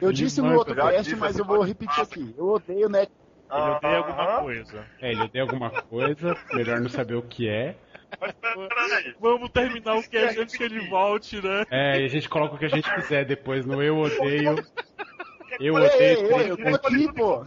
Eu 0.00 0.12
disse 0.12 0.40
no 0.40 0.54
outro 0.54 0.74
cast, 0.74 1.14
mas 1.16 1.38
eu 1.38 1.44
vou 1.44 1.62
repetir 1.62 2.02
aqui. 2.02 2.34
Eu 2.36 2.48
odeio 2.48 2.88
net. 2.88 3.10
Ele 3.52 3.60
odeia 3.70 3.96
alguma 3.98 4.40
coisa. 4.40 4.86
É, 5.00 5.10
ele 5.12 5.22
odeia 5.22 5.42
alguma 5.42 5.70
coisa, 5.70 6.36
melhor 6.52 6.80
não 6.80 6.88
saber 6.88 7.14
o 7.16 7.22
que 7.22 7.48
é. 7.48 7.74
Mas 8.20 8.32
peraí. 8.32 9.14
Vamos 9.20 9.50
terminar 9.50 9.96
o 9.96 10.08
cast 10.08 10.40
antes 10.40 10.56
que 10.56 10.62
ele 10.62 10.88
volte, 10.88 11.40
né? 11.44 11.64
É, 11.70 12.00
e 12.00 12.04
a 12.04 12.08
gente 12.08 12.28
coloca 12.28 12.54
o 12.54 12.58
que 12.58 12.66
a 12.66 12.68
gente 12.68 12.92
quiser 12.94 13.24
depois 13.24 13.64
no 13.66 13.82
Eu 13.82 13.98
Odeio. 13.98 14.56
Eu 15.58 15.76
Ei, 15.78 15.84
ei, 15.84 16.16
odeio. 16.16 16.40
ei, 16.40 16.50
eu 16.50 16.56
tô 16.56 16.86
aqui, 16.86 17.12
pô. 17.12 17.44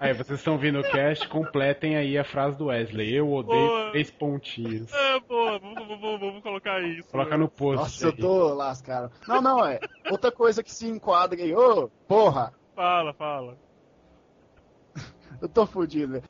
Aí, 0.00 0.14
vocês 0.14 0.38
estão 0.38 0.56
vindo 0.56 0.80
o 0.80 0.82
cast, 0.82 1.28
completem 1.28 1.94
aí 1.94 2.16
a 2.16 2.24
frase 2.24 2.56
do 2.56 2.66
Wesley. 2.66 3.14
Eu 3.14 3.30
odeio 3.30 3.66
Boa. 3.66 3.90
três 3.90 4.10
pontinhos. 4.10 4.90
É, 4.90 5.20
boa, 5.20 5.58
vamos, 5.58 5.86
vamos, 5.86 6.20
vamos 6.20 6.42
colocar 6.42 6.80
isso. 6.82 7.06
Coloca 7.10 7.32
né? 7.32 7.36
no 7.36 7.48
post. 7.50 7.76
Nossa, 7.76 8.06
eu 8.06 8.10
aí. 8.10 8.16
tô 8.16 8.54
lascado. 8.54 9.12
Não, 9.28 9.42
não, 9.42 9.66
é. 9.66 9.78
Outra 10.10 10.32
coisa 10.32 10.62
que 10.62 10.72
se 10.72 10.88
enquadra 10.88 11.38
aí. 11.38 11.54
Ô, 11.54 11.88
porra, 12.08 12.54
Fala, 12.80 13.12
fala. 13.12 13.58
eu 15.42 15.46
tô 15.50 15.66
fudido, 15.66 16.12
velho. 16.14 16.24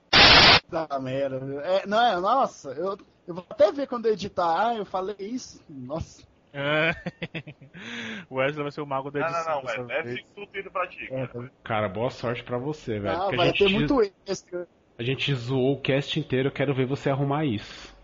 Da 0.68 0.98
merda. 0.98 1.36
É, 1.62 1.86
não, 1.86 2.04
é, 2.04 2.18
nossa, 2.18 2.70
eu, 2.72 2.98
eu 3.24 3.34
vou 3.34 3.46
até 3.48 3.70
ver 3.70 3.86
quando 3.86 4.06
eu 4.06 4.14
editar. 4.14 4.66
Ah, 4.66 4.74
eu 4.74 4.84
falei 4.84 5.14
isso. 5.20 5.64
Nossa. 5.68 6.24
É. 6.52 6.90
O 8.28 8.36
Wesley 8.36 8.62
vai 8.62 8.70
ser 8.72 8.80
o 8.82 8.86
mago 8.86 9.10
da 9.10 9.20
Não, 9.20 9.26
edição. 9.28 9.54
não, 9.54 9.62
não, 9.62 9.66
velho. 9.86 9.90
É 9.90 10.02
vez. 10.02 10.16
fico 10.18 10.30
tudo 10.34 10.58
indo 10.58 10.70
pra 10.70 10.86
ti. 10.86 11.04
É, 11.10 11.26
cara. 11.26 11.28
tá- 11.48 11.50
Cara, 11.64 11.88
boa 11.88 12.10
sorte 12.10 12.42
pra 12.44 12.58
você, 12.58 12.98
velho. 13.00 13.16
não, 13.16 13.20
porque 13.22 13.34
a 13.34 13.38
vai 13.38 13.46
gente, 13.48 13.58
ter 13.58 13.68
muito 13.70 14.12
extra. 14.26 14.68
a 14.98 15.02
gente 15.02 15.34
zoou 15.34 15.74
o 15.74 15.80
cast 15.80 16.20
inteiro, 16.20 16.48
eu 16.48 16.52
quero 16.52 16.74
ver 16.74 16.86
você 16.86 17.08
arrumar 17.10 17.44
isso. 17.44 17.96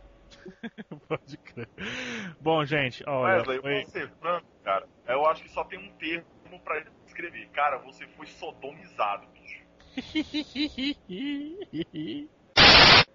Pode 1.09 1.37
crer. 1.39 1.69
Bom, 2.41 2.65
gente, 2.65 3.05
olha. 3.07 3.37
Wesley, 3.39 3.57
eu 3.59 3.63
foi- 3.63 3.75
vou 3.83 3.87
ser 3.91 4.11
franco, 4.21 4.47
cara. 4.65 4.87
Eu 5.07 5.27
acho 5.27 5.43
que 5.43 5.51
só 5.51 5.63
tem 5.65 5.79
um 5.79 5.93
termo 5.99 6.25
pra 6.65 6.83
escrever. 7.07 7.49
Cara, 7.53 7.79
você 7.79 8.07
foi 8.17 8.27
sodomizado, 8.27 9.27
bicho. 9.29 9.63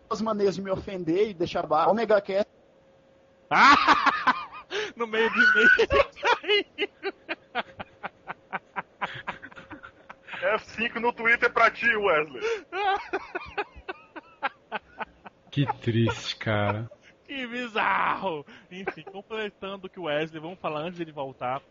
As 0.09 0.21
maneiras 0.21 0.55
de 0.55 0.61
me 0.61 0.69
ofender 0.71 1.29
e 1.29 1.33
deixar 1.33 1.65
barra. 1.65 1.89
Omega 1.91 2.21
Cast. 2.21 2.49
no 5.01 5.07
meio 5.07 5.29
do 5.29 5.41
e-mail. 5.41 5.69
F5 10.41 10.95
no 10.99 11.13
Twitter 11.13 11.51
pra 11.51 11.69
ti, 11.69 11.95
Wesley. 11.95 12.41
Que 15.51 15.65
triste, 15.81 16.35
cara. 16.37 16.89
Que 17.27 17.45
bizarro! 17.47 18.45
Enfim, 18.71 19.03
completando 19.03 19.87
o 19.87 19.89
que 19.89 19.99
o 19.99 20.03
Wesley, 20.03 20.41
vamos 20.41 20.59
falar 20.59 20.81
antes 20.81 20.97
dele 20.99 21.11
voltar. 21.11 21.61